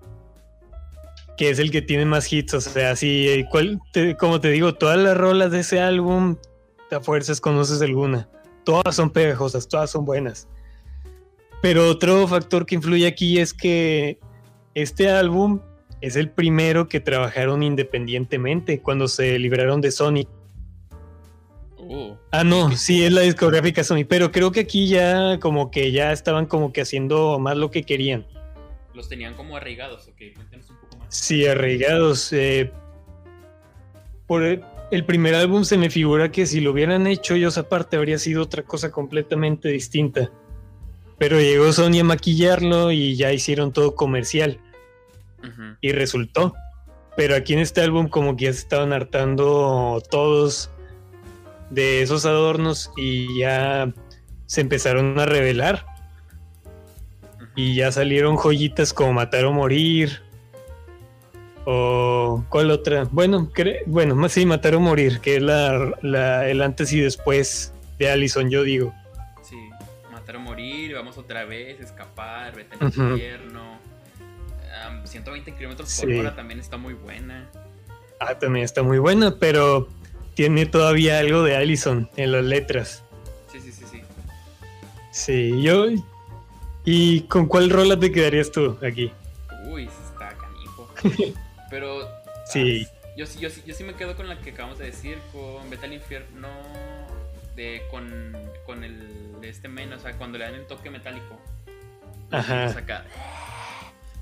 que 1.37 1.51
es 1.51 1.59
el 1.59 1.73
que 1.73 1.83
tiene 1.83 2.05
más 2.05 2.33
hits. 2.33 2.55
O 2.55 2.61
sea, 2.61 2.95
si, 2.95 3.29
eh, 3.29 3.45
cuál- 3.51 3.81
te- 3.93 4.17
como 4.17 4.41
te 4.41 4.51
digo, 4.51 4.75
todas 4.75 4.99
las 4.99 5.17
rolas 5.17 5.51
de 5.51 5.61
ese 5.61 5.81
álbum, 5.81 6.37
a 6.93 7.01
fuerzas 7.01 7.41
conoces 7.41 7.83
alguna. 7.83 8.29
Todas 8.65 8.95
son 8.95 9.11
pegajosas, 9.11 9.67
todas 9.67 9.91
son 9.91 10.05
buenas. 10.05 10.47
Pero 11.61 11.89
otro 11.89 12.29
factor 12.29 12.65
que 12.67 12.77
influye 12.77 13.09
aquí 13.09 13.41
es 13.41 13.53
que 13.53 14.21
este 14.77 15.11
álbum 15.11 15.61
es 16.03 16.17
el 16.17 16.29
primero 16.29 16.87
que 16.87 17.01
trabajaron 17.01 17.63
independientemente 17.63 18.83
cuando 18.83 19.09
se 19.09 19.39
libraron 19.39 19.81
de 19.81 19.91
Sony. 19.91 20.29
Uh, 21.79 22.15
Ah, 22.31 22.45
no, 22.45 22.77
sí, 22.77 23.03
es 23.03 23.11
la 23.11 23.23
discográfica 23.23 23.83
Sony, 23.83 24.05
pero 24.07 24.31
creo 24.31 24.53
que 24.53 24.61
aquí 24.61 24.87
ya 24.87 25.39
como 25.41 25.71
que 25.71 25.93
ya 25.93 26.13
estaban 26.13 26.45
como 26.45 26.75
que 26.75 26.83
haciendo 26.83 27.39
más 27.39 27.57
lo 27.57 27.71
que 27.71 27.85
querían. 27.85 28.27
los 28.93 29.09
tenían 29.09 29.33
como 29.33 29.57
arraigados, 29.57 30.09
ok. 30.09 30.35
Cuéntanos 30.35 30.69
un 30.69 30.77
poco 30.77 30.99
más. 30.99 31.07
Sí, 31.09 31.47
arraigados. 31.47 32.31
eh, 32.35 32.71
por 34.27 34.43
el, 34.43 34.63
el 34.91 35.07
primer 35.07 35.35
álbum 35.35 35.65
se 35.65 35.79
me 35.79 35.89
figura 35.89 36.31
que 36.31 36.45
si 36.45 36.61
lo 36.61 36.73
hubieran 36.73 37.07
hecho 37.07 37.35
ellos 37.35 37.57
aparte 37.57 37.97
habría 37.97 38.19
sido 38.19 38.43
otra 38.43 38.63
cosa 38.63 38.91
completamente 38.91 39.71
distinta. 39.71 40.31
Pero 41.17 41.41
llegó 41.41 41.73
Sony 41.73 42.01
a 42.01 42.05
maquillarlo 42.05 42.93
y 42.93 43.17
ya 43.17 43.33
hicieron 43.33 43.73
todo 43.73 43.95
comercial 43.95 44.61
Y 45.81 45.93
resultó. 45.93 46.55
Pero 47.17 47.35
aquí 47.35 47.55
en 47.55 47.61
este 47.61 47.81
álbum 47.81 48.09
como 48.09 48.37
que 48.37 48.45
ya 48.47 48.53
se 48.53 48.59
estaban 48.61 48.93
hartando 48.93 50.03
todos 50.11 50.71
de 51.71 52.03
esos 52.03 52.27
adornos 52.27 52.91
y 52.97 53.39
ya 53.41 53.93
se 54.47 54.61
empezaron 54.61 55.19
a 55.19 55.27
revelar. 55.27 55.85
Y 57.55 57.75
ya 57.77 57.91
salieron 57.91 58.37
joyitas 58.37 58.93
como 58.93 59.15
Matar 59.15 59.47
o 59.47 59.53
Morir. 59.53 60.21
O 61.65 62.45
¿cuál 62.49 62.71
otra? 62.71 63.05
Bueno, 63.11 63.51
bueno, 63.87 64.15
más 64.15 64.33
sí, 64.33 64.47
Matar 64.47 64.75
o 64.77 64.81
Morir, 64.81 65.21
que 65.21 65.37
es 65.37 65.43
la, 65.43 65.93
la- 66.03 66.49
el 66.49 66.63
antes 66.63 66.93
y 66.93 67.01
después 67.01 67.73
de 67.99 68.11
Allison, 68.11 68.51
yo 68.51 68.63
digo. 68.63 68.95
Sí, 69.43 69.57
matar 70.13 70.37
o 70.37 70.41
morir, 70.41 70.95
vamos 70.95 71.17
otra 71.19 71.45
vez, 71.45 71.81
escapar, 71.81 72.55
vete 72.55 72.77
al 72.79 72.87
infierno. 72.87 73.76
Am, 75.07 75.13
120 75.13 75.55
kilómetros 75.55 75.95
por 76.01 76.09
Sí. 76.11 76.19
hora 76.19 76.35
también 76.35 76.61
está 76.61 76.77
muy 76.77 76.95
buena. 76.95 77.49
Ah, 78.21 78.39
también 78.39 78.65
está 78.65 78.83
muy 78.83 78.99
buena, 78.99 79.37
pero 79.39 79.89
tiene 80.35 80.67
todavía 80.67 81.19
algo 81.19 81.43
de 81.43 81.57
Allison 81.57 82.11
en 82.17 82.33
las 82.33 82.45
letras. 82.45 83.03
Sí, 83.53 83.61
sí, 83.61 83.73
sí, 83.73 83.85
sí. 83.91 84.01
Sí, 85.13 85.63
yo. 85.63 85.87
¿Y 86.85 87.23
con 87.23 87.47
cuál 87.47 87.71
rola 87.71 87.99
te 87.99 88.13
quedarías 88.13 88.51
tú 88.53 88.79
aquí? 88.87 89.13
Uy, 89.69 89.85
está 89.85 90.31
canijo. 90.37 90.91
Pero. 91.71 92.09
Sí. 92.47 92.87
ah, 92.89 93.13
yo, 93.17 93.27
sí- 93.27 93.39
yo, 93.41 93.51
sí- 93.51 93.63
yo 93.67 93.75
sí 93.75 93.83
me 93.85 93.95
quedo 93.95 94.15
con 94.17 94.29
la 94.29 94.39
que 94.41 94.51
acabamos 94.51 94.79
de 94.79 94.87
decir, 94.87 95.19
con 95.33 95.69
Vete 95.71 95.87
al 95.87 95.93
infierno. 95.95 96.49
De, 97.57 97.83
con, 97.91 98.37
con 98.67 98.85
el 98.85 99.41
de 99.41 99.49
este 99.49 99.67
men, 99.69 99.91
o 99.95 99.99
sea, 99.99 100.13
cuando 100.19 100.37
le 100.37 100.45
dan 100.45 100.55
el 100.55 100.67
toque 100.67 100.91
metálico. 100.91 101.41
Ajá. 102.31 102.69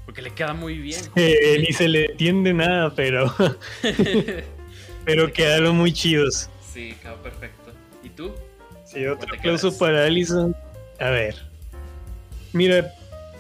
Porque 0.05 0.23
le 0.23 0.31
queda 0.31 0.53
muy 0.53 0.79
bien. 0.79 1.01
Eh, 1.17 1.59
ni 1.61 1.73
se 1.73 1.89
le 1.89 2.07
entiende 2.07 2.53
nada, 2.53 2.95
pero, 2.95 3.35
pero 5.05 5.33
quedaron 5.33 5.77
muy 5.77 5.93
chidos. 5.93 6.51
sí, 6.73 6.95
quedó 7.03 7.17
perfecto. 7.17 7.73
¿Y 8.03 8.11
tú? 8.11 8.33
Sí, 8.85 9.07
otro 9.07 9.35
aplauso 9.35 9.69
quedas? 9.69 9.79
para 9.79 10.05
Allison. 10.05 10.55
A 11.01 11.11
ver. 11.11 11.37
Mira, 12.53 12.93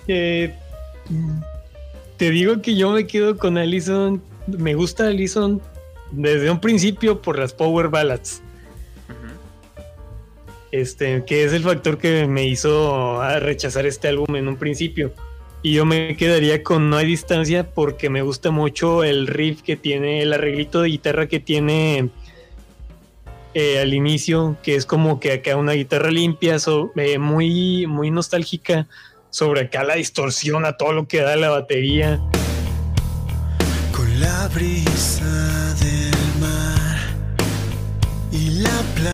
eh, 0.08 0.54
te 2.16 2.30
digo 2.30 2.62
que 2.62 2.76
yo 2.76 2.90
me 2.90 3.06
quedo 3.06 3.36
con 3.36 3.58
Allison. 3.58 4.22
Me 4.46 4.74
gusta 4.74 5.06
Allison 5.08 5.60
desde 6.10 6.50
un 6.50 6.60
principio 6.60 7.20
por 7.20 7.38
las 7.38 7.52
Power 7.52 7.88
Ballads. 7.88 8.42
Este, 10.72 11.24
que 11.24 11.44
es 11.44 11.52
el 11.52 11.62
factor 11.62 11.98
que 11.98 12.26
me 12.26 12.46
hizo 12.46 13.22
rechazar 13.38 13.86
este 13.86 14.08
álbum 14.08 14.34
en 14.34 14.48
un 14.48 14.56
principio. 14.56 15.12
Y 15.64 15.72
yo 15.72 15.86
me 15.86 16.14
quedaría 16.18 16.62
con 16.62 16.90
No 16.90 16.98
hay 16.98 17.06
distancia 17.06 17.70
porque 17.70 18.10
me 18.10 18.20
gusta 18.20 18.50
mucho 18.50 19.02
el 19.02 19.26
riff 19.26 19.62
que 19.62 19.76
tiene, 19.76 20.20
el 20.20 20.34
arreglito 20.34 20.82
de 20.82 20.90
guitarra 20.90 21.26
que 21.26 21.40
tiene 21.40 22.10
eh, 23.54 23.78
al 23.80 23.94
inicio, 23.94 24.58
que 24.62 24.74
es 24.74 24.84
como 24.84 25.20
que 25.20 25.32
acá 25.32 25.56
una 25.56 25.72
guitarra 25.72 26.10
limpia, 26.10 26.58
so- 26.58 26.92
eh, 26.96 27.18
muy, 27.18 27.86
muy 27.86 28.10
nostálgica, 28.10 28.86
sobre 29.30 29.62
acá 29.62 29.84
la 29.84 29.94
distorsión 29.94 30.66
a 30.66 30.76
todo 30.76 30.92
lo 30.92 31.08
que 31.08 31.22
da 31.22 31.34
la 31.34 31.48
batería. 31.48 32.20
Con 33.90 34.20
la 34.20 34.48
brisa 34.48 35.74
del 35.80 36.40
mar 36.42 36.98
y 38.30 38.50
la. 38.60 39.12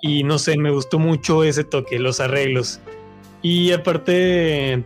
Y 0.00 0.22
no 0.22 0.38
sé, 0.38 0.56
me 0.58 0.70
gustó 0.70 1.00
mucho 1.00 1.42
ese 1.42 1.64
toque, 1.64 1.98
los 1.98 2.20
arreglos. 2.20 2.78
Y 3.42 3.72
aparte 3.72 4.84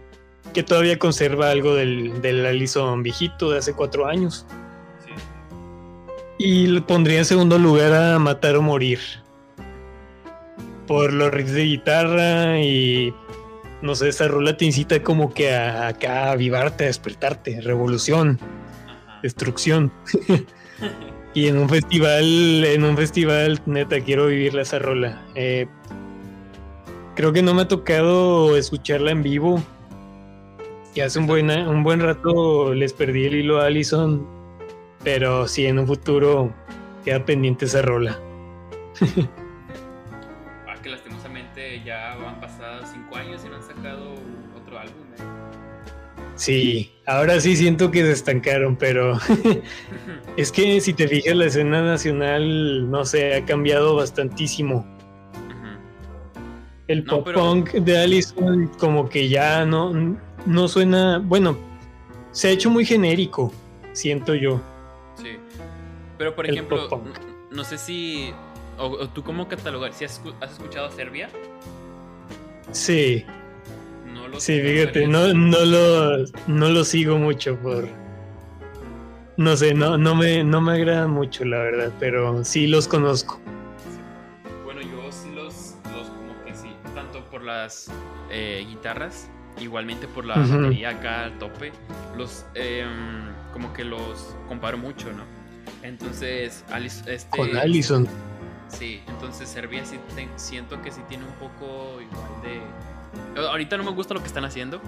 que 0.56 0.62
todavía 0.62 0.98
conserva 0.98 1.50
algo 1.50 1.74
del, 1.74 2.22
del 2.22 2.46
Allison 2.46 3.02
viejito 3.02 3.50
de 3.50 3.58
hace 3.58 3.74
cuatro 3.74 4.06
años. 4.06 4.46
Sí. 5.04 5.10
Y 6.38 6.66
le 6.68 6.80
pondría 6.80 7.18
en 7.18 7.26
segundo 7.26 7.58
lugar 7.58 7.92
a 7.92 8.18
Matar 8.18 8.56
o 8.56 8.62
Morir. 8.62 9.00
Por 10.86 11.12
los 11.12 11.30
riffs 11.30 11.52
de 11.52 11.64
guitarra 11.64 12.58
y 12.58 13.12
no 13.82 13.94
sé, 13.94 14.08
esa 14.08 14.28
rola 14.28 14.56
te 14.56 14.64
incita 14.64 15.02
como 15.02 15.34
que 15.34 15.54
a 15.54 15.88
acá 15.88 16.28
a 16.28 16.30
avivarte, 16.30 16.84
a 16.84 16.86
despertarte, 16.86 17.60
revolución, 17.60 18.38
Ajá. 18.86 19.20
destrucción. 19.22 19.92
y 21.34 21.48
en 21.48 21.58
un 21.58 21.68
festival, 21.68 22.64
en 22.64 22.82
un 22.82 22.96
festival, 22.96 23.60
neta, 23.66 24.00
quiero 24.00 24.28
vivirla 24.28 24.62
esa 24.62 24.78
rola. 24.78 25.22
Eh, 25.34 25.66
creo 27.14 27.34
que 27.34 27.42
no 27.42 27.52
me 27.52 27.60
ha 27.60 27.68
tocado 27.68 28.56
escucharla 28.56 29.10
en 29.10 29.22
vivo. 29.22 29.62
Y 30.96 31.00
hace 31.02 31.18
un 31.18 31.26
buen, 31.26 31.50
un 31.50 31.82
buen 31.82 32.00
rato 32.00 32.72
les 32.72 32.94
perdí 32.94 33.26
el 33.26 33.34
hilo 33.34 33.60
a 33.60 33.66
Allison. 33.66 34.26
Pero 35.04 35.46
sí, 35.46 35.66
en 35.66 35.78
un 35.78 35.86
futuro 35.86 36.54
queda 37.04 37.22
pendiente 37.24 37.66
esa 37.66 37.82
rola. 37.82 38.18
Ah, 40.66 40.74
que 40.82 40.88
lastimosamente 40.88 41.82
ya 41.84 42.14
han 42.14 42.40
pasado 42.40 42.80
cinco 42.90 43.16
años 43.16 43.42
y 43.44 43.48
no 43.50 43.56
han 43.56 43.62
sacado 43.62 44.14
otro 44.58 44.78
álbum. 44.78 45.02
¿eh? 45.18 45.22
Sí, 46.36 46.92
ahora 47.06 47.40
sí 47.40 47.56
siento 47.56 47.90
que 47.90 48.02
se 48.02 48.12
estancaron, 48.12 48.76
pero 48.76 49.18
es 50.38 50.50
que 50.50 50.80
si 50.80 50.94
te 50.94 51.06
fijas, 51.08 51.36
la 51.36 51.44
escena 51.44 51.82
nacional, 51.82 52.90
no 52.90 53.04
sé, 53.04 53.34
ha 53.34 53.44
cambiado 53.44 53.96
bastantísimo. 53.96 54.86
El 56.88 57.04
No, 57.04 57.16
pop 57.16 57.24
pero- 57.26 57.40
punk 57.40 57.70
de 57.72 57.98
Allison 57.98 58.68
como 58.78 59.08
que 59.10 59.28
ya 59.28 59.64
no, 59.66 59.92
no 60.46 60.68
suena, 60.68 61.18
bueno, 61.18 61.56
se 62.32 62.48
ha 62.48 62.50
hecho 62.50 62.70
muy 62.70 62.84
genérico, 62.84 63.52
siento 63.92 64.34
yo. 64.34 64.60
Sí. 65.16 65.36
Pero 66.18 66.34
por 66.34 66.46
El 66.46 66.54
ejemplo, 66.54 66.88
no 67.50 67.64
sé 67.64 67.78
si. 67.78 68.32
O, 68.78 68.86
o 68.86 69.08
tú 69.08 69.22
cómo 69.22 69.48
catalogar. 69.48 69.92
Si 69.92 70.04
has, 70.04 70.20
has 70.40 70.52
escuchado 70.52 70.90
Serbia, 70.90 71.30
Sí, 72.72 73.24
no 74.12 74.28
lo 74.28 74.40
sí, 74.40 74.60
fíjate, 74.60 75.06
no, 75.06 75.32
no 75.32 75.64
lo, 75.64 76.24
no 76.46 76.68
lo 76.68 76.84
sigo 76.84 77.16
mucho 77.16 77.56
por... 77.56 77.88
No 79.36 79.56
sé, 79.56 79.74
no, 79.74 79.98
no, 79.98 80.14
me, 80.14 80.42
no 80.42 80.60
me 80.60 80.72
agradan 80.72 81.10
mucho, 81.10 81.44
la 81.44 81.58
verdad, 81.58 81.92
pero 82.00 82.44
sí 82.44 82.66
los 82.66 82.88
conozco. 82.88 83.38
Bueno, 84.64 84.80
yo 84.80 85.12
sí 85.12 85.30
los, 85.34 85.76
los 85.92 86.08
como 86.08 86.44
que 86.44 86.54
sí, 86.54 86.70
tanto 86.94 87.22
por 87.30 87.44
las 87.44 87.90
eh, 88.30 88.64
guitarras, 88.68 89.30
igualmente 89.60 90.06
por 90.08 90.24
la 90.24 90.40
Ujú. 90.40 90.56
batería 90.62 90.90
acá 90.90 91.24
al 91.24 91.38
tope, 91.38 91.72
los 92.16 92.44
em, 92.54 92.88
como 93.52 93.72
que 93.72 93.84
los 93.84 94.34
comparo 94.48 94.76
mucho, 94.78 95.12
¿no? 95.12 95.22
Entonces, 95.82 96.64
Alice, 96.70 97.02
este, 97.12 97.36
Con 97.36 97.56
Allison. 97.56 98.06
Sí, 98.68 99.00
entonces 99.06 99.48
Serbia 99.48 99.84
sí 99.84 99.96
te- 100.14 100.28
siento 100.36 100.80
que 100.82 100.90
sí 100.90 101.00
tiene 101.08 101.24
un 101.24 101.32
poco 101.34 102.00
igual 102.00 102.30
de... 102.42 103.40
Ahorita 103.40 103.76
no 103.76 103.84
me 103.84 103.92
gusta 103.92 104.12
lo 104.14 104.20
que 104.20 104.26
están 104.26 104.44
haciendo, 104.44 104.80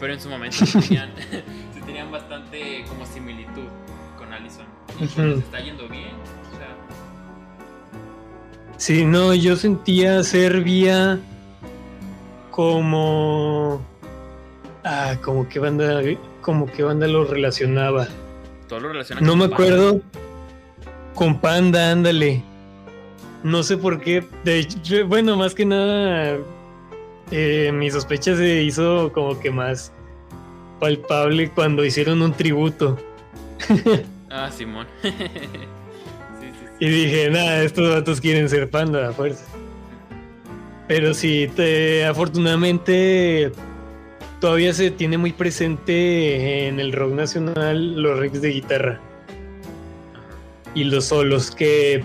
pero 0.00 0.12
en 0.12 0.20
su 0.20 0.28
momento 0.28 0.66
sí 0.66 0.78
tenían, 0.80 1.10
sí 1.74 1.80
tenían 1.86 2.10
bastante 2.10 2.84
como 2.88 3.06
similitud 3.06 3.68
con 4.18 4.32
Allison. 4.32 4.66
Y 4.98 5.04
pues, 5.04 5.12
Ujú. 5.12 5.22
les 5.22 5.38
está 5.38 5.60
yendo 5.60 5.88
bien, 5.88 6.10
o 6.52 6.56
sea... 6.56 6.76
Sí, 8.76 9.04
no, 9.04 9.32
yo 9.34 9.56
sentía 9.56 10.22
Serbia 10.24 11.20
como... 12.50 13.80
Ah, 14.84 15.16
como 15.22 15.48
que 15.48 15.58
banda, 15.58 16.00
como 16.40 16.66
que 16.66 16.82
banda 16.82 17.06
lo 17.06 17.24
relacionaba. 17.24 18.08
Todo 18.68 18.80
lo 18.80 18.88
relaciona 18.90 19.20
No 19.20 19.28
con 19.32 19.38
me 19.38 19.48
Panda. 19.48 19.54
acuerdo. 19.56 20.00
Con 21.14 21.40
Panda, 21.40 21.90
ándale. 21.92 22.42
No 23.42 23.62
sé 23.62 23.76
por 23.76 24.00
qué. 24.00 24.24
De 24.44 24.58
hecho, 24.58 25.06
bueno, 25.06 25.36
más 25.36 25.54
que 25.54 25.64
nada. 25.66 26.38
eh, 27.30 27.70
mi 27.72 27.90
sospecha 27.90 28.36
se 28.36 28.62
hizo 28.62 29.12
como 29.12 29.38
que 29.38 29.50
más 29.50 29.92
palpable 30.80 31.50
cuando 31.50 31.84
hicieron 31.84 32.22
un 32.22 32.32
tributo. 32.32 32.98
Ah, 34.32 34.48
Simón. 34.48 34.86
sí, 35.02 35.10
sí, 35.10 36.46
sí. 36.78 36.84
Y 36.84 36.88
dije, 36.88 37.30
nada, 37.30 37.64
estos 37.64 37.90
datos 37.90 38.20
quieren 38.20 38.48
ser 38.48 38.70
panda 38.70 39.08
a 39.08 39.12
fuerza. 39.12 39.44
Pero 40.86 41.14
sí, 41.14 41.50
te- 41.56 42.04
afortunadamente 42.06 43.50
todavía 44.40 44.72
se 44.72 44.90
tiene 44.90 45.18
muy 45.18 45.32
presente 45.32 46.66
en 46.68 46.80
el 46.80 46.92
rock 46.92 47.12
nacional 47.12 48.00
los 48.00 48.18
riffs 48.18 48.40
de 48.40 48.48
guitarra 48.50 49.00
y 50.74 50.84
los 50.84 51.06
solos, 51.06 51.50
que 51.50 52.02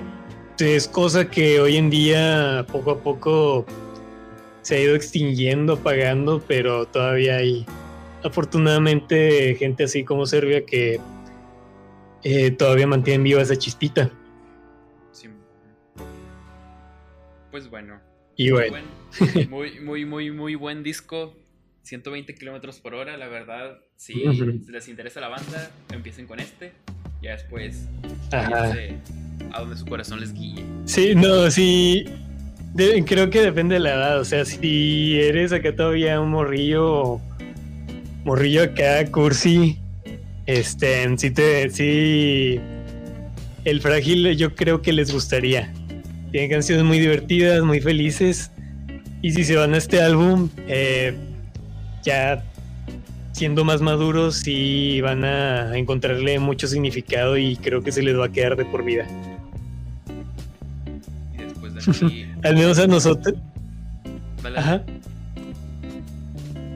es 0.59 0.87
cosa 0.87 1.29
que 1.29 1.59
hoy 1.59 1.77
en 1.77 1.89
día 1.89 2.65
poco 2.71 2.91
a 2.91 2.99
poco 2.99 3.65
se 4.61 4.75
ha 4.75 4.79
ido 4.81 4.95
extinguiendo, 4.95 5.73
apagando, 5.73 6.41
pero 6.47 6.85
todavía 6.87 7.37
hay 7.37 7.65
afortunadamente 8.23 9.55
gente 9.59 9.83
así 9.83 10.03
como 10.03 10.25
Serbia 10.25 10.65
que 10.65 10.99
eh, 12.23 12.51
todavía 12.51 12.87
mantienen 12.87 13.23
viva 13.23 13.41
esa 13.41 13.55
chispita. 13.55 14.09
Simón. 15.11 15.37
Pues 17.51 17.69
bueno. 17.69 17.99
Y 18.35 18.49
bueno. 18.51 18.77
Buen- 19.19 19.49
muy, 19.49 19.79
muy, 19.79 20.05
muy, 20.05 20.31
muy 20.31 20.55
buen 20.55 20.81
disco. 20.83 21.33
120 21.85 22.33
kilómetros 22.35 22.79
por 22.79 22.95
hora, 22.95 23.15
la 23.15 23.27
verdad. 23.27 23.77
Si 23.95 24.15
les 24.69 24.87
interesa 24.87 25.21
la 25.21 25.29
banda, 25.29 25.69
empiecen 25.93 26.25
con 26.27 26.39
este. 26.39 26.73
Ya 27.21 27.31
después, 27.31 27.87
a 28.31 29.59
donde 29.59 29.77
su 29.77 29.85
corazón 29.85 30.19
les 30.19 30.33
guíe. 30.33 30.63
Sí, 30.85 31.13
no, 31.15 31.49
sí. 31.51 32.05
de- 32.73 33.03
creo 33.05 33.29
que 33.29 33.41
depende 33.41 33.75
de 33.75 33.79
la 33.79 33.93
edad. 33.93 34.19
O 34.19 34.25
sea, 34.25 34.45
si 34.45 35.19
eres 35.19 35.53
acá 35.53 35.75
todavía 35.75 36.19
un 36.19 36.31
morrillo, 36.31 37.21
morrillo 38.25 38.63
acá, 38.63 39.05
cursi, 39.11 39.77
este, 40.45 41.17
sí 41.17 41.31
te, 41.31 41.69
sí. 41.69 42.59
El 43.63 43.79
frágil 43.81 44.35
yo 44.37 44.53
creo 44.55 44.81
que 44.81 44.91
les 44.93 45.11
gustaría. 45.11 45.73
Tiene 46.31 46.49
canciones 46.49 46.83
muy 46.83 46.99
divertidas, 46.99 47.63
muy 47.63 47.79
felices. 47.79 48.51
Y 49.21 49.31
si 49.31 49.43
se 49.43 49.55
van 49.55 49.73
a 49.73 49.77
este 49.77 50.01
álbum, 50.01 50.49
eh, 50.67 51.15
ya 52.05 52.43
siendo 53.33 53.65
más 53.65 53.81
maduros, 53.81 54.37
sí 54.37 55.01
van 55.01 55.25
a 55.25 55.77
encontrarle 55.77 56.39
mucho 56.39 56.67
significado 56.67 57.37
y 57.37 57.57
creo 57.57 57.81
que 57.81 57.91
se 57.91 58.01
les 58.01 58.17
va 58.17 58.27
a 58.27 58.31
quedar 58.31 58.55
de 58.55 58.63
por 58.63 58.85
vida. 58.85 59.05
Y 61.33 61.43
después 61.43 61.73
de 61.73 61.81
aquí. 61.81 62.25
Al 62.43 62.55
menos 62.55 62.79
a 62.79 62.87
nosotros. 62.87 63.35
Ajá. 64.55 64.83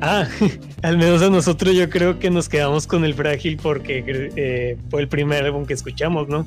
Ah, 0.01 0.27
al 0.81 0.97
menos 0.97 1.21
a 1.21 1.29
nosotros 1.29 1.75
yo 1.75 1.89
creo 1.89 2.19
que 2.19 2.29
nos 2.29 2.47
quedamos 2.47 2.87
con 2.87 3.03
el 3.03 3.13
frágil 3.13 3.57
porque 3.61 4.03
eh, 4.07 4.77
fue 4.89 5.01
el 5.01 5.09
primer 5.09 5.43
álbum 5.43 5.65
que 5.65 5.73
escuchamos, 5.73 6.29
¿no? 6.29 6.45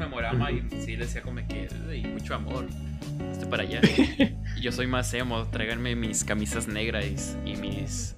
Memorama 0.00 0.50
y 0.50 0.62
sí 0.84 0.96
le 0.96 1.04
decía 1.04 1.22
como 1.22 1.36
que, 1.46 1.68
"Ey, 1.90 2.04
mucho 2.06 2.34
amor, 2.34 2.66
este 3.32 3.46
para 3.46 3.62
allá. 3.62 3.80
y 4.56 4.60
yo 4.60 4.72
soy 4.72 4.86
más 4.86 5.12
emo, 5.14 5.46
tráiganme 5.48 5.94
mis 5.94 6.24
camisas 6.24 6.66
negras 6.66 7.36
y 7.46 7.56
mis 7.56 8.16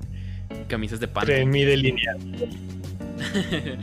camisas 0.68 1.00
de 1.00 1.08
pan. 1.08 1.26
Mi 1.50 1.64
delineado, 1.64 2.18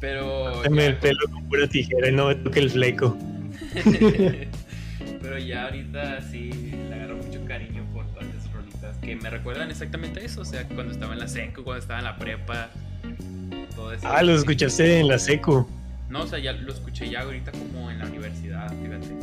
Pero... 0.00 0.62
ya- 0.64 0.86
el 0.86 0.96
pelo 0.96 1.18
con 1.30 1.44
pura 1.48 1.66
tijera 1.68 2.08
y 2.08 2.12
no 2.12 2.28
me 2.28 2.34
toque 2.36 2.60
el 2.60 2.70
fleco. 2.70 3.16
Pero 5.22 5.38
ya 5.38 5.64
ahorita 5.64 6.22
sí 6.22 6.50
le 6.88 6.94
agarro 6.94 7.16
mucho 7.18 7.44
cariño 7.44 7.84
por 7.92 8.06
todas 8.08 8.24
esas 8.34 8.52
rolitas 8.52 8.96
que 8.98 9.14
me 9.16 9.28
recuerdan 9.30 9.70
exactamente 9.70 10.24
eso, 10.24 10.40
o 10.40 10.44
sea, 10.44 10.66
cuando 10.68 10.92
estaba 10.92 11.12
en 11.12 11.20
la 11.20 11.28
seco, 11.28 11.62
cuando 11.64 11.80
estaba 11.82 11.98
en 12.00 12.04
la 12.06 12.16
prepa, 12.16 12.70
todo 13.76 13.92
eso. 13.92 14.08
Ah, 14.08 14.22
lo 14.22 14.34
escuchaste 14.34 15.00
en 15.00 15.08
la 15.08 15.18
secu, 15.18 15.68
No, 16.10 16.22
o 16.22 16.26
sea, 16.26 16.38
ya 16.38 16.52
lo 16.52 16.72
escuché 16.72 17.08
ya 17.08 17.20
ahorita 17.20 17.52
como 17.52 17.90
en 17.90 17.98
la 18.00 18.06
universidad, 18.06 18.68
fíjate. 18.82 19.14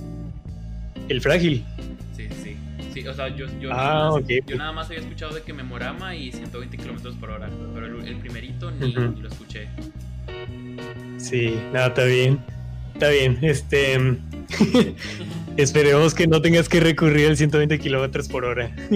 el 1.09 1.21
frágil. 1.21 1.63
Sí, 2.15 2.27
sí, 2.43 2.57
sí. 2.93 3.07
O 3.07 3.13
sea, 3.13 3.27
yo, 3.27 3.45
yo, 3.59 3.69
Ah, 3.71 3.75
nada, 3.75 4.11
más, 4.11 4.27
yo 4.27 4.55
nada 4.55 4.71
más 4.71 4.87
había 4.87 4.99
escuchado 4.99 5.35
de 5.35 5.43
que 5.43 5.53
Memorama 5.53 6.15
y 6.15 6.31
120 6.31 6.77
kilómetros 6.77 7.15
por 7.17 7.29
hora, 7.29 7.49
pero 7.73 7.85
el, 7.85 8.07
el 8.07 8.15
primerito 8.17 8.71
ni, 8.71 8.87
ni 8.87 9.21
lo 9.21 9.27
escuché. 9.27 9.67
Sí, 11.17 11.59
nada, 11.73 11.87
está 11.87 12.05
bien. 12.05 12.39
Está 12.93 13.09
bien, 13.09 13.37
este... 13.41 14.17
Esperemos 15.57 16.13
que 16.13 16.25
no 16.27 16.41
tengas 16.41 16.69
que 16.69 16.79
recurrir 16.79 17.27
al 17.27 17.37
120 17.37 17.77
kilómetros 17.79 18.27
por 18.29 18.45
hora. 18.45 18.65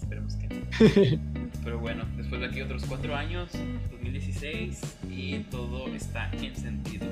Esperemos 0.00 0.36
que 0.36 0.48
no. 0.48 1.20
Pero 1.64 1.78
bueno, 1.78 2.04
después 2.16 2.40
de 2.40 2.46
aquí 2.48 2.60
otros 2.62 2.84
cuatro 2.86 3.14
años, 3.14 3.50
2016, 3.92 4.80
y 5.36 5.38
todo 5.44 5.86
está 5.88 6.30
en 6.32 6.54
sentido. 6.56 7.06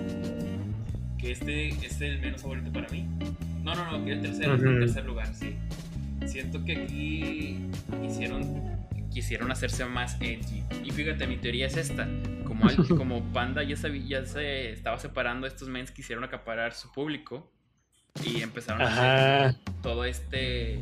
Que 1.19 1.33
este, 1.33 1.69
este 1.69 1.87
es 1.87 2.01
el 2.01 2.21
menos 2.21 2.43
favorito 2.43 2.73
para 2.73 2.89
mí. 2.89 3.07
No, 3.63 3.75
no, 3.75 3.91
no, 3.99 4.05
que 4.05 4.13
el 4.13 4.23
tercero, 4.23 4.55
Ujú. 4.55 4.69
el 4.69 4.81
tercer 4.81 5.05
lugar, 5.05 5.35
sí. 5.35 5.55
Siento 6.27 6.65
que 6.65 6.77
aquí 6.77 7.59
hicieron, 8.07 8.43
quisieron 9.13 9.51
hacerse 9.53 9.85
más 9.85 10.17
edgy. 10.21 10.63
Y 10.85 10.91
fíjate, 10.91 11.27
mi 11.27 11.37
teoría 11.37 11.67
es 11.67 11.77
esta. 11.77 12.09
Como, 12.45 12.67
al- 12.67 12.77
como 12.97 13.23
Panda 13.33 13.63
ya, 13.63 13.77
sabía- 13.77 14.21
ya 14.21 14.27
se 14.27 14.73
estaba 14.73 14.99
separando, 14.99 15.47
estos 15.47 15.69
mens 15.69 15.91
quisieron 15.91 16.25
acaparar 16.25 16.73
su 16.73 16.91
público 16.93 17.51
y 18.25 18.43
empezaron 18.43 18.83
a 18.83 18.87
hacer 18.87 19.05
Ajá. 19.05 19.57
todo 19.83 20.05
este 20.05 20.81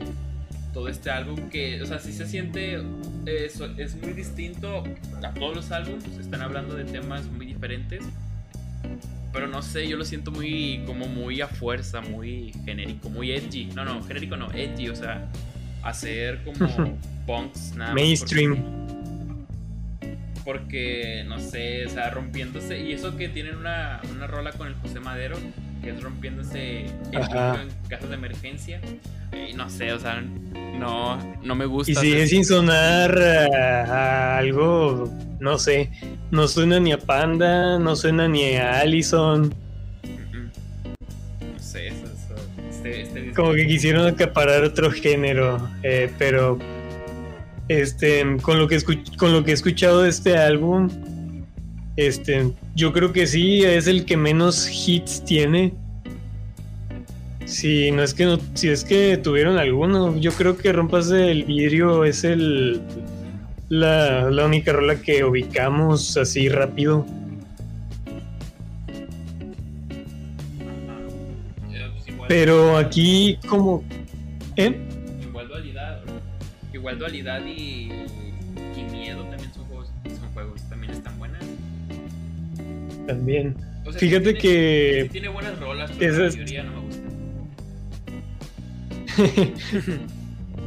todo 0.73 0.89
este 0.89 1.11
álbum 1.11 1.49
que 1.49 1.81
o 1.83 1.87
sea 1.87 1.99
sí 1.99 2.13
se 2.13 2.27
siente 2.27 2.81
eh, 3.27 3.51
so- 3.55 3.73
es 3.77 3.97
muy 3.97 4.13
distinto 4.13 4.85
a 5.23 5.33
todos 5.35 5.57
los 5.57 5.71
álbumes 5.73 6.05
están 6.19 6.43
hablando 6.43 6.75
de 6.75 6.85
temas 6.85 7.25
muy 7.27 7.47
diferentes 7.47 8.05
pero 9.33 9.47
no 9.47 9.63
sé 9.63 9.89
yo 9.89 9.97
lo 9.97 10.05
siento 10.05 10.31
muy 10.31 10.83
como 10.87 11.07
muy 11.07 11.41
a 11.41 11.49
fuerza 11.49 12.01
muy 12.01 12.53
genérico 12.65 13.09
muy 13.11 13.33
edgy 13.33 13.67
no 13.75 13.85
no 13.85 14.03
genérico 14.03 14.37
no 14.37 14.53
edgy 14.53 14.89
o 14.89 14.97
sea 14.97 15.27
hacer 15.83 16.43
como 16.45 16.59
punks 17.27 17.75
nada 17.77 17.91
más 17.93 17.95
Mainstream. 18.03 18.57
porque, 20.01 20.19
porque, 20.45 21.25
no 21.29 21.39
sé 21.41 21.87
o 21.87 21.91
sea 21.91 22.11
rompiéndose 22.11 22.81
y 22.83 22.93
eso 22.93 23.17
que 23.17 23.29
tienen 23.29 23.57
una, 23.57 24.01
una 24.11 24.27
rola 24.27 24.53
con 24.53 24.67
el 24.69 24.75
José 24.77 25.01
Madero 25.01 25.37
que 25.89 25.95
es 25.97 26.03
rompiéndose 26.03 26.85
el 27.13 27.23
Ajá. 27.23 27.63
en 27.63 27.69
casos 27.89 28.09
de 28.11 28.15
emergencia. 28.17 28.81
Y 29.33 29.55
no 29.55 29.69
sé 29.71 29.93
o 29.93 29.99
sea 29.99 30.23
no 30.79 31.19
no 31.43 31.55
me 31.55 31.65
gusta 31.67 31.93
Y 31.93 31.95
sigue 31.95 32.17
hacer- 32.17 32.29
sin 32.29 32.45
sonar 32.45 33.19
a, 33.19 33.85
a 33.85 34.39
algo, 34.39 35.11
no 35.41 35.59
sé, 35.59 35.91
no 36.31 36.47
suena 36.49 36.79
ni 36.81 36.93
a 36.93 36.99
Panda, 36.99 37.79
no 37.79 37.95
suena 37.97 38.29
ni 38.29 38.55
a 38.57 38.81
Allison, 38.81 39.55
No 40.05 41.59
sé, 41.59 41.89
eso, 41.89 42.05
eso- 42.05 42.35
este, 42.71 43.03
este 43.03 43.33
como 43.35 43.53
que 43.53 43.67
quisieron 43.67 44.07
acaparar 44.07 44.65
otro 44.65 44.91
género, 44.91 45.69
eh, 45.83 46.11
pero 46.19 46.59
este, 47.69 48.25
con 48.43 48.59
lo 48.59 48.67
que 48.69 48.79
con 49.19 49.33
lo 49.33 49.45
que 49.45 49.51
he 49.51 49.55
escuchado 49.55 50.03
de 50.03 50.11
este 50.11 50.37
álbum, 50.39 50.89
este, 51.99 52.53
yo 52.77 52.93
creo 52.93 53.13
que 53.13 53.27
sí 53.27 53.65
es 53.65 53.89
el 53.89 54.05
que 54.05 54.17
menos 54.17 54.71
hits 54.71 55.25
tiene. 55.25 55.75
Si 57.45 57.91
no 57.91 58.05
es 58.05 58.15
que 58.15 58.25
no, 58.25 58.39
si 58.55 58.69
es 58.69 58.85
que 58.85 59.17
tuvieron 59.17 59.59
alguno, 59.59 60.17
yo 60.17 60.31
creo 60.31 60.57
que 60.57 60.73
Rompas 60.73 61.11
el 61.11 61.43
vidrio 61.43 62.05
es 62.05 62.23
el 62.23 62.81
la, 63.69 64.31
la 64.31 64.47
única 64.47 64.73
rola 64.73 65.01
que 65.01 65.25
ubicamos 65.25 66.17
así 66.17 66.49
rápido. 66.49 67.05
Pues 71.67 72.29
Pero 72.29 72.77
aquí 72.77 73.41
como 73.49 73.83
¿eh? 74.55 74.79
Igual 75.21 75.49
dualidad, 75.49 76.01
igual 76.73 76.99
dualidad 77.01 77.45
y 77.45 77.91
también. 83.09 83.57
O 83.85 83.91
sea, 83.91 83.99
Fíjate 83.99 84.35
tiene- 84.35 84.39
que 84.41 85.09
tiene 85.11 85.29
buenas 85.29 85.59
rolas, 85.59 85.91
pero 85.99 86.13
la 86.13 86.31
mayoría 86.31 86.63
no 86.63 86.73
me 86.73 86.81
gusta. 86.87 87.03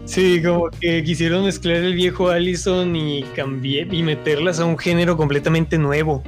Sí, 0.05 0.41
como 0.43 0.69
que 0.71 1.03
quisieron 1.03 1.45
mezclar 1.45 1.77
el 1.77 1.93
viejo 1.93 2.29
Allison 2.29 2.95
y 2.95 3.21
cambiar 3.35 3.93
y 3.93 4.03
meterlas 4.03 4.59
a 4.59 4.65
un 4.65 4.77
género 4.77 5.15
completamente 5.15 5.77
nuevo. 5.77 6.21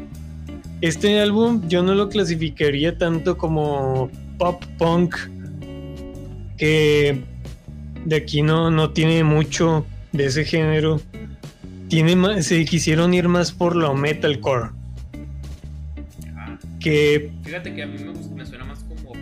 Este 0.80 1.20
álbum 1.20 1.68
yo 1.68 1.82
no 1.84 1.94
lo 1.96 2.08
clasificaría 2.08 2.98
tanto 2.98 3.36
como 3.38 4.10
pop 4.38 4.64
punk, 4.78 5.16
que 6.58 7.20
de 8.06 8.16
aquí 8.16 8.42
no, 8.42 8.70
no 8.70 8.92
tiene 8.92 9.24
mucho 9.24 9.86
de 10.14 10.26
ese 10.28 10.46
género. 10.46 11.02
Tiene 11.90 12.16
más, 12.16 12.46
se 12.46 12.64
quisieron 12.66 13.14
ir 13.14 13.28
más 13.28 13.52
por 13.52 13.76
lo 13.76 13.96
metalcore. 13.96 14.70
Que 16.84 17.32
Fíjate 17.44 17.74
que 17.74 17.84
a 17.84 17.88
mí 17.88 17.98
me, 18.04 18.12
gusta- 18.12 18.36
me 18.36 18.46
suena 18.46 18.66
más 18.66 18.84
como, 18.84 19.14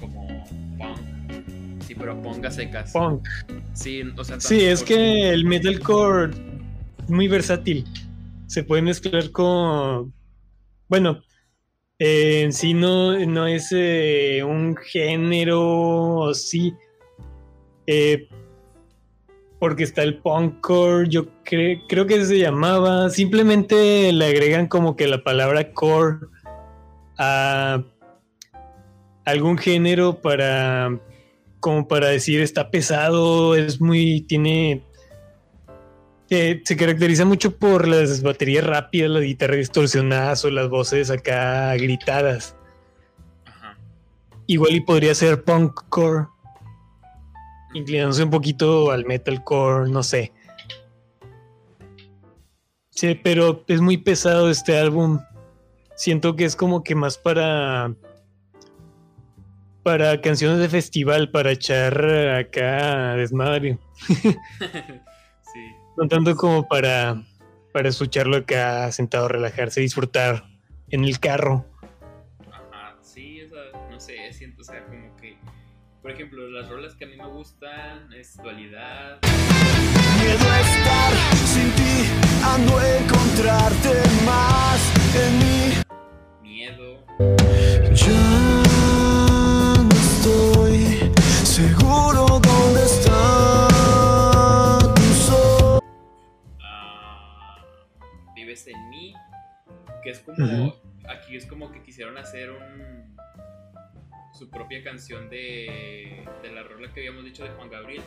como 0.00 0.44
punk. 0.78 1.82
Sí, 1.82 1.94
pero 1.94 2.20
punk 2.22 2.44
a 2.44 2.50
secas. 2.50 2.92
punk. 2.92 3.26
Sí, 3.74 4.02
o 4.16 4.24
sea, 4.24 4.38
Sí, 4.40 4.60
es 4.64 4.82
que 4.82 5.30
el 5.30 5.44
metalcore 5.44 6.32
es 7.04 7.10
muy 7.10 7.28
versátil. 7.28 7.84
Se 8.46 8.62
puede 8.62 8.82
mezclar 8.82 9.30
con. 9.30 10.12
Bueno, 10.88 11.20
eh, 11.98 12.42
en 12.44 12.52
sí 12.52 12.72
no, 12.74 13.18
no 13.26 13.46
es 13.46 13.68
eh, 13.72 14.42
un 14.46 14.76
género, 14.76 16.30
sí. 16.34 16.72
Eh, 17.86 18.28
porque 19.58 19.82
está 19.82 20.02
el 20.02 20.18
punkcore, 20.18 21.08
yo 21.08 21.26
cre- 21.44 21.82
creo 21.88 22.06
que 22.06 22.24
se 22.24 22.38
llamaba. 22.38 23.10
Simplemente 23.10 24.12
le 24.12 24.26
agregan 24.26 24.66
como 24.68 24.94
que 24.94 25.08
la 25.08 25.24
palabra 25.24 25.72
core 25.72 26.18
a 27.18 27.82
algún 29.24 29.58
género 29.58 30.20
para 30.20 30.98
como 31.60 31.88
para 31.88 32.08
decir 32.08 32.40
está 32.40 32.70
pesado, 32.70 33.56
es 33.56 33.80
muy, 33.80 34.22
tiene, 34.22 34.82
eh, 36.30 36.62
se 36.64 36.76
caracteriza 36.76 37.24
mucho 37.24 37.56
por 37.56 37.88
las 37.88 38.22
baterías 38.22 38.64
rápidas, 38.64 39.10
las 39.10 39.22
guitarras 39.22 39.58
distorsionadas 39.58 40.44
o 40.44 40.50
las 40.50 40.68
voces 40.68 41.10
acá 41.10 41.74
gritadas. 41.74 42.54
Ajá. 43.44 43.76
Igual 44.46 44.76
y 44.76 44.80
podría 44.80 45.14
ser 45.14 45.42
punkcore, 45.42 46.26
inclinándose 47.74 48.22
un 48.22 48.30
poquito 48.30 48.90
al 48.90 49.04
metalcore, 49.04 49.90
no 49.90 50.02
sé. 50.02 50.32
Sí, 52.90 53.14
pero 53.22 53.64
es 53.68 53.80
muy 53.80 53.96
pesado 53.96 54.50
este 54.50 54.76
álbum. 54.76 55.20
Siento 55.98 56.36
que 56.36 56.44
es 56.44 56.54
como 56.54 56.84
que 56.84 56.94
más 56.94 57.18
para 57.18 57.92
para 59.82 60.20
canciones 60.20 60.60
de 60.60 60.68
festival, 60.68 61.32
para 61.32 61.50
echar 61.50 62.04
acá 62.36 63.16
desmadre. 63.16 63.78
sí. 64.06 65.74
No 65.96 66.06
tanto 66.06 66.36
como 66.36 66.68
para, 66.68 67.20
para 67.72 67.88
escucharlo 67.88 68.36
acá 68.36 68.92
sentado, 68.92 69.26
relajarse, 69.26 69.80
disfrutar 69.80 70.44
en 70.90 71.02
el 71.02 71.18
carro. 71.18 71.66
Ajá, 72.48 72.96
sí, 73.02 73.42
o 73.42 73.48
sea, 73.48 73.88
no 73.90 73.98
sé, 73.98 74.32
siento, 74.32 74.60
o 74.60 74.64
sea, 74.64 74.84
como 74.84 75.16
que, 75.16 75.36
por 76.00 76.12
ejemplo, 76.12 76.48
las 76.48 76.68
rolas 76.68 76.94
que 76.94 77.06
a 77.06 77.08
mí 77.08 77.16
me 77.16 77.26
gustan 77.26 78.12
es 78.12 78.36
Dualidad, 78.36 79.18
Miedo 80.22 80.48
a 80.48 80.60
estar 80.60 81.36
sin 81.44 81.72
ti, 81.72 82.04
ando 82.44 82.78
a 82.78 82.98
encontrarte 82.98 83.94
más 84.24 84.97
en 85.14 85.38
mí. 85.38 85.74
Miedo, 86.42 87.04
Ya 87.94 88.22
no 89.82 89.88
estoy 89.94 91.12
seguro 91.44 92.40
dónde 92.40 92.82
está 92.84 93.68
tu 94.94 95.02
sol. 95.14 95.80
ah, 96.62 97.58
Vives 98.34 98.66
en 98.68 98.90
mí, 98.90 99.14
que 100.02 100.10
es 100.10 100.20
como, 100.20 100.74
aquí 101.08 101.36
es 101.36 101.46
como 101.46 101.70
que 101.72 101.82
quisieron 101.82 102.16
hacer 102.18 102.50
un, 102.50 103.16
su 104.38 104.48
propia 104.50 104.82
canción 104.84 105.28
de, 105.30 106.24
de 106.42 106.52
la 106.52 106.62
rola 106.62 106.92
que 106.92 107.00
habíamos 107.00 107.24
dicho 107.24 107.42
de 107.44 107.50
Juan 107.50 107.70
Gabriel. 107.70 108.02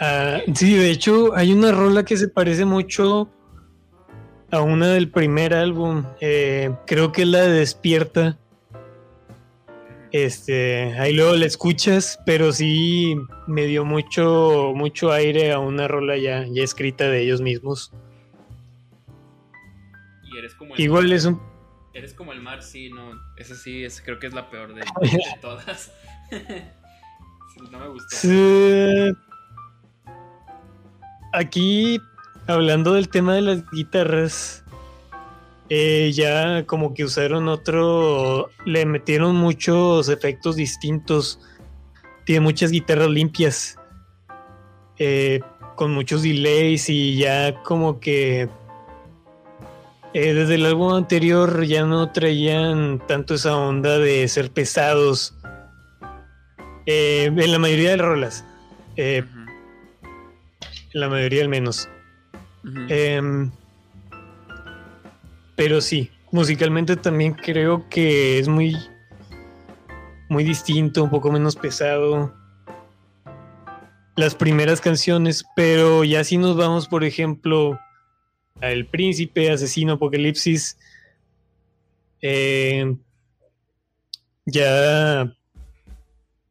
Ah, 0.00 0.38
sí, 0.54 0.74
de 0.76 0.90
hecho, 0.90 1.34
hay 1.36 1.52
una 1.52 1.70
rola 1.70 2.04
que 2.04 2.16
se 2.16 2.28
parece 2.28 2.64
mucho 2.64 3.28
a 4.54 4.62
una 4.62 4.88
del 4.88 5.10
primer 5.10 5.54
álbum. 5.54 6.04
Eh, 6.20 6.74
creo 6.86 7.12
que 7.12 7.22
es 7.22 7.28
la 7.28 7.42
de 7.42 7.50
Despierta. 7.50 8.38
Este, 10.12 10.94
ahí 10.98 11.12
luego 11.12 11.34
la 11.34 11.46
escuchas, 11.46 12.20
pero 12.24 12.52
sí 12.52 13.16
me 13.48 13.66
dio 13.66 13.84
mucho, 13.84 14.72
mucho 14.74 15.10
aire 15.10 15.52
a 15.52 15.58
una 15.58 15.88
rola 15.88 16.16
ya, 16.16 16.46
ya 16.48 16.62
escrita 16.62 17.08
de 17.08 17.22
ellos 17.22 17.40
mismos. 17.40 17.92
Y 20.22 20.38
eres 20.38 20.54
como 20.54 20.74
el 20.74 20.80
Igual 20.80 21.08
mar, 21.08 21.16
es 21.16 21.24
un 21.24 21.42
Eres 21.92 22.14
como 22.14 22.32
el 22.32 22.40
mar, 22.40 22.62
sí, 22.62 22.90
no, 22.90 23.12
esa 23.36 23.56
sí, 23.56 23.84
es, 23.84 24.00
creo 24.00 24.18
que 24.20 24.28
es 24.28 24.34
la 24.34 24.50
peor 24.50 24.74
de, 24.74 24.82
de 25.00 25.20
todas. 25.40 25.92
No 27.70 27.78
me 27.78 27.86
gustó. 27.86 28.16
Sí. 28.16 29.12
Aquí, 31.32 32.00
hablando 32.46 32.94
del 32.94 33.08
tema 33.08 33.34
de 33.34 33.42
las 33.42 33.70
guitarras, 33.70 34.64
eh, 35.68 36.12
ya 36.14 36.64
como 36.66 36.94
que 36.94 37.04
usaron 37.04 37.48
otro, 37.48 38.50
le 38.64 38.86
metieron 38.86 39.36
muchos 39.36 40.08
efectos 40.08 40.56
distintos. 40.56 41.40
Tiene 42.24 42.40
muchas 42.40 42.70
guitarras 42.70 43.08
limpias, 43.08 43.78
eh, 44.98 45.40
con 45.76 45.92
muchos 45.92 46.22
delays 46.22 46.88
y 46.88 47.16
ya 47.16 47.62
como 47.62 47.98
que 47.98 48.48
eh, 50.12 50.32
desde 50.32 50.54
el 50.54 50.66
álbum 50.66 50.94
anterior 50.94 51.64
ya 51.64 51.84
no 51.84 52.12
traían 52.12 53.04
tanto 53.08 53.34
esa 53.34 53.56
onda 53.56 53.98
de 53.98 54.28
ser 54.28 54.52
pesados. 54.52 55.34
Eh, 56.86 57.24
en 57.24 57.52
la 57.52 57.58
mayoría 57.58 57.90
de 57.90 57.96
las 57.96 58.06
rolas. 58.06 58.44
En 58.96 59.26
la 60.92 61.08
mayoría 61.08 61.42
al 61.42 61.48
menos. 61.48 61.88
Em, 62.88 63.50
pero 65.56 65.80
sí, 65.80 66.10
musicalmente 66.32 66.96
también 66.96 67.34
creo 67.34 67.88
que 67.88 68.38
es 68.38 68.48
muy, 68.48 68.76
muy 70.28 70.44
distinto, 70.44 71.04
un 71.04 71.10
poco 71.10 71.30
menos 71.30 71.56
pesado. 71.56 72.34
Las 74.16 74.34
primeras 74.34 74.80
canciones, 74.80 75.44
pero 75.56 76.04
ya 76.04 76.24
si 76.24 76.38
nos 76.38 76.56
vamos, 76.56 76.88
por 76.88 77.04
ejemplo, 77.04 77.78
a 78.60 78.70
El 78.70 78.86
Príncipe, 78.86 79.50
Asesino, 79.50 79.94
Apocalipsis, 79.94 80.78
em, 82.20 82.98
ya 84.46 85.32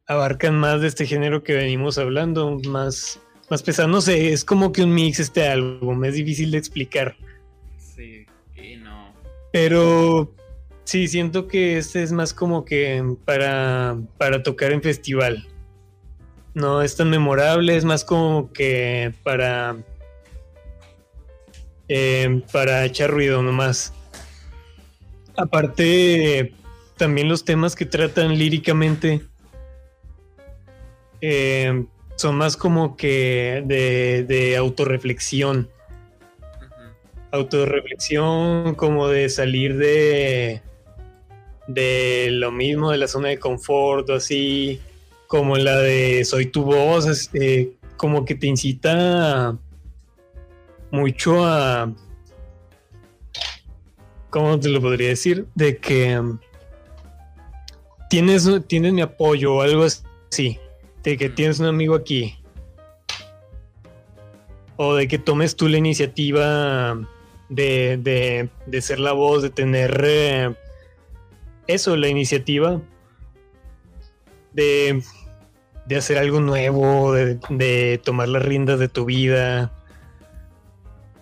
abarcan 0.06 0.56
más 0.56 0.80
de 0.80 0.88
este 0.88 1.06
género 1.06 1.42
que 1.42 1.54
venimos 1.54 1.98
hablando, 1.98 2.58
más, 2.66 3.20
más 3.50 3.62
pesado. 3.62 3.88
No 3.88 4.00
sé, 4.00 4.32
es 4.32 4.44
como 4.44 4.72
que 4.72 4.82
un 4.82 4.94
mix 4.94 5.20
este 5.20 5.46
álbum, 5.48 6.04
es 6.04 6.14
difícil 6.14 6.50
de 6.50 6.58
explicar. 6.58 7.16
Sí, 7.78 8.26
y 8.56 8.76
no. 8.76 9.12
Pero 9.52 10.32
sí, 10.84 11.08
siento 11.08 11.48
que 11.48 11.78
este 11.78 12.02
es 12.02 12.12
más 12.12 12.34
como 12.34 12.64
que 12.64 13.16
para, 13.24 13.96
para 14.18 14.42
tocar 14.42 14.72
en 14.72 14.82
festival. 14.82 15.46
No 16.54 16.82
es 16.82 16.96
tan 16.96 17.10
memorable, 17.10 17.76
es 17.76 17.84
más 17.84 18.04
como 18.04 18.52
que 18.52 19.12
para, 19.24 19.76
eh, 21.88 22.42
para 22.52 22.84
echar 22.84 23.10
ruido 23.10 23.42
nomás. 23.42 23.92
Aparte, 25.36 26.54
también 26.96 27.28
los 27.28 27.44
temas 27.44 27.74
que 27.74 27.86
tratan 27.86 28.38
líricamente 28.38 29.20
eh, 31.20 31.86
son 32.16 32.36
más 32.36 32.56
como 32.56 32.96
que 32.96 33.62
de, 33.66 34.24
de 34.24 34.56
autorreflexión. 34.56 35.68
Autorreflexión, 37.30 38.74
como 38.74 39.08
de 39.08 39.28
salir 39.28 39.76
de, 39.76 40.62
de 41.66 42.28
lo 42.30 42.52
mismo, 42.52 42.90
de 42.92 42.98
la 42.98 43.08
zona 43.08 43.28
de 43.28 43.38
confort, 43.38 44.08
o 44.10 44.14
así, 44.14 44.80
como 45.26 45.56
la 45.56 45.78
de 45.78 46.24
Soy 46.24 46.46
tu 46.46 46.64
voz, 46.64 47.06
es, 47.06 47.30
eh, 47.34 47.72
como 47.96 48.24
que 48.24 48.34
te 48.34 48.46
incita 48.46 49.56
mucho 50.90 51.44
a... 51.44 51.92
¿Cómo 54.30 54.58
te 54.58 54.68
lo 54.68 54.80
podría 54.80 55.08
decir? 55.08 55.46
De 55.54 55.76
que 55.78 56.18
um, 56.18 56.38
tienes, 58.10 58.48
tienes 58.66 58.92
mi 58.92 59.00
apoyo 59.00 59.54
o 59.54 59.60
algo 59.62 59.84
así, 59.84 60.58
de 61.04 61.16
que 61.16 61.28
tienes 61.28 61.60
un 61.60 61.66
amigo 61.66 61.94
aquí. 61.94 62.36
O 64.76 64.94
de 64.94 65.06
que 65.06 65.18
tomes 65.18 65.54
tú 65.54 65.68
la 65.68 65.78
iniciativa 65.78 66.98
de, 67.48 67.96
de- 68.02 68.48
de 68.66 68.80
ser 68.82 68.98
la 68.98 69.12
voz, 69.12 69.42
de 69.42 69.50
tener 69.50 70.02
eh, 70.04 70.54
eso, 71.68 71.96
la 71.96 72.08
iniciativa 72.08 72.80
de, 74.52 75.02
de 75.86 75.96
hacer 75.96 76.18
algo 76.18 76.40
nuevo, 76.40 77.12
de, 77.12 77.38
de 77.50 78.00
tomar 78.02 78.28
las 78.28 78.42
riendas 78.42 78.78
de 78.80 78.88
tu 78.88 79.04
vida 79.04 79.72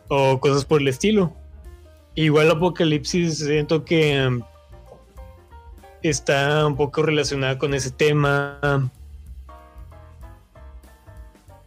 o 0.09 0.41
cosas 0.41 0.65
por 0.65 0.81
el 0.81 0.89
estilo. 0.89 1.35
Igual 2.15 2.51
Apocalipsis 2.51 3.39
siento 3.39 3.85
que 3.85 4.27
um, 4.27 4.43
está 6.03 6.67
un 6.67 6.77
poco 6.77 7.03
relacionada 7.03 7.59
con 7.59 7.75
ese 7.75 7.91
tema. 7.91 8.91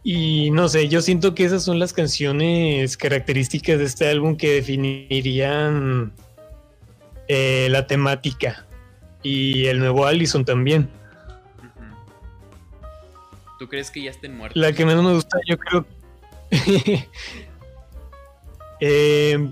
Y 0.08 0.52
no 0.52 0.68
sé, 0.68 0.86
yo 0.86 1.02
siento 1.02 1.34
que 1.34 1.44
esas 1.44 1.64
son 1.64 1.80
las 1.80 1.92
canciones 1.92 2.96
características 2.96 3.76
de 3.76 3.86
este 3.86 4.08
álbum 4.08 4.36
que 4.36 4.52
definirían 4.52 6.12
eh, 7.26 7.66
la 7.72 7.88
temática. 7.88 8.64
Y 9.24 9.66
el 9.66 9.80
nuevo 9.80 10.06
Allison 10.06 10.44
también. 10.44 10.88
¿Tú 13.58 13.66
crees 13.66 13.90
que 13.90 14.04
ya 14.04 14.10
estén 14.12 14.36
muertos? 14.36 14.56
La 14.62 14.72
que 14.72 14.86
menos 14.86 15.02
me 15.02 15.12
gusta, 15.12 15.38
yo 15.44 15.58
creo. 15.58 15.86
Eh, 18.78 19.50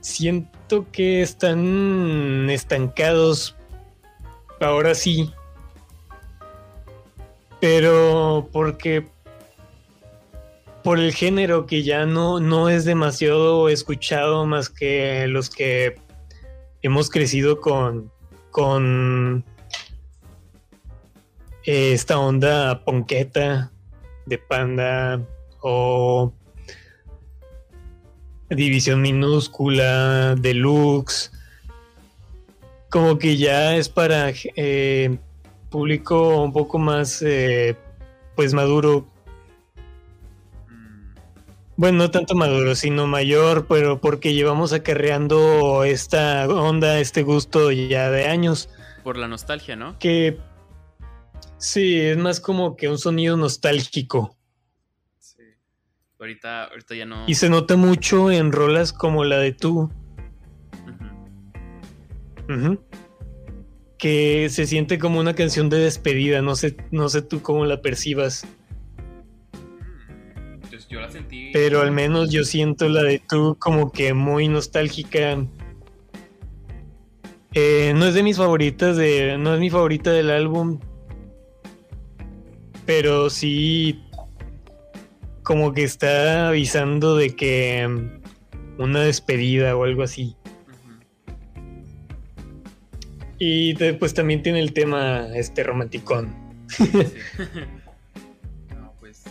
siento 0.00 0.86
que 0.92 1.22
están 1.22 2.50
estancados. 2.50 3.56
Ahora 4.60 4.94
sí. 4.94 5.32
Pero 7.62 8.48
porque. 8.50 9.06
Por 10.82 10.98
el 10.98 11.14
género 11.14 11.64
que 11.64 11.84
ya 11.84 12.06
no, 12.06 12.40
no 12.40 12.68
es 12.68 12.84
demasiado 12.84 13.68
escuchado 13.68 14.44
más 14.46 14.68
que 14.68 15.28
los 15.28 15.48
que 15.48 15.94
hemos 16.82 17.08
crecido 17.08 17.60
con. 17.60 18.10
con 18.50 19.44
eh, 21.64 21.92
esta 21.92 22.18
onda 22.18 22.84
ponqueta 22.84 23.70
de 24.26 24.38
panda 24.38 25.22
o 25.60 26.32
división 28.50 29.02
minúscula, 29.02 30.34
deluxe, 30.34 31.30
como 32.90 33.18
que 33.18 33.36
ya 33.36 33.76
es 33.76 33.88
para 33.88 34.32
eh, 34.56 35.16
público 35.72 36.40
un 36.44 36.52
poco 36.52 36.78
más 36.78 37.20
eh, 37.22 37.76
pues 38.36 38.54
maduro, 38.54 39.04
Mm, 40.68 41.14
bueno, 41.76 41.98
no 41.98 42.10
tanto 42.12 42.34
maduro, 42.36 42.76
sino 42.76 43.08
mayor, 43.08 43.66
pero 43.66 44.00
porque 44.00 44.34
llevamos 44.34 44.72
acarreando 44.72 45.82
esta 45.82 46.46
onda, 46.48 47.00
este 47.00 47.24
gusto 47.24 47.72
ya 47.72 48.10
de 48.10 48.26
años, 48.26 48.68
Por 49.02 49.18
la 49.18 49.26
nostalgia, 49.26 49.74
¿no? 49.74 49.98
que 49.98 50.38
sí, 51.58 51.98
es 52.00 52.16
más 52.16 52.38
como 52.38 52.76
que 52.76 52.88
un 52.88 52.98
sonido 52.98 53.36
nostálgico. 53.36 54.36
Sí. 55.18 55.42
Ahorita, 56.20 56.64
ahorita 56.66 56.94
ya 56.94 57.06
no. 57.06 57.24
Y 57.26 57.34
se 57.34 57.48
nota 57.48 57.76
mucho 57.76 58.30
en 58.30 58.52
rolas 58.52 58.92
como 58.92 59.24
la 59.24 59.38
de 59.38 59.52
tú. 59.52 59.90
Ujú. 62.48 62.78
Que 64.02 64.48
se 64.50 64.66
siente 64.66 64.98
como 64.98 65.20
una 65.20 65.32
canción 65.32 65.70
de 65.70 65.78
despedida, 65.78 66.42
no 66.42 66.56
sé, 66.56 66.76
no 66.90 67.08
sé 67.08 67.22
tú 67.22 67.40
cómo 67.40 67.66
la 67.66 67.82
percibas, 67.82 68.44
Mm. 69.54 70.58
Pues 70.68 70.88
yo 70.88 71.00
la 71.00 71.08
sentí. 71.08 71.50
pero 71.52 71.82
al 71.82 71.92
menos 71.92 72.30
yo 72.30 72.42
siento 72.42 72.88
la 72.88 73.04
de 73.04 73.20
tú 73.20 73.56
como 73.60 73.92
que 73.92 74.12
muy 74.12 74.48
nostálgica. 74.48 75.46
Eh, 77.54 77.92
no 77.94 78.06
es 78.06 78.14
de 78.14 78.24
mis 78.24 78.38
favoritas, 78.38 78.96
de, 78.96 79.38
no 79.38 79.54
es 79.54 79.60
mi 79.60 79.70
favorita 79.70 80.10
del 80.10 80.30
álbum, 80.30 80.80
pero 82.84 83.30
sí 83.30 84.02
como 85.44 85.72
que 85.72 85.84
está 85.84 86.48
avisando 86.48 87.14
de 87.14 87.36
que 87.36 87.86
mm, 87.86 88.82
una 88.82 89.02
despedida 89.02 89.76
o 89.76 89.84
algo 89.84 90.02
así. 90.02 90.34
Y 93.44 93.72
después 93.74 94.14
también 94.14 94.40
tiene 94.40 94.60
el 94.60 94.72
tema 94.72 95.26
este 95.34 95.64
romanticón. 95.64 96.32
Sí. 96.68 96.84
no, 98.70 98.94
pues 99.00 99.24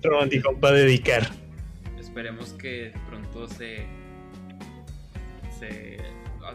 Romanticón 0.00 0.60
para 0.60 0.76
dedicar. 0.76 1.28
esperemos 1.98 2.52
que 2.52 2.92
pronto 3.08 3.48
se. 3.48 3.84
se 5.58 5.96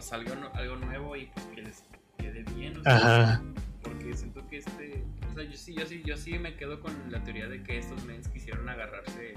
salga 0.00 0.34
no- 0.34 0.50
algo 0.54 0.76
nuevo 0.76 1.14
y 1.14 1.26
pues 1.26 1.44
que 1.54 1.60
les 1.60 1.84
quede 2.16 2.42
bien. 2.56 2.78
o 2.78 2.82
sea, 2.82 2.96
Ajá. 2.96 3.42
Porque 3.82 4.14
siento 4.16 4.46
que 4.48 4.56
este. 4.56 5.04
O 5.30 5.34
sea, 5.34 5.44
yo 5.44 5.56
sí, 5.58 5.74
yo 5.78 5.84
sí, 5.86 6.02
yo 6.06 6.16
sí 6.16 6.38
me 6.38 6.54
quedo 6.56 6.80
con 6.80 6.94
la 7.10 7.22
teoría 7.22 7.48
de 7.48 7.62
que 7.62 7.76
estos 7.78 8.02
mens 8.06 8.28
quisieron 8.28 8.66
agarrarse 8.70 9.34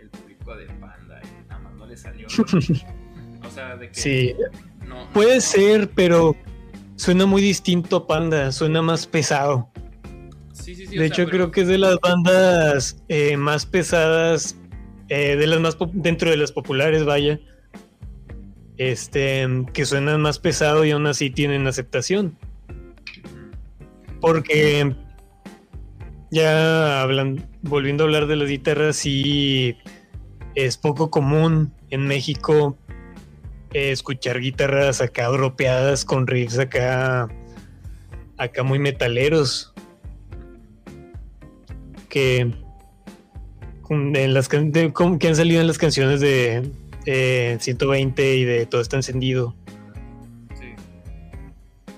el 0.00 0.10
público 0.10 0.54
de 0.54 0.66
panda 0.66 1.18
y 1.24 1.48
nada 1.48 1.60
más 1.62 1.74
no 1.76 1.86
les 1.86 2.00
salió. 2.02 2.26
O 3.44 3.50
sea, 3.50 3.76
de 3.76 3.88
que. 3.88 3.94
Sí, 3.94 4.34
No, 4.86 5.06
no- 5.06 5.12
puede 5.12 5.40
ser, 5.40 5.88
pero 5.90 6.36
suena 6.98 7.26
muy 7.26 7.40
distinto 7.40 7.96
a 7.96 8.06
Panda, 8.06 8.52
suena 8.52 8.82
más 8.82 9.06
pesado. 9.06 9.70
Sí, 10.52 10.74
sí, 10.74 10.86
sí. 10.86 10.98
De 10.98 11.06
hecho, 11.06 11.26
creo 11.26 11.50
que 11.50 11.62
es 11.62 11.68
de 11.68 11.78
las 11.78 11.98
bandas 12.00 13.02
eh, 13.08 13.36
más 13.36 13.64
pesadas, 13.64 14.56
eh, 15.08 15.36
de 15.36 15.46
las 15.46 15.60
más 15.60 15.78
dentro 15.92 16.30
de 16.30 16.36
las 16.36 16.52
populares, 16.52 17.04
vaya. 17.04 17.40
Este, 18.76 19.46
que 19.72 19.86
suenan 19.86 20.20
más 20.20 20.38
pesado 20.38 20.84
y 20.84 20.90
aún 20.90 21.06
así 21.06 21.30
tienen 21.30 21.66
aceptación. 21.66 22.36
Porque 24.20 24.94
ya 26.32 27.00
hablan, 27.00 27.48
volviendo 27.62 28.02
a 28.02 28.06
hablar 28.06 28.26
de 28.26 28.36
las 28.36 28.48
guitarras, 28.48 28.96
sí 28.96 29.76
es 30.56 30.76
poco 30.76 31.10
común 31.10 31.72
en 31.90 32.06
México 32.08 32.76
eh, 33.72 33.90
escuchar 33.92 34.40
guitarras 34.40 35.00
acá 35.00 35.28
dropeadas 35.28 36.04
con 36.04 36.26
riffs 36.26 36.58
acá, 36.58 37.28
acá 38.36 38.62
muy 38.62 38.78
metaleros 38.78 39.72
que, 42.08 42.52
en 43.90 44.34
las, 44.34 44.48
de- 44.48 44.92
que 45.18 45.28
han 45.28 45.36
salido 45.36 45.60
en 45.60 45.66
las 45.66 45.78
canciones 45.78 46.20
de 46.20 46.70
eh, 47.06 47.56
120 47.60 48.36
y 48.36 48.44
de 48.44 48.66
Todo 48.66 48.80
está 48.80 48.96
encendido. 48.96 49.54
Sí. 50.58 50.74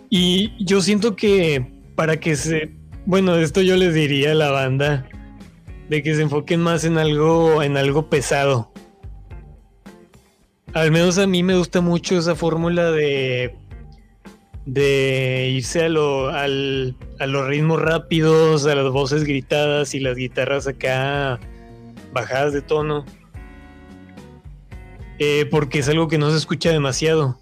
Y 0.08 0.64
yo 0.64 0.80
siento 0.80 1.16
que 1.16 1.64
para 1.94 2.18
que 2.18 2.36
se. 2.36 2.72
Bueno, 3.06 3.36
esto 3.36 3.60
yo 3.62 3.76
les 3.76 3.94
diría 3.94 4.32
a 4.32 4.34
la 4.34 4.50
banda. 4.50 5.06
De 5.88 6.02
que 6.04 6.14
se 6.14 6.22
enfoquen 6.22 6.60
más 6.60 6.84
en 6.84 6.98
algo. 6.98 7.62
en 7.62 7.76
algo 7.76 8.08
pesado. 8.08 8.69
Al 10.72 10.92
menos 10.92 11.18
a 11.18 11.26
mí 11.26 11.42
me 11.42 11.56
gusta 11.56 11.80
mucho 11.80 12.16
esa 12.18 12.34
fórmula 12.34 12.90
de. 12.92 13.54
de 14.66 15.50
irse 15.54 15.84
a 15.84 15.88
lo. 15.88 16.28
al- 16.30 16.96
a 17.18 17.26
los 17.26 17.46
ritmos 17.48 17.80
rápidos, 17.82 18.66
a 18.66 18.74
las 18.74 18.90
voces 18.92 19.24
gritadas 19.24 19.94
y 19.94 20.00
las 20.00 20.16
guitarras 20.16 20.66
acá 20.66 21.38
bajadas 22.12 22.52
de 22.52 22.62
tono. 22.62 23.04
Eh, 25.18 25.46
porque 25.50 25.80
es 25.80 25.88
algo 25.88 26.08
que 26.08 26.16
no 26.16 26.30
se 26.30 26.38
escucha 26.38 26.70
demasiado 26.70 27.38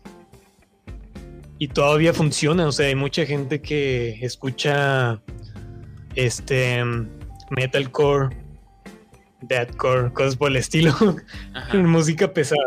y 1.58 1.68
todavía 1.68 2.12
funciona. 2.12 2.66
O 2.66 2.72
sea, 2.72 2.86
hay 2.88 2.94
mucha 2.96 3.24
gente 3.24 3.60
que 3.60 4.18
escucha 4.24 5.20
este 6.16 6.82
metalcore, 7.50 8.36
deathcore, 9.42 10.12
cosas 10.12 10.34
por 10.34 10.50
el 10.50 10.56
estilo, 10.56 10.92
música 11.74 12.32
pesada. 12.32 12.62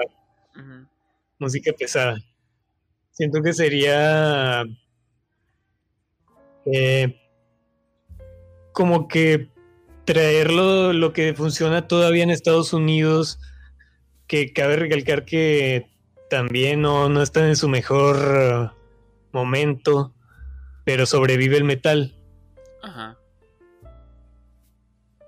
Música 1.41 1.73
pesada. 1.73 2.17
Siento 3.09 3.41
que 3.41 3.53
sería 3.53 4.63
eh, 6.65 7.19
como 8.71 9.07
que 9.07 9.49
traerlo 10.05 10.93
lo 10.93 11.13
que 11.13 11.33
funciona 11.33 11.87
todavía 11.87 12.23
en 12.23 12.29
Estados 12.29 12.73
Unidos, 12.73 13.39
que 14.27 14.53
cabe 14.53 14.77
recalcar 14.77 15.25
que 15.25 15.89
también 16.29 16.81
no, 16.81 17.09
no 17.09 17.21
están 17.21 17.45
en 17.45 17.55
su 17.55 17.67
mejor 17.67 18.17
eh, 18.17 18.69
momento, 19.31 20.13
pero 20.85 21.05
sobrevive 21.05 21.57
el 21.57 21.63
metal. 21.63 22.15
Ajá. 22.83 23.17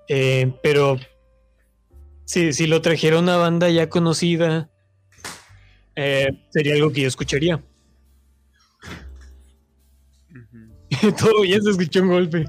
Eh, 0.08 0.52
pero 0.62 0.96
si, 2.24 2.52
si 2.52 2.66
lo 2.66 2.82
trajera 2.82 3.18
una 3.18 3.36
banda 3.36 3.68
ya 3.68 3.88
conocida, 3.88 4.70
eh, 5.96 6.46
sería 6.50 6.74
algo 6.74 6.92
que 6.92 7.02
yo 7.02 7.08
escucharía. 7.08 7.62
Todo 11.18 11.44
ya 11.44 11.60
se 11.60 11.70
escuchó 11.70 12.02
un 12.02 12.08
golpe. 12.08 12.44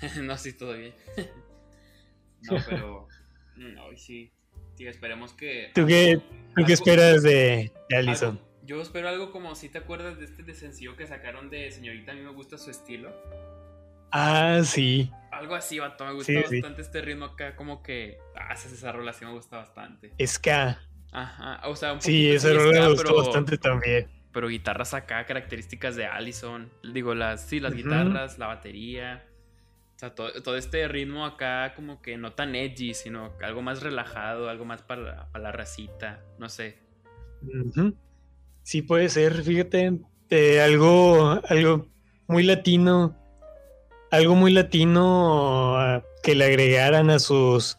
no, 0.22 0.36
sí, 0.38 0.52
todo 0.54 0.74
bien. 0.76 0.94
no, 2.42 2.56
pero. 2.68 3.08
No, 3.56 3.96
sí. 3.96 4.32
Sí, 4.76 4.86
esperemos 4.86 5.32
que. 5.32 5.70
¿Tú 5.74 5.86
qué, 5.86 6.20
tú 6.56 6.64
qué 6.66 6.72
esperas 6.72 7.22
de, 7.22 7.72
de 7.88 7.96
Allison? 7.96 8.30
algo- 8.38 8.52
yo 8.64 8.80
espero 8.80 9.08
algo 9.08 9.32
como 9.32 9.54
si 9.56 9.68
te 9.68 9.78
acuerdas 9.78 10.18
de 10.18 10.24
este 10.24 10.44
de 10.44 10.54
sencillo 10.54 10.96
que 10.96 11.06
sacaron 11.06 11.50
de 11.50 11.70
Señorita, 11.72 12.12
a 12.12 12.14
mí 12.14 12.20
me 12.22 12.30
gusta 12.30 12.56
su 12.58 12.70
estilo. 12.70 13.12
Ah, 14.12 14.60
sí. 14.64 15.10
Algo 15.32 15.54
así, 15.54 15.78
vato, 15.78 16.04
me 16.04 16.12
gusta 16.12 16.32
Sí, 16.32 16.38
sí. 16.48 16.60
bastante 16.60 16.82
este 16.82 17.00
ritmo 17.02 17.24
acá, 17.26 17.56
como 17.56 17.82
que. 17.82 18.18
Ah, 18.36 18.52
esa, 18.54 18.92
rola 18.92 19.12
sí 19.12 19.24
me 19.24 19.32
gusta 19.32 19.56
bastante. 19.58 20.12
Ska. 20.26 20.80
Ajá, 21.12 21.60
o 21.68 21.76
sea, 21.76 21.92
un 21.92 22.00
Sí, 22.00 22.36
rola 22.38 22.72
ska, 22.72 22.80
me 22.80 22.88
gustó 22.88 23.16
bastante 23.16 23.58
también. 23.58 24.08
Pero 24.32 24.48
guitarras 24.48 24.94
acá, 24.94 25.26
características 25.26 25.94
de 25.94 26.06
Allison. 26.06 26.70
Digo, 26.82 27.14
las, 27.14 27.46
sí, 27.46 27.60
las 27.60 27.74
guitarras, 27.74 28.38
la 28.38 28.46
batería. 28.46 29.22
O 29.94 29.98
sea, 29.98 30.14
todo, 30.14 30.32
todo 30.42 30.56
este 30.56 30.88
ritmo 30.88 31.26
acá 31.26 31.74
como 31.76 32.00
que 32.00 32.16
no 32.16 32.32
tan 32.32 32.54
edgy, 32.54 32.94
sino 32.94 33.32
algo 33.42 33.60
más 33.60 33.82
relajado, 33.82 34.48
algo 34.48 34.64
más 34.64 34.80
para, 34.82 35.30
para 35.30 35.44
la 35.44 35.52
racita. 35.52 36.24
No 36.38 36.48
sé. 36.48 36.78
Sí 38.62 38.80
puede 38.80 39.10
ser, 39.10 39.42
fíjate, 39.42 40.00
eh, 40.30 40.62
algo, 40.62 41.40
algo 41.46 41.88
muy 42.26 42.42
latino, 42.42 43.14
algo 44.10 44.34
muy 44.34 44.52
latino 44.52 45.76
ah, 45.76 46.02
que 46.22 46.34
le 46.34 46.46
agregaran 46.46 47.10
a 47.10 47.18
sus 47.18 47.78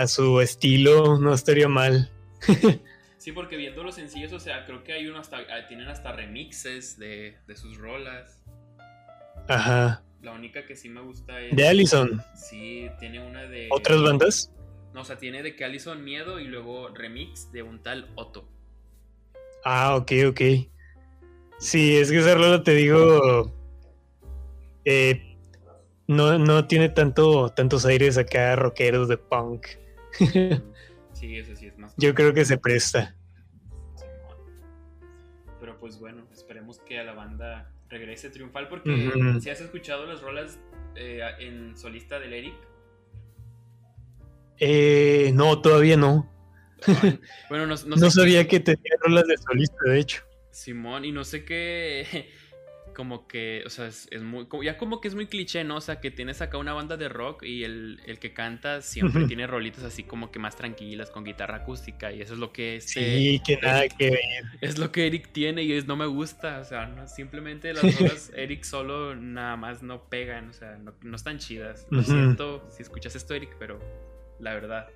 a 0.00 0.06
su 0.06 0.40
estilo, 0.40 1.18
no 1.18 1.32
estaría 1.32 1.68
mal. 1.68 2.10
Sí, 3.18 3.32
porque 3.32 3.56
viendo 3.56 3.82
los 3.82 3.96
sencillos, 3.96 4.32
o 4.32 4.38
sea, 4.38 4.64
creo 4.66 4.84
que 4.84 4.92
hay 4.92 5.08
uno 5.08 5.18
hasta, 5.18 5.38
ah, 5.38 5.66
tienen 5.66 5.88
hasta 5.88 6.12
remixes 6.12 6.96
de, 6.96 7.36
de 7.48 7.56
sus 7.56 7.76
rolas. 7.76 8.44
Ajá. 9.48 10.04
La 10.22 10.30
única 10.30 10.64
que 10.64 10.76
sí 10.76 10.88
me 10.88 11.00
gusta 11.00 11.40
es... 11.40 11.56
De 11.56 11.66
Allison. 11.66 12.22
Sí, 12.36 12.88
tiene 13.00 13.26
una 13.26 13.42
de... 13.42 13.66
¿Otras 13.72 14.00
bandas? 14.00 14.52
No, 14.94 15.00
o 15.00 15.04
sea, 15.04 15.18
tiene 15.18 15.42
de 15.42 15.56
que 15.56 15.64
Allison 15.64 16.04
Miedo 16.04 16.38
y 16.38 16.44
luego 16.44 16.86
remix 16.90 17.50
de 17.50 17.64
un 17.64 17.82
tal 17.82 18.08
Otto. 18.14 18.48
Ah, 19.64 19.96
ok, 19.96 20.12
ok. 20.28 20.40
Sí, 21.58 21.96
es 21.96 22.12
que 22.12 22.18
esa 22.18 22.36
rola 22.36 22.62
te 22.62 22.74
digo. 22.74 23.52
eh, 24.84 25.36
no, 26.06 26.38
no 26.38 26.68
tiene 26.68 26.90
tanto, 26.90 27.48
tantos 27.48 27.84
aires 27.86 28.18
acá 28.18 28.54
rockeros 28.54 29.08
de 29.08 29.18
punk. 29.18 29.66
Sí, 31.12 31.36
eso 31.38 31.56
sí 31.56 31.66
es 31.66 31.78
más. 31.78 31.94
Yo 31.96 32.14
creo 32.14 32.34
que 32.34 32.44
se 32.44 32.58
presta. 32.58 33.16
Pero 35.58 35.78
pues 35.78 35.98
bueno, 35.98 36.26
esperemos 36.32 36.78
que 36.80 36.98
a 36.98 37.04
la 37.04 37.14
banda 37.14 37.72
regrese 37.88 38.30
triunfal 38.30 38.68
porque 38.68 39.12
si 39.40 39.48
has 39.48 39.60
escuchado 39.60 40.06
las 40.06 40.20
rolas 40.20 40.58
eh, 40.94 41.22
en 41.40 41.76
solista 41.76 42.20
del 42.20 42.32
Eric. 42.32 42.54
Eh, 44.58 45.30
no, 45.34 45.60
todavía 45.60 45.96
no. 45.96 46.30
Bueno, 47.48 47.66
no, 47.66 47.74
no 47.86 47.96
No, 47.96 48.10
sabía 48.10 48.46
que 48.46 48.60
tenía 48.60 48.92
rolas 49.00 49.26
de 49.26 49.36
solista, 49.38 49.76
de 49.86 49.98
hecho. 49.98 50.22
Simón, 50.50 51.04
y 51.04 51.12
no 51.12 51.24
sé 51.24 51.44
qué. 51.44 52.28
Como 52.96 53.28
que, 53.28 53.62
o 53.66 53.68
sea, 53.68 53.88
es, 53.88 54.08
es 54.10 54.22
muy. 54.22 54.46
Ya 54.64 54.78
como 54.78 55.02
que 55.02 55.08
es 55.08 55.14
muy 55.14 55.26
cliché, 55.26 55.64
¿no? 55.64 55.76
O 55.76 55.80
sea, 55.82 56.00
que 56.00 56.10
tienes 56.10 56.40
acá 56.40 56.56
una 56.56 56.72
banda 56.72 56.96
de 56.96 57.10
rock 57.10 57.42
y 57.42 57.62
el, 57.62 58.00
el 58.06 58.18
que 58.18 58.32
canta 58.32 58.80
siempre 58.80 59.26
tiene 59.26 59.46
rolitas 59.46 59.84
así 59.84 60.02
como 60.02 60.30
que 60.32 60.38
más 60.38 60.56
tranquilas, 60.56 61.10
con 61.10 61.22
guitarra 61.22 61.56
acústica, 61.56 62.10
y 62.10 62.22
eso 62.22 62.32
es 62.32 62.38
lo 62.38 62.54
que 62.54 62.76
este. 62.76 63.18
Sí, 63.18 63.42
que 63.46 63.58
nada 63.58 63.84
Eric- 63.84 63.96
que 63.98 64.10
ver. 64.12 64.20
Es 64.62 64.78
lo 64.78 64.92
que 64.92 65.06
Eric 65.06 65.28
tiene 65.32 65.62
y 65.62 65.72
es 65.72 65.86
no 65.86 65.94
me 65.96 66.06
gusta. 66.06 66.58
O 66.60 66.64
sea, 66.64 66.86
no, 66.86 67.06
simplemente 67.06 67.74
las 67.74 67.82
rolas 68.00 68.32
Eric 68.34 68.62
solo 68.64 69.14
nada 69.14 69.58
más 69.58 69.82
no 69.82 70.08
pegan. 70.08 70.48
O 70.48 70.52
sea, 70.54 70.78
no, 70.78 70.94
no 71.02 71.16
están 71.16 71.36
chidas. 71.38 71.86
Lo 71.90 72.02
siento 72.02 72.66
si 72.70 72.82
escuchas 72.82 73.14
esto, 73.14 73.34
Eric, 73.34 73.56
pero 73.58 73.78
la 74.40 74.54
verdad. 74.54 74.88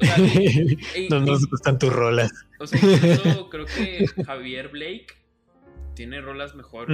O 0.00 0.04
sea, 0.04 0.16
y- 0.18 0.76
y- 0.96 1.08
no 1.08 1.18
nos 1.18 1.44
gustan 1.50 1.76
tus 1.76 1.92
rolas. 1.92 2.30
o 2.60 2.68
sea, 2.68 2.78
incluso 2.80 3.50
creo 3.50 3.66
que 3.66 4.06
Javier 4.24 4.68
Blake 4.68 5.06
tiene 5.96 6.20
rolas 6.20 6.54
mejor. 6.54 6.86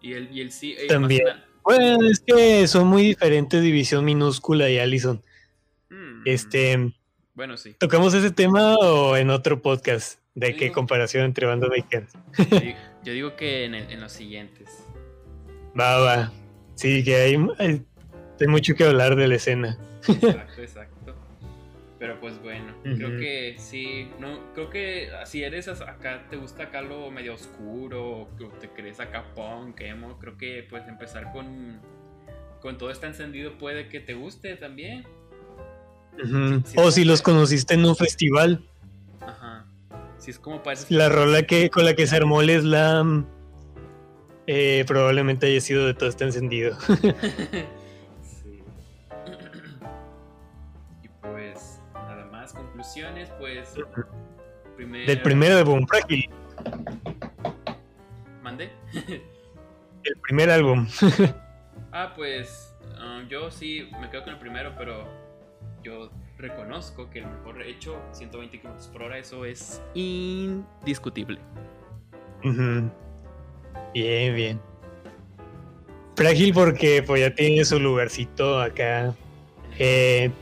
Y 0.00 0.12
él, 0.14 0.28
y 0.36 0.50
sí. 0.50 0.76
También. 0.88 1.22
Bueno, 1.62 2.04
es 2.10 2.20
que 2.20 2.66
son 2.66 2.88
muy 2.88 3.02
diferentes 3.04 3.62
División 3.62 4.04
Minúscula 4.04 4.68
y 4.68 4.78
Allison. 4.78 5.22
mm, 5.88 6.22
Este, 6.26 6.92
Bueno, 7.34 7.56
sí. 7.56 7.74
¿tocamos 7.78 8.12
ese 8.14 8.30
tema 8.32 8.74
o 8.76 9.16
en 9.16 9.30
otro 9.30 9.62
podcast? 9.62 10.18
¿De 10.34 10.56
qué 10.56 10.72
comparación 10.72 11.24
entre 11.24 11.46
bandas 11.46 11.70
mexicanas? 11.70 12.12
Yo, 12.38 12.44
yo 13.04 13.12
digo 13.12 13.36
que 13.36 13.64
en, 13.66 13.74
el- 13.76 13.90
en 13.90 14.00
los 14.00 14.10
siguientes. 14.12 14.68
Va, 15.78 15.98
va. 15.98 16.32
Sí, 16.74 17.04
que 17.04 17.14
hay, 17.16 17.36
hay, 17.58 17.82
hay 18.40 18.46
mucho 18.48 18.74
que 18.74 18.84
hablar 18.84 19.14
de 19.16 19.28
la 19.28 19.36
escena. 19.36 19.78
Exacto, 20.08 20.60
exacto. 20.60 20.93
Pero 22.04 22.20
pues 22.20 22.38
bueno, 22.42 22.74
creo 22.82 23.18
que 23.18 23.54
sí, 23.56 24.10
no, 24.20 24.38
creo 24.52 24.68
que 24.68 25.08
si 25.24 25.42
eres 25.42 25.68
acá, 25.68 26.26
te 26.28 26.36
gusta 26.36 26.64
acá 26.64 26.82
lo 26.82 27.10
medio 27.10 27.32
oscuro, 27.32 28.28
o 28.28 28.28
te 28.60 28.68
crees 28.68 29.00
acá 29.00 29.24
punk, 29.34 29.80
emo, 29.80 30.18
creo 30.18 30.36
que 30.36 30.66
pues 30.68 30.86
empezar 30.86 31.32
con, 31.32 31.80
con 32.60 32.76
todo 32.76 32.90
está 32.90 33.06
encendido 33.06 33.56
puede 33.56 33.88
que 33.88 34.00
te 34.00 34.12
guste 34.12 34.54
también. 34.56 35.06
O 36.76 36.90
si 36.90 37.06
los 37.06 37.22
conociste 37.22 37.72
en 37.72 37.86
un 37.86 37.96
festival. 37.96 38.60
Ajá. 39.22 39.64
Si 40.18 40.30
es 40.30 40.38
como 40.38 40.62
para 40.62 40.74
esas- 40.74 40.90
La 40.90 41.08
rola 41.08 41.44
que 41.44 41.70
con 41.70 41.86
la 41.86 41.94
que 41.94 42.06
se 42.06 42.16
armó 42.16 42.42
el 42.42 42.50
slam 42.60 43.24
eh, 44.46 44.84
probablemente 44.86 45.46
haya 45.46 45.62
sido 45.62 45.86
de 45.86 45.94
todo 45.94 46.10
este 46.10 46.24
encendido. 46.24 46.76
conclusiones, 52.94 53.30
pues 53.38 53.74
primer 54.76 55.06
Del 55.06 55.22
primer 55.22 55.52
álbum, 55.52 55.86
Frágil. 55.86 56.30
mande. 58.42 58.70
El 60.04 60.16
primer 60.22 60.50
álbum. 60.50 60.86
Ah, 61.96 62.12
pues 62.16 62.74
ah, 62.98 63.22
yo 63.28 63.52
sí 63.52 63.88
me 64.00 64.10
quedo 64.10 64.24
con 64.24 64.32
el 64.32 64.40
primero, 64.40 64.74
pero 64.76 65.06
yo 65.84 66.10
reconozco 66.36 67.08
que 67.08 67.20
el 67.20 67.26
mejor 67.26 67.62
hecho, 67.62 67.96
120 68.10 68.60
km 68.60 68.88
por 68.88 69.02
hora, 69.04 69.16
eso 69.16 69.44
es 69.44 69.80
indiscutible. 69.94 71.38
Bien, 72.42 74.34
bien. 74.34 74.60
Frágil 76.16 76.52
porque 76.52 77.04
pues 77.04 77.20
ya 77.20 77.32
tiene 77.32 77.64
su 77.64 77.78
lugarcito 77.78 78.60
acá 78.60 79.14
eh, 79.78 80.32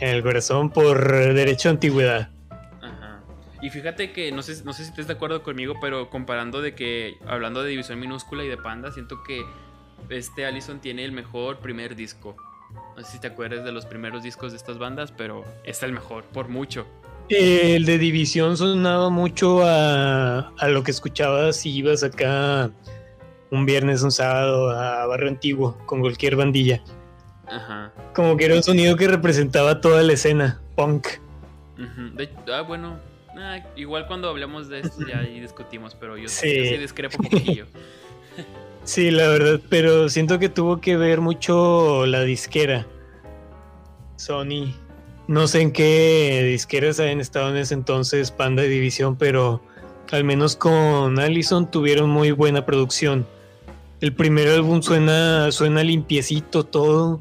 en 0.00 0.08
el 0.08 0.22
corazón 0.22 0.70
por 0.70 1.12
derecho 1.34 1.68
a 1.68 1.72
antigüedad. 1.72 2.30
Ajá. 2.82 3.22
Y 3.62 3.70
fíjate 3.70 4.12
que 4.12 4.32
no 4.32 4.42
sé, 4.42 4.62
no 4.64 4.72
sé 4.72 4.84
si 4.84 4.90
estás 4.90 5.06
de 5.06 5.14
acuerdo 5.14 5.42
conmigo, 5.42 5.74
pero 5.80 6.10
comparando 6.10 6.60
de 6.62 6.74
que, 6.74 7.14
hablando 7.26 7.62
de 7.62 7.70
división 7.70 7.98
minúscula 7.98 8.44
y 8.44 8.48
de 8.48 8.56
panda, 8.56 8.92
siento 8.92 9.22
que 9.22 9.44
este 10.10 10.46
Allison 10.46 10.80
tiene 10.80 11.04
el 11.04 11.12
mejor 11.12 11.58
primer 11.58 11.96
disco. 11.96 12.36
No 12.96 13.02
sé 13.02 13.12
si 13.12 13.20
te 13.20 13.28
acuerdas 13.28 13.64
de 13.64 13.72
los 13.72 13.86
primeros 13.86 14.22
discos 14.22 14.52
de 14.52 14.58
estas 14.58 14.78
bandas, 14.78 15.12
pero 15.12 15.44
es 15.64 15.82
el 15.82 15.92
mejor, 15.92 16.24
por 16.24 16.48
mucho. 16.48 16.86
El 17.28 17.84
de 17.84 17.98
División 17.98 18.56
sonaba 18.56 19.10
mucho 19.10 19.62
a, 19.64 20.52
a 20.58 20.68
lo 20.68 20.84
que 20.84 20.92
escuchabas 20.92 21.56
si 21.56 21.74
ibas 21.74 22.04
acá 22.04 22.70
un 23.50 23.66
viernes, 23.66 24.02
un 24.02 24.12
sábado 24.12 24.70
a 24.70 25.06
Barrio 25.06 25.28
Antiguo 25.28 25.76
con 25.86 26.00
cualquier 26.00 26.36
bandilla. 26.36 26.82
Ajá. 27.48 27.92
Como 28.14 28.36
que 28.36 28.44
era 28.46 28.54
un 28.56 28.62
sonido 28.62 28.96
que 28.96 29.06
representaba 29.08 29.80
toda 29.80 30.02
la 30.02 30.12
escena 30.14 30.60
punk. 30.74 31.06
De- 32.14 32.30
ah, 32.52 32.62
bueno. 32.62 32.98
ah, 33.38 33.58
igual 33.76 34.06
cuando 34.06 34.28
hablemos 34.28 34.68
de 34.68 34.80
esto 34.80 35.06
ya 35.06 35.18
ahí 35.20 35.40
discutimos, 35.40 35.94
pero 35.94 36.16
yo 36.16 36.28
Sí. 36.28 36.56
yo 36.56 36.64
sí 36.64 36.76
discrepo 36.78 37.16
un 37.22 37.28
poquillo. 37.30 37.66
Sí, 38.84 39.10
la 39.10 39.26
verdad, 39.26 39.60
pero 39.68 40.08
siento 40.08 40.38
que 40.38 40.48
tuvo 40.48 40.80
que 40.80 40.96
ver 40.96 41.20
mucho 41.20 42.06
la 42.06 42.20
disquera. 42.22 42.86
Sony. 44.16 44.72
No 45.26 45.48
sé 45.48 45.60
en 45.62 45.72
qué 45.72 46.44
disqueras 46.48 47.00
habían 47.00 47.20
estado 47.20 47.50
en 47.50 47.56
ese 47.56 47.74
entonces, 47.74 48.30
Panda 48.30 48.64
y 48.64 48.68
División, 48.68 49.16
pero 49.16 49.60
al 50.12 50.22
menos 50.22 50.54
con 50.54 51.18
Allison 51.18 51.68
tuvieron 51.68 52.08
muy 52.10 52.30
buena 52.30 52.64
producción. 52.64 53.26
El 54.00 54.12
primer 54.12 54.48
álbum 54.50 54.82
suena, 54.82 55.50
suena 55.50 55.82
limpiecito 55.82 56.62
todo, 56.64 57.20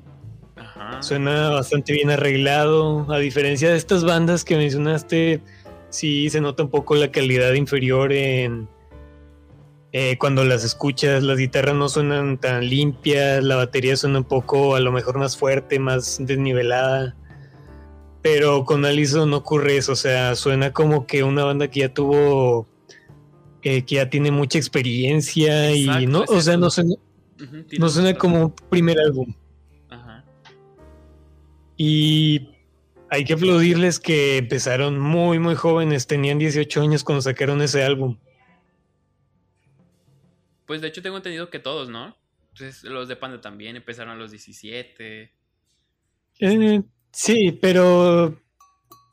Ajá. 0.96 1.04
suena 1.04 1.50
bastante 1.50 1.94
bien 1.94 2.10
arreglado. 2.10 3.12
A 3.12 3.20
diferencia 3.20 3.70
de 3.70 3.78
estas 3.78 4.04
bandas 4.04 4.44
que 4.44 4.58
mencionaste, 4.58 5.42
sí 5.90 6.30
se 6.30 6.42
nota 6.42 6.64
un 6.64 6.70
poco 6.70 6.96
la 6.96 7.12
calidad 7.12 7.54
inferior 7.54 8.12
en 8.12 8.68
eh, 9.98 10.18
cuando 10.18 10.44
las 10.44 10.66
escuchas. 10.66 11.24
Las 11.24 11.38
guitarras 11.38 11.76
no 11.76 11.88
suenan 11.88 12.38
tan 12.38 12.68
limpias, 12.68 13.42
la 13.42 13.56
batería 13.56 13.96
suena 13.96 14.20
un 14.20 14.26
poco 14.26 14.76
a 14.76 14.82
lo 14.82 14.92
mejor 14.92 15.18
más 15.18 15.38
fuerte, 15.38 15.80
más 15.80 16.18
desnivelada. 16.20 17.16
Pero 18.22 18.66
con 18.66 18.84
Allison 18.84 19.30
no 19.30 19.38
ocurre 19.38 19.78
eso, 19.78 19.94
o 19.94 19.96
sea, 19.96 20.36
suena 20.36 20.74
como 20.74 21.06
que 21.06 21.24
una 21.24 21.46
banda 21.46 21.70
que 21.70 21.82
ya 21.82 21.94
tuvo, 21.94 22.68
eh, 23.62 23.84
que 23.84 23.96
ya 23.96 24.10
tiene 24.10 24.32
mucha 24.32 24.58
experiencia 24.58 25.72
y 25.72 26.08
no, 26.08 26.26
o 26.28 26.42
sea, 26.42 26.58
no 26.58 26.72
suena, 26.72 26.96
no 27.78 27.88
suena 27.88 28.16
como 28.16 28.46
un 28.48 28.56
primer 28.70 29.00
álbum. 29.00 29.34
Y 31.78 32.50
hay 33.10 33.24
que 33.26 33.34
aplaudirles 33.34 34.00
que 34.00 34.38
empezaron 34.38 35.00
muy, 35.00 35.40
muy 35.40 35.56
jóvenes. 35.56 36.08
Tenían 36.08 36.40
18 36.40 36.82
años 36.82 37.04
cuando 37.04 37.22
sacaron 37.22 37.62
ese 37.62 37.84
álbum. 37.84 38.18
Pues 40.66 40.82
de 40.82 40.88
hecho 40.88 41.02
tengo 41.02 41.18
entendido 41.18 41.50
que 41.50 41.60
todos, 41.60 41.90
¿no? 41.90 42.16
Entonces 42.54 42.84
los 42.84 43.08
de 43.08 43.16
Panda 43.16 43.42
también 43.42 43.76
empezaron 43.76 44.14
a 44.14 44.16
los 44.16 44.32
17. 44.32 45.32
Eh, 46.40 46.82
sí, 47.12 47.52
pero 47.62 48.40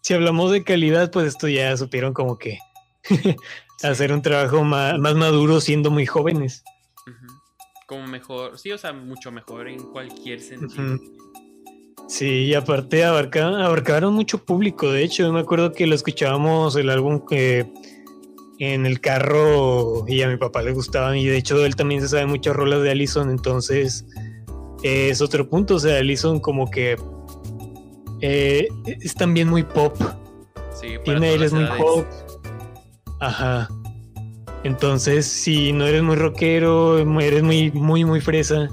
si 0.02 0.14
hablamos 0.14 0.50
de 0.52 0.64
calidad, 0.64 1.10
pues 1.10 1.26
esto 1.26 1.48
ya 1.48 1.76
supieron 1.76 2.14
como 2.14 2.38
que 2.38 2.58
hacer 3.82 4.12
un 4.12 4.22
trabajo 4.22 4.64
ma- 4.64 4.96
más, 4.96 5.14
maduro 5.14 5.60
siendo 5.60 5.90
muy 5.90 6.06
jóvenes. 6.06 6.64
Como 7.86 8.06
mejor, 8.06 8.58
sí, 8.58 8.72
o 8.72 8.78
sea, 8.78 8.92
mucho 8.94 9.30
mejor 9.30 9.68
en 9.68 9.82
cualquier 9.92 10.40
sentido. 10.40 10.94
Ujú. 10.94 11.02
Sí, 12.12 12.26
y 12.44 12.54
aparte 12.54 13.04
abarca- 13.04 13.64
abarcaron 13.64 14.12
mucho 14.12 14.36
público. 14.44 14.92
De 14.92 15.02
hecho, 15.02 15.22
yo 15.22 15.32
me 15.32 15.40
acuerdo 15.40 15.72
que 15.72 15.86
lo 15.86 15.94
escuchábamos 15.94 16.76
el 16.76 16.90
álbum 16.90 17.22
que 17.26 17.66
en 18.58 18.84
el 18.84 19.00
carro 19.00 20.04
y 20.06 20.20
a 20.20 20.28
mi 20.28 20.36
papá 20.36 20.60
le 20.60 20.72
gustaban. 20.72 21.16
Y 21.16 21.24
de 21.24 21.38
hecho, 21.38 21.64
él 21.64 21.74
también 21.74 22.02
se 22.02 22.08
sabe 22.08 22.26
muchas 22.26 22.54
rolas 22.54 22.82
de 22.82 22.90
Allison. 22.90 23.30
Entonces, 23.30 24.04
eh, 24.82 25.08
es 25.08 25.22
otro 25.22 25.48
punto. 25.48 25.76
O 25.76 25.78
sea, 25.78 25.96
Allison, 25.96 26.38
como 26.38 26.70
que 26.70 26.98
eh, 28.20 28.68
es 28.84 29.14
también 29.14 29.48
muy 29.48 29.62
pop. 29.62 29.96
Sí, 30.78 30.88
Tiene 31.06 31.38
las 31.38 31.54
muy 31.54 31.64
pop. 31.78 32.04
Ajá. 33.20 33.70
Entonces, 34.64 35.24
si 35.24 35.72
no 35.72 35.86
eres 35.86 36.02
muy 36.02 36.16
rockero, 36.16 36.98
eres 37.20 37.42
muy, 37.42 37.70
muy, 37.72 38.04
muy 38.04 38.20
fresa. 38.20 38.68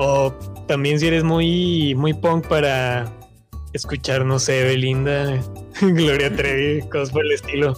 O 0.00 0.34
también 0.68 1.00
si 1.00 1.08
eres 1.08 1.24
muy, 1.24 1.94
muy 1.96 2.14
punk 2.14 2.46
para 2.46 3.10
escuchar, 3.72 4.24
no 4.24 4.38
sé, 4.38 4.62
Belinda, 4.62 5.42
Gloria 5.80 6.32
Trevi, 6.32 6.82
cosas 6.88 7.10
por 7.10 7.24
el 7.24 7.32
estilo. 7.32 7.74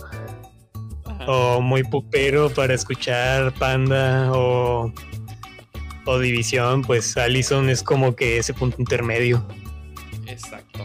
Ajá. 1.07 1.24
O 1.26 1.61
muy 1.61 1.84
popero 1.84 2.51
para 2.51 2.74
escuchar 2.74 3.55
Panda 3.55 4.30
o, 4.32 4.93
o 6.05 6.18
División, 6.18 6.82
pues 6.82 7.16
Allison 7.16 7.70
es 7.70 7.82
como 7.82 8.14
que 8.14 8.38
ese 8.38 8.53
punto 8.53 8.76
intermedio. 8.78 9.47
Exacto. 10.26 10.80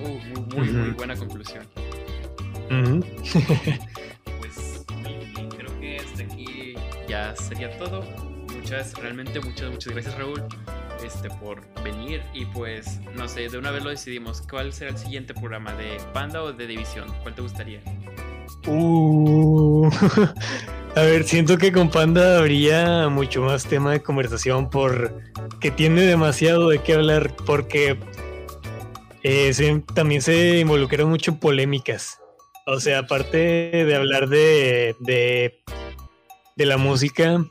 Uh, 0.00 0.08
muy, 0.08 0.44
muy, 0.54 0.72
muy 0.72 0.88
Ujú. 0.88 0.96
buena 0.96 1.16
conclusión. 1.16 1.66
Ujú. 2.70 3.04
Pues 4.38 4.84
muy 5.02 5.24
bien, 5.34 5.48
creo 5.50 5.80
que 5.80 5.98
hasta 5.98 6.22
aquí 6.22 6.74
ya 7.08 7.34
sería 7.36 7.76
todo. 7.78 8.04
Muchas, 8.56 8.94
realmente 8.94 9.40
muchas, 9.40 9.70
muchas 9.70 9.92
gracias 9.92 10.18
Raúl 10.18 10.42
este, 11.04 11.28
por 11.30 11.62
venir 11.82 12.22
y 12.32 12.44
pues 12.46 13.00
no 13.14 13.28
sé, 13.28 13.48
de 13.48 13.58
una 13.58 13.70
vez 13.70 13.82
lo 13.82 13.90
decidimos. 13.90 14.42
¿Cuál 14.42 14.72
será 14.72 14.90
el 14.90 14.98
siguiente 14.98 15.34
programa? 15.34 15.72
¿De 15.74 15.98
Panda 16.12 16.42
o 16.42 16.52
de 16.52 16.66
División? 16.66 17.08
¿Cuál 17.22 17.34
te 17.34 17.42
gustaría? 17.42 17.80
Uh, 18.66 19.88
a 20.96 21.00
ver, 21.00 21.24
siento 21.24 21.58
que 21.58 21.72
con 21.72 21.90
Panda 21.90 22.38
habría 22.38 23.08
mucho 23.08 23.42
más 23.42 23.64
tema 23.64 23.92
de 23.92 24.02
conversación 24.02 24.70
por 24.70 25.20
que 25.60 25.70
tiene 25.70 26.02
demasiado 26.02 26.68
de 26.68 26.78
qué 26.78 26.94
hablar 26.94 27.34
porque 27.46 27.98
eh, 29.22 29.82
también 29.94 30.22
se 30.22 30.58
involucraron 30.58 31.10
mucho 31.10 31.32
en 31.32 31.38
polémicas. 31.38 32.20
O 32.66 32.78
sea, 32.78 33.00
aparte 33.00 33.38
de 33.84 33.94
hablar 33.94 34.28
de, 34.28 34.94
de, 35.00 35.60
de 36.56 36.66
la 36.66 36.76
música 36.76 37.44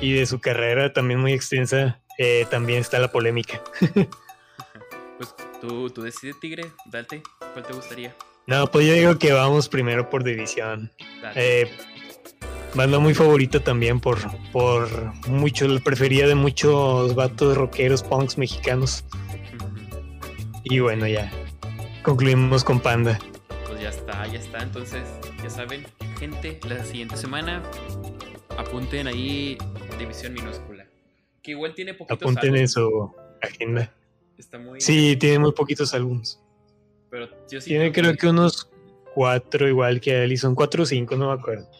y 0.00 0.12
de 0.12 0.26
su 0.26 0.40
carrera 0.40 0.92
también 0.92 1.20
muy 1.20 1.32
extensa, 1.32 2.00
eh, 2.18 2.46
también 2.50 2.80
está 2.80 2.98
la 2.98 3.10
polémica. 3.10 3.62
Pues 5.18 5.34
tú, 5.62 5.88
tú 5.88 6.02
decides, 6.02 6.38
Tigre, 6.40 6.70
date. 6.84 7.22
¿Cuál 7.54 7.64
te 7.64 7.72
gustaría? 7.72 8.14
No, 8.46 8.70
pues 8.70 8.86
yo 8.86 8.92
digo 8.92 9.18
que 9.18 9.32
vamos 9.32 9.66
primero 9.66 10.10
por 10.10 10.22
división. 10.22 10.92
Eh, 11.34 11.70
banda 12.74 12.98
muy 12.98 13.14
favorita 13.14 13.60
también 13.60 13.98
por, 13.98 14.18
por 14.52 14.88
mucho, 15.28 15.66
la 15.66 15.80
preferida 15.80 16.26
de 16.26 16.34
muchos 16.34 17.14
vatos 17.14 17.56
rockeros, 17.56 18.02
punks 18.02 18.36
mexicanos. 18.36 19.04
Y 20.64 20.80
bueno, 20.80 21.06
ya 21.06 21.32
concluimos 22.02 22.62
con 22.62 22.78
Panda. 22.80 23.18
Pues 23.66 23.80
ya 23.80 23.88
está, 23.88 24.26
ya 24.26 24.38
está. 24.38 24.58
Entonces, 24.58 25.02
ya 25.42 25.48
saben, 25.48 25.86
gente, 26.18 26.60
la 26.68 26.84
siguiente 26.84 27.16
semana 27.16 27.62
apunten 28.58 29.06
ahí 29.06 29.56
división 29.98 30.34
minúscula. 30.34 30.75
Que 31.46 31.52
igual 31.52 31.74
tiene 31.74 31.94
poquitos 31.94 32.20
Apunten 32.20 32.56
en 32.56 32.66
su 32.66 33.14
agenda. 33.40 33.94
Está 34.36 34.58
muy. 34.58 34.80
Sí, 34.80 35.16
tiene 35.16 35.38
muy 35.38 35.52
poquitos 35.52 35.94
álbumes. 35.94 36.42
Pero 37.08 37.28
yo 37.48 37.60
sí 37.60 37.70
Tiene 37.70 37.92
creo 37.92 38.16
que 38.16 38.26
unos 38.26 38.68
cuatro 39.14 39.68
igual 39.68 40.00
que 40.00 40.16
Allison, 40.16 40.56
cuatro 40.56 40.82
o 40.82 40.86
cinco, 40.86 41.14
no 41.14 41.28
me 41.28 41.40
acuerdo. 41.40 41.70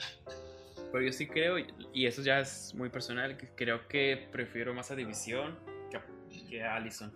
Pero 0.93 1.05
yo 1.05 1.13
sí 1.13 1.27
creo, 1.27 1.57
y 1.93 2.07
eso 2.07 2.23
ya 2.23 2.39
es 2.39 2.77
muy 2.77 2.91
personal, 2.91 3.37
que 3.37 3.49
creo 3.57 3.89
que 3.89 4.29
prefiero 4.31 4.73
más 4.73 4.93
a 4.93 4.95
División 4.95 5.59
que 5.91 5.97
a, 5.97 6.07
que 6.49 6.63
a 6.63 6.77
Allison. 6.77 7.13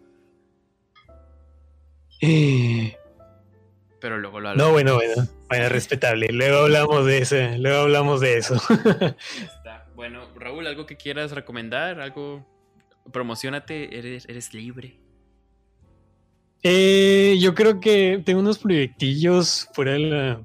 Eh, 2.21 2.97
Pero 4.01 4.19
luego 4.19 4.41
lo 4.41 4.57
No, 4.57 4.73
bueno, 4.73 4.97
bueno, 4.97 5.29
bueno, 5.49 5.69
respetable. 5.69 6.27
Luego 6.33 6.65
hablamos 6.65 7.07
de 7.07 7.19
eso, 7.19 7.37
luego 7.59 7.83
hablamos 7.83 8.21
de 8.21 8.39
eso. 8.39 8.57
Bueno, 10.01 10.31
Raúl, 10.35 10.67
¿algo 10.67 10.87
que 10.87 10.97
quieras 10.97 11.33
recomendar? 11.33 12.01
¿Algo? 12.01 12.47
Promocionate, 13.13 13.99
eres, 13.99 14.27
eres 14.31 14.55
libre. 14.55 14.99
Eh, 16.63 17.37
yo 17.39 17.55
creo 17.55 17.81
que 17.81 18.23
tengo 18.25 18.41
unos 18.41 18.57
proyectillos 18.61 19.69
fuera 19.75 19.93
de 19.93 19.99
la 19.99 20.41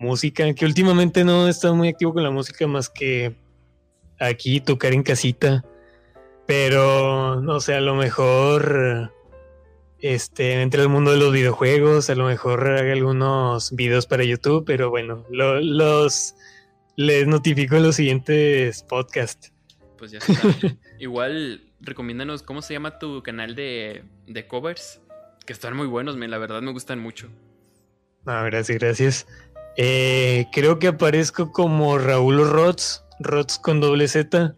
música, 0.00 0.52
que 0.54 0.64
últimamente 0.66 1.22
no 1.22 1.46
he 1.46 1.50
estado 1.50 1.76
muy 1.76 1.86
activo 1.86 2.14
con 2.14 2.24
la 2.24 2.32
música 2.32 2.66
más 2.66 2.90
que 2.90 3.36
aquí 4.18 4.60
tocar 4.60 4.92
en 4.92 5.04
casita. 5.04 5.64
Pero, 6.44 7.40
no 7.42 7.60
sé, 7.60 7.74
a 7.74 7.80
lo 7.80 7.94
mejor 7.94 9.12
este, 10.00 10.62
entre 10.62 10.82
el 10.82 10.88
mundo 10.88 11.12
de 11.12 11.18
los 11.18 11.32
videojuegos, 11.32 12.10
a 12.10 12.16
lo 12.16 12.26
mejor 12.26 12.66
haga 12.66 12.92
algunos 12.92 13.70
videos 13.70 14.06
para 14.06 14.24
YouTube, 14.24 14.64
pero 14.66 14.90
bueno, 14.90 15.24
lo- 15.30 15.60
los 15.60 16.34
les 16.96 17.26
notifico 17.26 17.76
en 17.76 17.82
los 17.82 17.96
siguientes 17.96 18.82
podcasts. 18.84 19.52
Pues 19.98 20.10
ya 20.12 20.18
está. 20.18 20.32
Igual, 20.98 21.72
recomiéndanos 21.80 22.42
cómo 22.42 22.62
se 22.62 22.74
llama 22.74 22.98
tu 22.98 23.22
canal 23.22 23.54
de, 23.54 24.04
de 24.26 24.46
covers. 24.46 25.00
Que 25.46 25.52
están 25.52 25.76
muy 25.76 25.86
buenos, 25.86 26.16
me, 26.16 26.26
la 26.26 26.38
verdad 26.38 26.62
me 26.62 26.72
gustan 26.72 27.00
mucho. 27.00 27.28
Ah, 28.26 28.44
gracias, 28.44 28.78
gracias. 28.78 29.26
Eh, 29.76 30.46
creo 30.52 30.78
que 30.78 30.88
aparezco 30.88 31.52
como 31.52 31.98
Raúl 31.98 32.48
Rots, 32.48 33.04
Rots 33.20 33.58
con 33.58 33.80
doble 33.80 34.08
Z. 34.08 34.54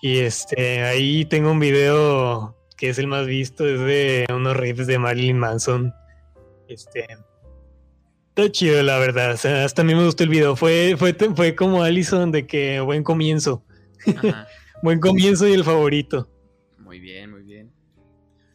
Y 0.00 0.18
este, 0.18 0.84
ahí 0.84 1.24
tengo 1.24 1.50
un 1.50 1.58
video 1.58 2.56
que 2.76 2.90
es 2.90 2.98
el 2.98 3.08
más 3.08 3.26
visto, 3.26 3.66
es 3.66 3.80
de 3.80 4.26
unos 4.32 4.56
riffs 4.56 4.86
de 4.86 4.98
Marilyn 4.98 5.38
Manson. 5.38 5.92
Este. 6.68 7.06
Está 8.38 8.52
chido, 8.52 8.80
la 8.84 8.98
verdad. 8.98 9.32
O 9.32 9.36
sea, 9.36 9.64
hasta 9.64 9.82
a 9.82 9.84
mí 9.84 9.96
me 9.96 10.04
gustó 10.04 10.22
el 10.22 10.28
video. 10.28 10.54
Fue, 10.54 10.94
fue, 10.96 11.12
fue 11.12 11.56
como 11.56 11.82
Allison 11.82 12.30
de 12.30 12.46
que 12.46 12.78
buen 12.78 13.02
comienzo. 13.02 13.64
Buen 14.80 15.00
comienzo 15.00 15.48
y 15.48 15.54
el 15.54 15.64
favorito. 15.64 16.30
Muy 16.78 17.00
bien, 17.00 17.32
muy 17.32 17.42
bien. 17.42 17.72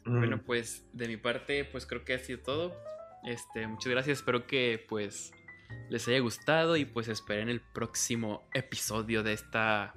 Mm. 0.05 0.19
Bueno, 0.19 0.41
pues 0.45 0.85
de 0.93 1.09
mi 1.09 1.17
parte, 1.17 1.65
pues 1.65 1.85
creo 1.85 2.05
que 2.05 2.13
ha 2.13 2.19
sido 2.19 2.39
todo. 2.39 2.73
Este, 3.25 3.67
muchas 3.67 3.91
gracias. 3.91 4.19
Espero 4.19 4.47
que 4.47 4.85
pues 4.87 5.33
les 5.89 6.07
haya 6.07 6.19
gustado 6.19 6.77
y 6.77 6.85
pues 6.85 7.09
esperen 7.09 7.49
el 7.49 7.59
próximo 7.59 8.47
episodio 8.53 9.21
de 9.21 9.33
esta 9.33 9.93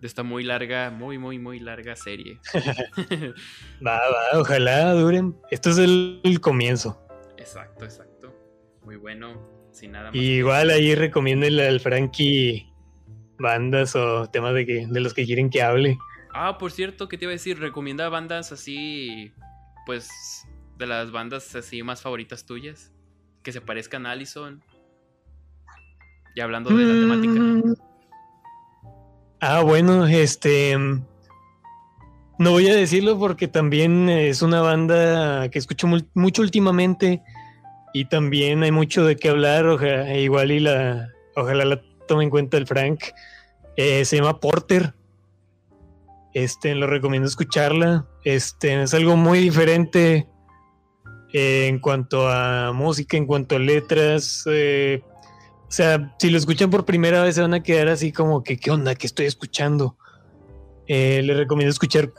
de 0.00 0.08
esta 0.08 0.24
muy 0.24 0.42
larga, 0.42 0.90
muy 0.90 1.18
muy 1.18 1.38
muy 1.38 1.60
larga 1.60 1.94
serie. 1.94 2.40
Va, 3.86 3.96
va, 3.96 4.40
ojalá 4.40 4.92
duren. 4.94 5.36
Esto 5.52 5.70
es 5.70 5.78
el, 5.78 6.20
el 6.24 6.40
comienzo. 6.40 7.06
exacto, 7.38 7.84
exacto. 7.84 8.09
Muy 8.90 8.96
bueno. 8.96 9.40
Sin 9.70 9.92
nada 9.92 10.06
más. 10.06 10.16
Y 10.16 10.18
que 10.18 10.24
igual 10.24 10.68
ahí 10.68 10.96
recomiéndenle 10.96 11.68
al 11.68 11.78
Frankie 11.78 12.66
bandas 13.38 13.94
o 13.94 14.28
temas 14.28 14.52
de, 14.52 14.66
que, 14.66 14.88
de 14.88 15.00
los 15.00 15.14
que 15.14 15.24
quieren 15.24 15.48
que 15.48 15.62
hable. 15.62 15.96
Ah, 16.34 16.58
por 16.58 16.72
cierto, 16.72 17.06
¿qué 17.06 17.16
te 17.16 17.26
iba 17.26 17.30
a 17.30 17.34
decir? 17.34 17.60
Recomienda 17.60 18.08
bandas 18.08 18.50
así, 18.50 19.32
pues, 19.86 20.10
de 20.76 20.88
las 20.88 21.12
bandas 21.12 21.54
así 21.54 21.84
más 21.84 22.02
favoritas 22.02 22.46
tuyas, 22.46 22.92
que 23.44 23.52
se 23.52 23.60
parezcan 23.60 24.06
a 24.06 24.10
Allison. 24.10 24.60
Y 26.34 26.40
hablando 26.40 26.70
de 26.70 26.84
la 26.84 26.92
temática. 26.92 27.40
Mm. 27.40 27.74
Ah, 29.40 29.60
bueno, 29.60 30.04
este. 30.04 30.76
No 32.40 32.50
voy 32.50 32.68
a 32.68 32.74
decirlo 32.74 33.20
porque 33.20 33.46
también 33.46 34.08
es 34.08 34.42
una 34.42 34.62
banda 34.62 35.48
que 35.48 35.60
escucho 35.60 35.86
mucho 36.14 36.42
últimamente 36.42 37.22
y 37.92 38.04
también 38.06 38.62
hay 38.62 38.70
mucho 38.72 39.04
de 39.04 39.16
qué 39.16 39.28
hablar. 39.28 39.66
oja- 39.66 40.14
igual 40.16 40.50
y 40.52 40.60
la, 40.60 41.08
ojalá 41.36 41.64
la 41.64 41.80
tome 42.08 42.24
en 42.24 42.30
cuenta 42.30 42.56
el 42.56 42.66
Frank. 42.66 43.04
Eh, 43.76 44.04
se 44.04 44.16
llama 44.16 44.40
Porter. 44.40 44.94
Este, 46.34 46.74
lo 46.74 46.86
recomiendo 46.86 47.26
escucharla. 47.28 48.06
Este, 48.24 48.82
es 48.82 48.94
algo 48.94 49.16
muy 49.16 49.40
diferente 49.40 50.26
eh, 51.32 51.66
en 51.68 51.78
cuanto 51.80 52.28
a 52.28 52.72
música, 52.72 53.16
en 53.16 53.26
cuanto 53.26 53.56
a 53.56 53.58
letras. 53.58 54.44
eh, 54.46 55.02
o 55.68 55.72
sea, 55.72 56.14
si 56.18 56.30
lo 56.30 56.38
escuchan 56.38 56.70
por 56.70 56.84
primera 56.84 57.22
vez 57.22 57.36
se 57.36 57.42
van 57.42 57.54
a 57.54 57.62
quedar 57.62 57.88
así 57.88 58.12
como 58.12 58.42
que, 58.42 58.56
¿qué 58.58 58.70
onda? 58.70 58.94
¿Qué 58.94 59.06
estoy 59.06 59.26
escuchando? 59.26 59.96
Eh, 60.88 61.22
les 61.22 61.36
recomiendo 61.36 61.70
escuchar, 61.70 62.12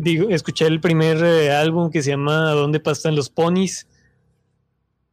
digo, 0.00 0.30
escuchar 0.30 0.68
el 0.68 0.80
primer 0.80 1.22
álbum 1.52 1.90
que 1.90 2.02
se 2.02 2.10
llama 2.10 2.52
¿Dónde 2.52 2.80
pasan 2.80 3.14
los 3.14 3.28
ponis? 3.28 3.86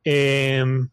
Em, 0.04 0.89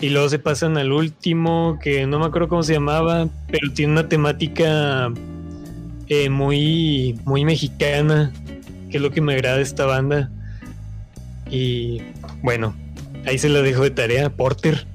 y 0.00 0.10
luego 0.10 0.28
se 0.28 0.38
pasan 0.38 0.76
al 0.76 0.92
último, 0.92 1.78
que 1.82 2.06
no 2.06 2.18
me 2.18 2.26
acuerdo 2.26 2.48
cómo 2.48 2.62
se 2.62 2.74
llamaba, 2.74 3.28
pero 3.50 3.72
tiene 3.72 3.92
una 3.92 4.08
temática 4.08 5.12
eh, 6.08 6.30
muy, 6.30 7.18
muy 7.24 7.44
mexicana, 7.44 8.32
que 8.90 8.98
es 8.98 9.02
lo 9.02 9.10
que 9.10 9.20
me 9.20 9.34
agrada 9.34 9.56
de 9.56 9.62
esta 9.62 9.86
banda. 9.86 10.30
Y 11.50 12.02
bueno, 12.42 12.74
ahí 13.26 13.38
se 13.38 13.48
lo 13.48 13.62
dejo 13.62 13.82
de 13.82 13.90
tarea, 13.90 14.30
Porter. 14.30 14.86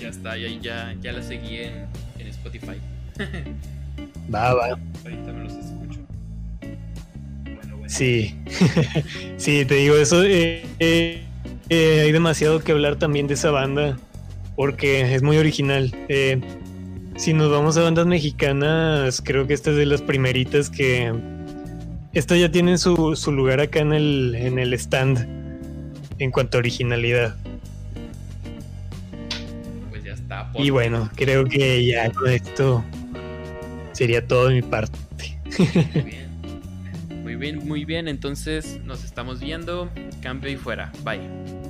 Ya 0.00 0.08
está, 0.08 0.36
ya, 0.36 0.48
ya, 0.60 0.94
ya 1.00 1.12
la 1.12 1.22
seguí 1.22 1.56
en, 1.58 1.86
en 2.18 2.26
Spotify. 2.28 2.76
Va, 4.34 4.52
va. 4.54 4.66
Ahorita 5.04 5.32
me 5.32 5.44
los 5.44 5.52
escucho. 5.52 6.00
Bueno, 7.44 7.76
bueno. 7.76 7.88
Sí, 7.88 8.34
sí, 9.36 9.64
te 9.64 9.74
digo 9.76 9.96
eso. 9.96 10.24
eh, 10.24 10.66
eh, 10.80 11.22
eh, 11.68 12.00
hay 12.00 12.12
demasiado 12.12 12.60
que 12.60 12.72
hablar 12.72 12.96
también 12.96 13.26
de 13.26 13.34
esa 13.34 13.50
banda 13.50 13.96
porque 14.56 15.14
es 15.14 15.22
muy 15.22 15.36
original. 15.36 15.94
Eh, 16.08 16.40
si 17.16 17.32
nos 17.32 17.50
vamos 17.50 17.76
a 17.76 17.82
bandas 17.82 18.06
mexicanas, 18.06 19.22
creo 19.24 19.46
que 19.46 19.54
esta 19.54 19.70
es 19.70 19.76
de 19.76 19.86
las 19.86 20.02
primeritas 20.02 20.70
que. 20.70 21.14
Esta 22.12 22.34
ya 22.36 22.50
tiene 22.50 22.78
su, 22.78 23.14
su 23.14 23.30
lugar 23.30 23.60
acá 23.60 23.80
en 23.80 23.92
el, 23.92 24.34
en 24.34 24.58
el 24.58 24.72
stand 24.72 25.28
en 26.18 26.30
cuanto 26.30 26.56
a 26.56 26.60
originalidad. 26.60 27.36
Pues 29.90 30.02
ya 30.02 30.14
está. 30.14 30.50
Y 30.54 30.70
bueno, 30.70 31.10
creo 31.14 31.44
que 31.44 31.84
ya 31.84 32.10
con 32.10 32.30
esto 32.30 32.82
sería 33.92 34.26
todo 34.26 34.48
de 34.48 34.54
mi 34.54 34.62
parte. 34.62 34.98
Muy 35.58 36.02
bien. 36.02 36.25
Muy 37.36 37.52
bien, 37.52 37.68
muy 37.68 37.84
bien. 37.84 38.08
Entonces 38.08 38.80
nos 38.82 39.04
estamos 39.04 39.40
viendo. 39.40 39.90
Cambio 40.22 40.50
y 40.50 40.56
fuera. 40.56 40.90
Bye. 41.04 41.65